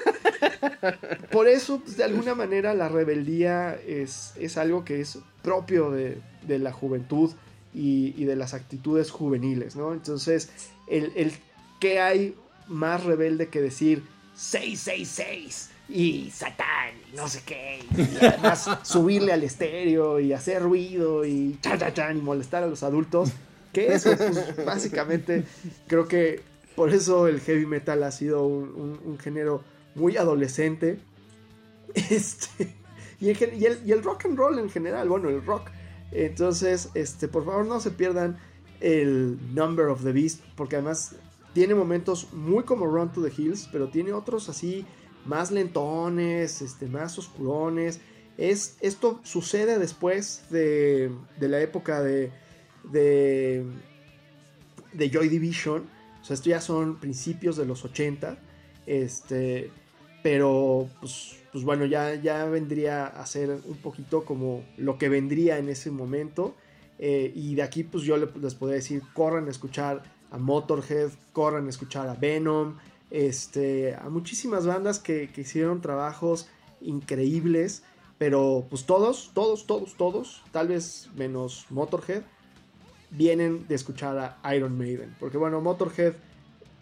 por 1.32 1.48
eso, 1.48 1.80
pues, 1.80 1.96
de 1.96 2.04
alguna 2.04 2.34
manera, 2.34 2.74
la 2.74 2.88
rebeldía 2.88 3.74
es, 3.74 4.34
es 4.36 4.56
algo 4.56 4.84
que 4.84 5.00
es 5.00 5.18
propio 5.42 5.90
de, 5.90 6.18
de 6.46 6.58
la 6.58 6.72
juventud 6.72 7.32
y, 7.74 8.24
de 8.24 8.36
las 8.36 8.54
actitudes 8.54 9.10
juveniles, 9.10 9.76
¿no? 9.76 9.92
Entonces, 9.92 10.50
el, 10.88 11.12
el 11.14 11.32
que 11.80 12.00
hay 12.00 12.34
más 12.66 13.04
rebelde 13.04 13.48
que 13.48 13.60
decir 13.60 14.02
666 14.34 15.70
y 15.88 16.30
Satán, 16.30 16.94
y 17.12 17.16
no 17.16 17.28
sé 17.28 17.42
qué, 17.46 17.80
y 17.96 18.24
además 18.24 18.68
subirle 18.82 19.32
al 19.32 19.42
estéreo 19.42 20.20
y 20.20 20.32
hacer 20.32 20.62
ruido 20.62 21.24
y 21.24 21.58
chan, 21.62 21.78
chan, 21.78 21.94
chan, 21.94 22.18
y 22.18 22.20
molestar 22.20 22.62
a 22.62 22.66
los 22.66 22.82
adultos, 22.82 23.30
que 23.72 23.92
eso, 23.94 24.14
pues, 24.16 24.64
básicamente, 24.66 25.44
creo 25.86 26.06
que 26.08 26.40
por 26.76 26.92
eso 26.92 27.26
el 27.26 27.40
heavy 27.40 27.66
metal 27.66 28.02
ha 28.02 28.10
sido 28.12 28.46
un, 28.46 28.68
un- 28.74 29.00
un 29.04 29.18
género 29.18 29.62
muy 29.94 30.16
adolescente. 30.16 30.98
Este, 31.94 32.74
y, 33.20 33.34
gen- 33.34 33.58
y 33.60 33.64
el, 33.64 33.78
y 33.86 33.92
el 33.92 34.02
rock 34.02 34.26
and 34.26 34.36
roll 34.38 34.58
en 34.58 34.70
general, 34.70 35.08
bueno, 35.08 35.28
el 35.28 35.44
rock. 35.44 35.70
Entonces, 36.12 36.90
este, 36.94 37.28
por 37.28 37.44
favor, 37.44 37.66
no 37.66 37.80
se 37.80 37.90
pierdan 37.90 38.38
el 38.80 39.38
Number 39.54 39.86
of 39.86 40.02
the 40.04 40.12
Beast, 40.12 40.40
porque 40.54 40.76
además 40.76 41.16
tiene 41.52 41.74
momentos 41.74 42.32
muy 42.32 42.64
como 42.64 42.86
Run 42.86 43.10
to 43.12 43.22
the 43.22 43.32
Hills, 43.36 43.68
pero 43.72 43.88
tiene 43.88 44.12
otros 44.12 44.48
así 44.48 44.86
más 45.28 45.50
lentones, 45.52 46.62
este, 46.62 46.86
más 46.86 47.18
oscurones. 47.18 48.00
Es, 48.36 48.76
esto 48.80 49.20
sucede 49.24 49.78
después 49.78 50.42
de, 50.50 51.10
de 51.38 51.48
la 51.48 51.60
época 51.60 52.02
de, 52.02 52.30
de, 52.90 53.64
de 54.92 55.10
Joy 55.10 55.28
Division. 55.28 55.86
O 56.20 56.24
sea, 56.24 56.34
esto 56.34 56.50
ya 56.50 56.60
son 56.60 56.96
principios 56.96 57.56
de 57.56 57.66
los 57.66 57.84
80. 57.84 58.38
Este, 58.86 59.70
pero 60.22 60.88
pues, 61.00 61.36
pues 61.52 61.64
bueno, 61.64 61.84
ya, 61.86 62.14
ya 62.14 62.44
vendría 62.46 63.06
a 63.06 63.24
ser 63.26 63.50
un 63.64 63.76
poquito 63.78 64.24
como 64.24 64.64
lo 64.76 64.98
que 64.98 65.08
vendría 65.08 65.58
en 65.58 65.68
ese 65.68 65.90
momento. 65.90 66.54
Eh, 66.98 67.32
y 67.34 67.54
de 67.54 67.62
aquí 67.62 67.84
pues 67.84 68.02
yo 68.04 68.16
le- 68.16 68.28
les 68.40 68.54
podría 68.54 68.76
decir, 68.76 69.02
corran 69.14 69.46
a 69.46 69.50
escuchar 69.50 70.02
a 70.30 70.38
Motorhead, 70.38 71.10
corran 71.32 71.66
a 71.66 71.70
escuchar 71.70 72.08
a 72.08 72.14
Venom, 72.14 72.76
este, 73.10 73.94
a 73.94 74.08
muchísimas 74.08 74.66
bandas 74.66 74.98
que, 74.98 75.30
que 75.30 75.42
hicieron 75.42 75.80
trabajos 75.80 76.48
increíbles, 76.80 77.82
pero 78.18 78.66
pues 78.68 78.84
todos, 78.84 79.30
todos, 79.34 79.66
todos, 79.66 79.96
todos, 79.96 80.42
tal 80.50 80.68
vez 80.68 81.08
menos 81.16 81.66
Motorhead, 81.70 82.22
vienen 83.10 83.66
de 83.68 83.74
escuchar 83.74 84.38
a 84.42 84.54
Iron 84.54 84.76
Maiden. 84.76 85.14
Porque 85.18 85.38
bueno, 85.38 85.60
Motorhead, 85.60 86.14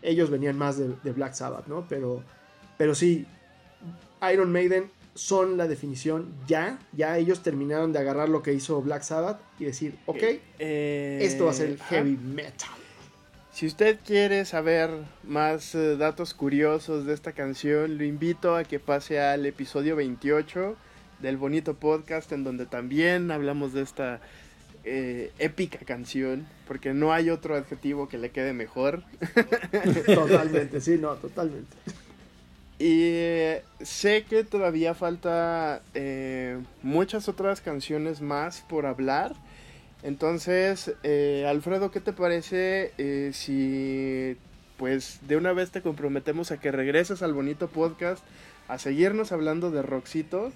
ellos 0.02 0.30
venían 0.30 0.56
más 0.56 0.78
de, 0.78 0.94
de 1.02 1.12
Black 1.12 1.34
Sabbath, 1.34 1.66
¿no? 1.66 1.86
Pero, 1.88 2.22
pero 2.76 2.94
sí, 2.94 3.26
Iron 4.32 4.50
Maiden 4.50 4.90
son 5.14 5.56
la 5.56 5.66
definición 5.66 6.34
ya. 6.46 6.78
Ya 6.92 7.16
ellos 7.18 7.42
terminaron 7.42 7.92
de 7.92 7.98
agarrar 8.00 8.28
lo 8.28 8.42
que 8.42 8.52
hizo 8.52 8.82
Black 8.82 9.02
Sabbath 9.02 9.40
y 9.58 9.64
decir, 9.64 9.98
ok, 10.06 10.22
Eh, 10.58 11.18
esto 11.22 11.46
va 11.46 11.50
a 11.50 11.54
ser 11.54 11.70
el 11.70 11.78
heavy 11.78 12.16
metal. 12.16 12.70
Si 13.56 13.64
usted 13.64 13.98
quiere 14.04 14.44
saber 14.44 14.90
más 15.24 15.74
eh, 15.74 15.96
datos 15.96 16.34
curiosos 16.34 17.06
de 17.06 17.14
esta 17.14 17.32
canción, 17.32 17.96
lo 17.96 18.04
invito 18.04 18.54
a 18.54 18.64
que 18.64 18.78
pase 18.78 19.18
al 19.18 19.46
episodio 19.46 19.96
28 19.96 20.76
del 21.20 21.38
bonito 21.38 21.72
podcast 21.72 22.30
en 22.32 22.44
donde 22.44 22.66
también 22.66 23.30
hablamos 23.30 23.72
de 23.72 23.80
esta 23.80 24.20
eh, 24.84 25.32
épica 25.38 25.78
canción, 25.86 26.46
porque 26.68 26.92
no 26.92 27.14
hay 27.14 27.30
otro 27.30 27.56
adjetivo 27.56 28.10
que 28.10 28.18
le 28.18 28.28
quede 28.28 28.52
mejor. 28.52 29.04
Totalmente, 30.04 30.82
sí, 30.82 30.98
no, 30.98 31.14
totalmente. 31.14 31.74
Y 32.78 33.04
eh, 33.04 33.64
sé 33.80 34.26
que 34.28 34.44
todavía 34.44 34.92
falta 34.92 35.80
muchas 36.82 37.26
otras 37.26 37.62
canciones 37.62 38.20
más 38.20 38.60
por 38.68 38.84
hablar. 38.84 39.34
Entonces, 40.06 40.92
eh, 41.02 41.44
Alfredo, 41.48 41.90
¿qué 41.90 42.00
te 42.00 42.12
parece 42.12 42.92
eh, 42.96 43.32
si 43.34 44.36
pues 44.78 45.18
de 45.26 45.36
una 45.36 45.52
vez 45.52 45.72
te 45.72 45.82
comprometemos 45.82 46.52
a 46.52 46.60
que 46.60 46.70
regreses 46.70 47.22
al 47.22 47.34
bonito 47.34 47.66
podcast 47.68 48.22
a 48.68 48.78
seguirnos 48.78 49.32
hablando 49.32 49.72
de 49.72 49.82
Roxito 49.82 50.52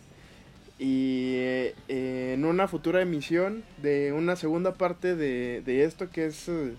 y 0.79 1.33
eh, 1.39 1.75
en 1.89 2.45
una 2.45 2.69
futura 2.69 3.03
emisión 3.03 3.65
de 3.83 4.13
una 4.13 4.37
segunda 4.37 4.75
parte 4.75 5.17
de, 5.17 5.63
de 5.67 5.83
esto 5.85 6.11
que 6.11 6.27
es 6.27 6.49
eh, 6.49 6.75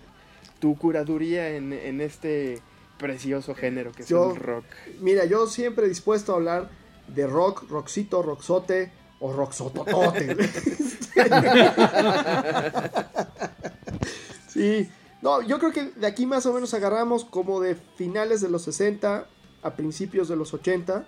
tu 0.58 0.78
curaduría 0.78 1.50
en, 1.50 1.74
en 1.74 2.00
este 2.00 2.58
precioso 2.98 3.54
género 3.54 3.92
que 3.92 4.02
es 4.04 4.08
Yo- 4.08 4.30
el 4.32 4.36
rock. 4.40 4.64
Mira, 5.00 5.26
yo 5.26 5.46
siempre 5.46 5.88
dispuesto 5.88 6.32
a 6.32 6.36
hablar 6.36 6.70
de 7.08 7.26
rock, 7.26 7.68
roxito, 7.68 8.22
roxote 8.22 8.90
o 9.20 9.30
roxototote. 9.30 10.36
sí, 14.48 14.88
no, 15.22 15.42
yo 15.42 15.58
creo 15.58 15.72
que 15.72 15.84
de 15.84 16.06
aquí 16.06 16.26
más 16.26 16.46
o 16.46 16.52
menos 16.52 16.74
agarramos 16.74 17.24
como 17.24 17.60
de 17.60 17.76
finales 17.96 18.40
de 18.40 18.48
los 18.48 18.62
60 18.62 19.26
a 19.62 19.76
principios 19.76 20.28
de 20.28 20.36
los 20.36 20.52
80. 20.52 21.06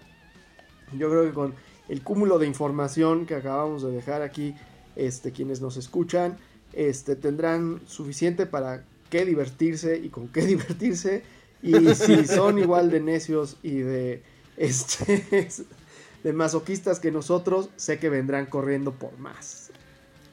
Yo 0.96 1.10
creo 1.10 1.24
que 1.24 1.32
con 1.32 1.54
el 1.88 2.02
cúmulo 2.02 2.38
de 2.38 2.46
información 2.46 3.26
que 3.26 3.34
acabamos 3.34 3.82
de 3.82 3.90
dejar 3.90 4.22
aquí, 4.22 4.54
este, 4.96 5.32
quienes 5.32 5.60
nos 5.60 5.76
escuchan, 5.76 6.38
este, 6.72 7.16
tendrán 7.16 7.80
suficiente 7.86 8.46
para 8.46 8.84
qué 9.10 9.24
divertirse 9.24 9.98
y 9.98 10.08
con 10.08 10.28
qué 10.28 10.40
divertirse. 10.46 11.22
Y 11.62 11.94
si 11.94 12.26
son 12.26 12.58
igual 12.58 12.90
de 12.90 13.00
necios 13.00 13.56
y 13.62 13.78
de 13.78 14.22
este 14.56 15.48
de 16.22 16.32
masoquistas 16.32 17.00
que 17.00 17.10
nosotros, 17.10 17.70
sé 17.76 17.98
que 17.98 18.08
vendrán 18.08 18.46
corriendo 18.46 18.92
por 18.92 19.18
más. 19.18 19.63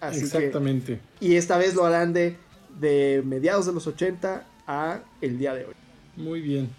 Así 0.01 0.19
que, 0.19 0.25
Exactamente. 0.25 0.99
y 1.19 1.35
esta 1.35 1.57
vez 1.57 1.75
lo 1.75 1.85
harán 1.85 2.11
de, 2.11 2.35
de 2.79 3.21
mediados 3.25 3.65
de 3.67 3.73
los 3.73 3.85
80 3.87 4.43
a 4.67 4.99
el 5.21 5.37
día 5.37 5.53
de 5.53 5.65
hoy. 5.65 5.73
Muy 6.17 6.41
bien. 6.41 6.69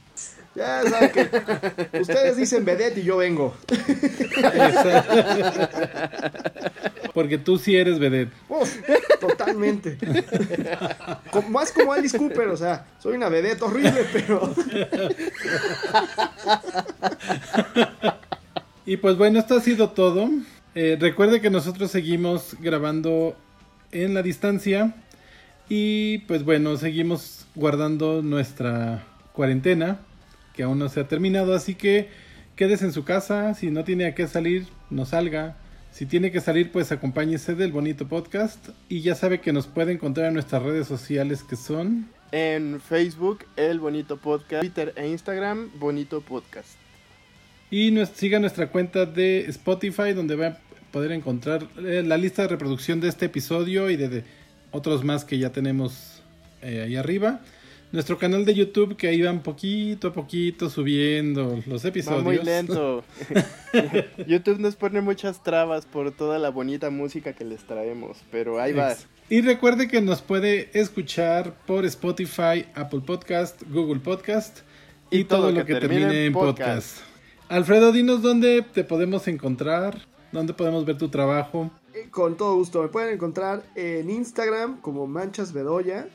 Ya 0.54 0.82
saben 0.82 1.10
que 1.10 1.98
ustedes 2.00 2.36
dicen 2.36 2.64
vedette 2.66 2.98
y 2.98 3.02
yo 3.04 3.16
vengo. 3.16 3.54
Porque 7.14 7.38
tú 7.38 7.58
sí 7.58 7.76
eres 7.76 7.98
vedette. 7.98 8.32
Uf, 8.48 8.76
totalmente. 9.20 9.96
Como- 11.30 11.48
más 11.48 11.72
como 11.72 11.92
Alice 11.94 12.18
Cooper, 12.18 12.48
o 12.48 12.56
sea, 12.56 12.86
soy 13.02 13.16
una 13.16 13.28
vedette 13.30 13.62
horrible, 13.62 14.04
pero 14.12 14.54
Y 18.84 18.96
pues 18.96 19.16
bueno, 19.16 19.38
esto 19.38 19.54
ha 19.56 19.60
sido 19.60 19.90
todo. 19.90 20.28
Eh, 20.74 20.96
recuerde 20.98 21.40
que 21.40 21.50
nosotros 21.50 21.90
seguimos 21.90 22.56
grabando 22.60 23.36
en 23.90 24.14
la 24.14 24.22
distancia. 24.22 24.94
Y 25.68 26.18
pues 26.28 26.44
bueno, 26.44 26.76
seguimos 26.76 27.46
guardando 27.54 28.22
nuestra 28.22 29.06
cuarentena, 29.32 30.00
que 30.54 30.64
aún 30.64 30.78
no 30.78 30.88
se 30.88 31.00
ha 31.00 31.08
terminado. 31.08 31.54
Así 31.54 31.74
que 31.74 32.08
quédese 32.56 32.86
en 32.86 32.92
su 32.92 33.04
casa. 33.04 33.54
Si 33.54 33.70
no 33.70 33.84
tiene 33.84 34.06
a 34.06 34.14
qué 34.14 34.26
salir, 34.26 34.66
no 34.90 35.04
salga. 35.06 35.56
Si 35.92 36.06
tiene 36.06 36.32
que 36.32 36.40
salir, 36.40 36.72
pues 36.72 36.90
acompáñese 36.90 37.54
del 37.54 37.70
bonito 37.70 38.08
podcast. 38.08 38.70
Y 38.88 39.02
ya 39.02 39.14
sabe 39.14 39.40
que 39.40 39.52
nos 39.52 39.66
puede 39.66 39.92
encontrar 39.92 40.28
en 40.28 40.34
nuestras 40.34 40.62
redes 40.62 40.86
sociales 40.86 41.42
que 41.42 41.56
son. 41.56 42.08
En 42.32 42.80
Facebook, 42.80 43.44
El 43.56 43.78
Bonito 43.78 44.16
Podcast. 44.16 44.62
Twitter 44.62 44.94
e 44.96 45.06
Instagram, 45.06 45.70
Bonito 45.78 46.22
Podcast. 46.22 46.81
Y 47.72 47.90
nos, 47.90 48.10
siga 48.10 48.38
nuestra 48.38 48.68
cuenta 48.68 49.06
de 49.06 49.46
Spotify 49.46 50.12
donde 50.14 50.36
va 50.36 50.46
a 50.48 50.58
poder 50.92 51.10
encontrar 51.10 51.66
eh, 51.78 52.02
la 52.06 52.18
lista 52.18 52.42
de 52.42 52.48
reproducción 52.48 53.00
de 53.00 53.08
este 53.08 53.24
episodio 53.26 53.88
y 53.88 53.96
de, 53.96 54.10
de 54.10 54.24
otros 54.72 55.02
más 55.04 55.24
que 55.24 55.38
ya 55.38 55.50
tenemos 55.52 56.22
eh, 56.60 56.82
ahí 56.82 56.96
arriba. 56.96 57.40
Nuestro 57.90 58.18
canal 58.18 58.44
de 58.44 58.52
YouTube 58.52 58.96
que 58.96 59.08
ahí 59.08 59.22
van 59.22 59.42
poquito 59.42 60.08
a 60.08 60.12
poquito 60.12 60.68
subiendo 60.68 61.62
los 61.66 61.82
Va 61.82 61.88
episodios. 61.88 62.22
muy 62.24 62.38
lento. 62.38 63.04
YouTube 64.26 64.60
nos 64.60 64.76
pone 64.76 65.00
muchas 65.00 65.42
trabas 65.42 65.86
por 65.86 66.12
toda 66.12 66.38
la 66.38 66.50
bonita 66.50 66.90
música 66.90 67.32
que 67.32 67.44
les 67.44 67.66
traemos, 67.66 68.18
pero 68.30 68.60
ahí 68.60 68.74
va. 68.74 68.94
Y 69.30 69.40
recuerde 69.40 69.88
que 69.88 70.02
nos 70.02 70.20
puede 70.20 70.68
escuchar 70.78 71.54
por 71.66 71.86
Spotify, 71.86 72.66
Apple 72.74 73.00
Podcast, 73.06 73.62
Google 73.70 74.00
Podcast 74.00 74.58
y, 75.10 75.20
Y 75.20 75.24
todo, 75.24 75.40
todo 75.40 75.52
lo 75.52 75.64
que 75.64 75.72
que 75.72 75.80
termine 75.80 76.00
termine 76.02 76.20
en 76.20 76.26
en 76.26 76.32
podcast. 76.34 76.98
podcast. 76.98 77.11
Alfredo, 77.56 77.92
dinos 77.92 78.22
dónde 78.22 78.62
te 78.62 78.82
podemos 78.82 79.28
encontrar, 79.28 79.98
dónde 80.32 80.54
podemos 80.54 80.84
ver 80.86 80.96
tu 80.96 81.08
trabajo. 81.10 81.70
eh, 81.92 82.08
con 82.10 82.36
todo 82.38 82.54
gusto 82.56 82.80
me 82.82 82.88
pueden 82.88 83.14
encontrar 83.14 83.62
en 83.74 84.08
Instagram 84.08 84.80
como 84.80 85.06
Manchas 85.06 85.52
Bedoya, 85.52 86.08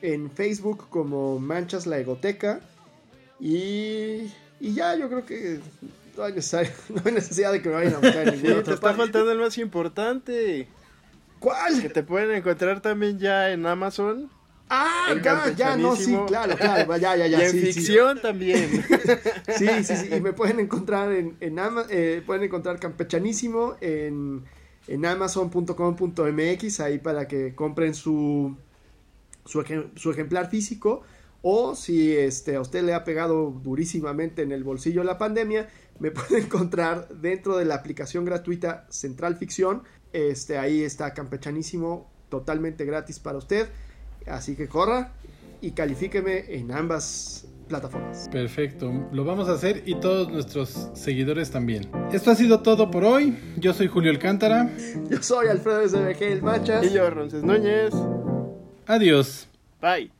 en 0.00 0.28
Facebook 0.30 0.88
como 0.90 1.38
Manchas 1.38 1.86
La 1.86 1.98
Egoteca 2.00 2.60
y, 3.38 4.28
y 4.58 4.74
ya 4.74 4.96
yo 4.96 5.08
creo 5.08 5.24
que 5.24 5.60
no 6.16 6.24
hay, 6.24 6.32
necesario- 6.32 6.72
no 6.88 7.00
hay 7.04 7.12
necesidad 7.12 7.52
de 7.52 7.62
que 7.62 7.68
me 7.68 7.76
vayan 7.76 7.94
a 7.94 7.98
buscar 7.98 8.26
en 8.28 8.34
Sí, 8.36 8.42
ninguna 8.42 8.62
te 8.64 8.70
está 8.72 8.80
parte. 8.80 8.98
faltando 8.98 9.30
el 9.30 9.38
más 9.38 9.58
importante. 9.58 10.32
Que 10.32 10.68
¿Cuál? 11.38 11.92
te 11.92 12.02
pueden 12.02 12.32
encontrar 12.36 12.80
también 12.80 13.18
ya 13.20 13.50
en 13.52 13.66
Amazon. 13.66 14.30
Ah, 14.74 15.14
ya, 15.22 15.52
ya, 15.54 15.76
no, 15.76 15.94
sí, 15.96 16.16
claro, 16.26 16.56
claro, 16.56 16.96
ya, 16.96 17.14
ya, 17.14 17.26
y 17.26 17.30
ya, 17.32 17.44
en 17.44 17.50
sí, 17.50 17.60
sí. 17.60 17.72
ficción 17.74 18.22
también. 18.22 18.70
Sí, 19.58 19.66
sí, 19.84 19.96
sí. 19.96 20.08
Y 20.14 20.20
me 20.20 20.32
pueden 20.32 20.60
encontrar 20.60 21.12
en, 21.12 21.36
en 21.40 21.58
Ama- 21.58 21.84
eh, 21.90 22.22
pueden 22.24 22.44
encontrar 22.44 22.80
campechanísimo 22.80 23.76
en, 23.82 24.44
en 24.88 25.04
amazon.com.mx 25.06 26.80
ahí 26.80 26.98
para 26.98 27.28
que 27.28 27.54
compren 27.54 27.94
su, 27.94 28.56
su, 29.44 29.60
ejem- 29.62 29.90
su 29.96 30.10
ejemplar 30.10 30.48
físico. 30.50 31.02
O 31.42 31.74
si 31.74 32.16
este, 32.16 32.54
a 32.56 32.60
usted 32.60 32.82
le 32.84 32.94
ha 32.94 33.02
pegado 33.04 33.50
durísimamente 33.50 34.42
en 34.42 34.52
el 34.52 34.62
bolsillo 34.64 35.02
la 35.04 35.18
pandemia, 35.18 35.68
me 35.98 36.10
puede 36.12 36.38
encontrar 36.40 37.08
dentro 37.08 37.56
de 37.58 37.64
la 37.64 37.74
aplicación 37.74 38.24
gratuita 38.24 38.86
Central 38.90 39.36
Ficción. 39.36 39.82
Este, 40.12 40.56
ahí 40.58 40.82
está 40.82 41.12
campechanísimo 41.14 42.10
totalmente 42.28 42.84
gratis 42.84 43.18
para 43.18 43.38
usted. 43.38 43.68
Así 44.26 44.56
que 44.56 44.68
corra 44.68 45.12
y 45.60 45.72
califíqueme 45.72 46.44
en 46.54 46.72
ambas 46.72 47.46
plataformas. 47.68 48.28
Perfecto, 48.30 48.92
lo 49.12 49.24
vamos 49.24 49.48
a 49.48 49.52
hacer 49.52 49.82
y 49.86 49.94
todos 49.94 50.30
nuestros 50.30 50.90
seguidores 50.94 51.50
también. 51.50 51.88
Esto 52.12 52.30
ha 52.30 52.34
sido 52.34 52.60
todo 52.60 52.90
por 52.90 53.04
hoy. 53.04 53.38
Yo 53.56 53.72
soy 53.72 53.88
Julio 53.88 54.10
Alcántara. 54.10 54.70
Yo 55.08 55.22
soy 55.22 55.48
Alfredo 55.48 55.88
SBG 55.88 56.22
El 56.22 56.42
Machas. 56.42 56.84
y 56.84 56.92
yo, 56.92 57.08
Ronces 57.08 57.42
Núñez. 57.42 57.94
Adiós. 58.86 59.46
Bye. 59.80 60.10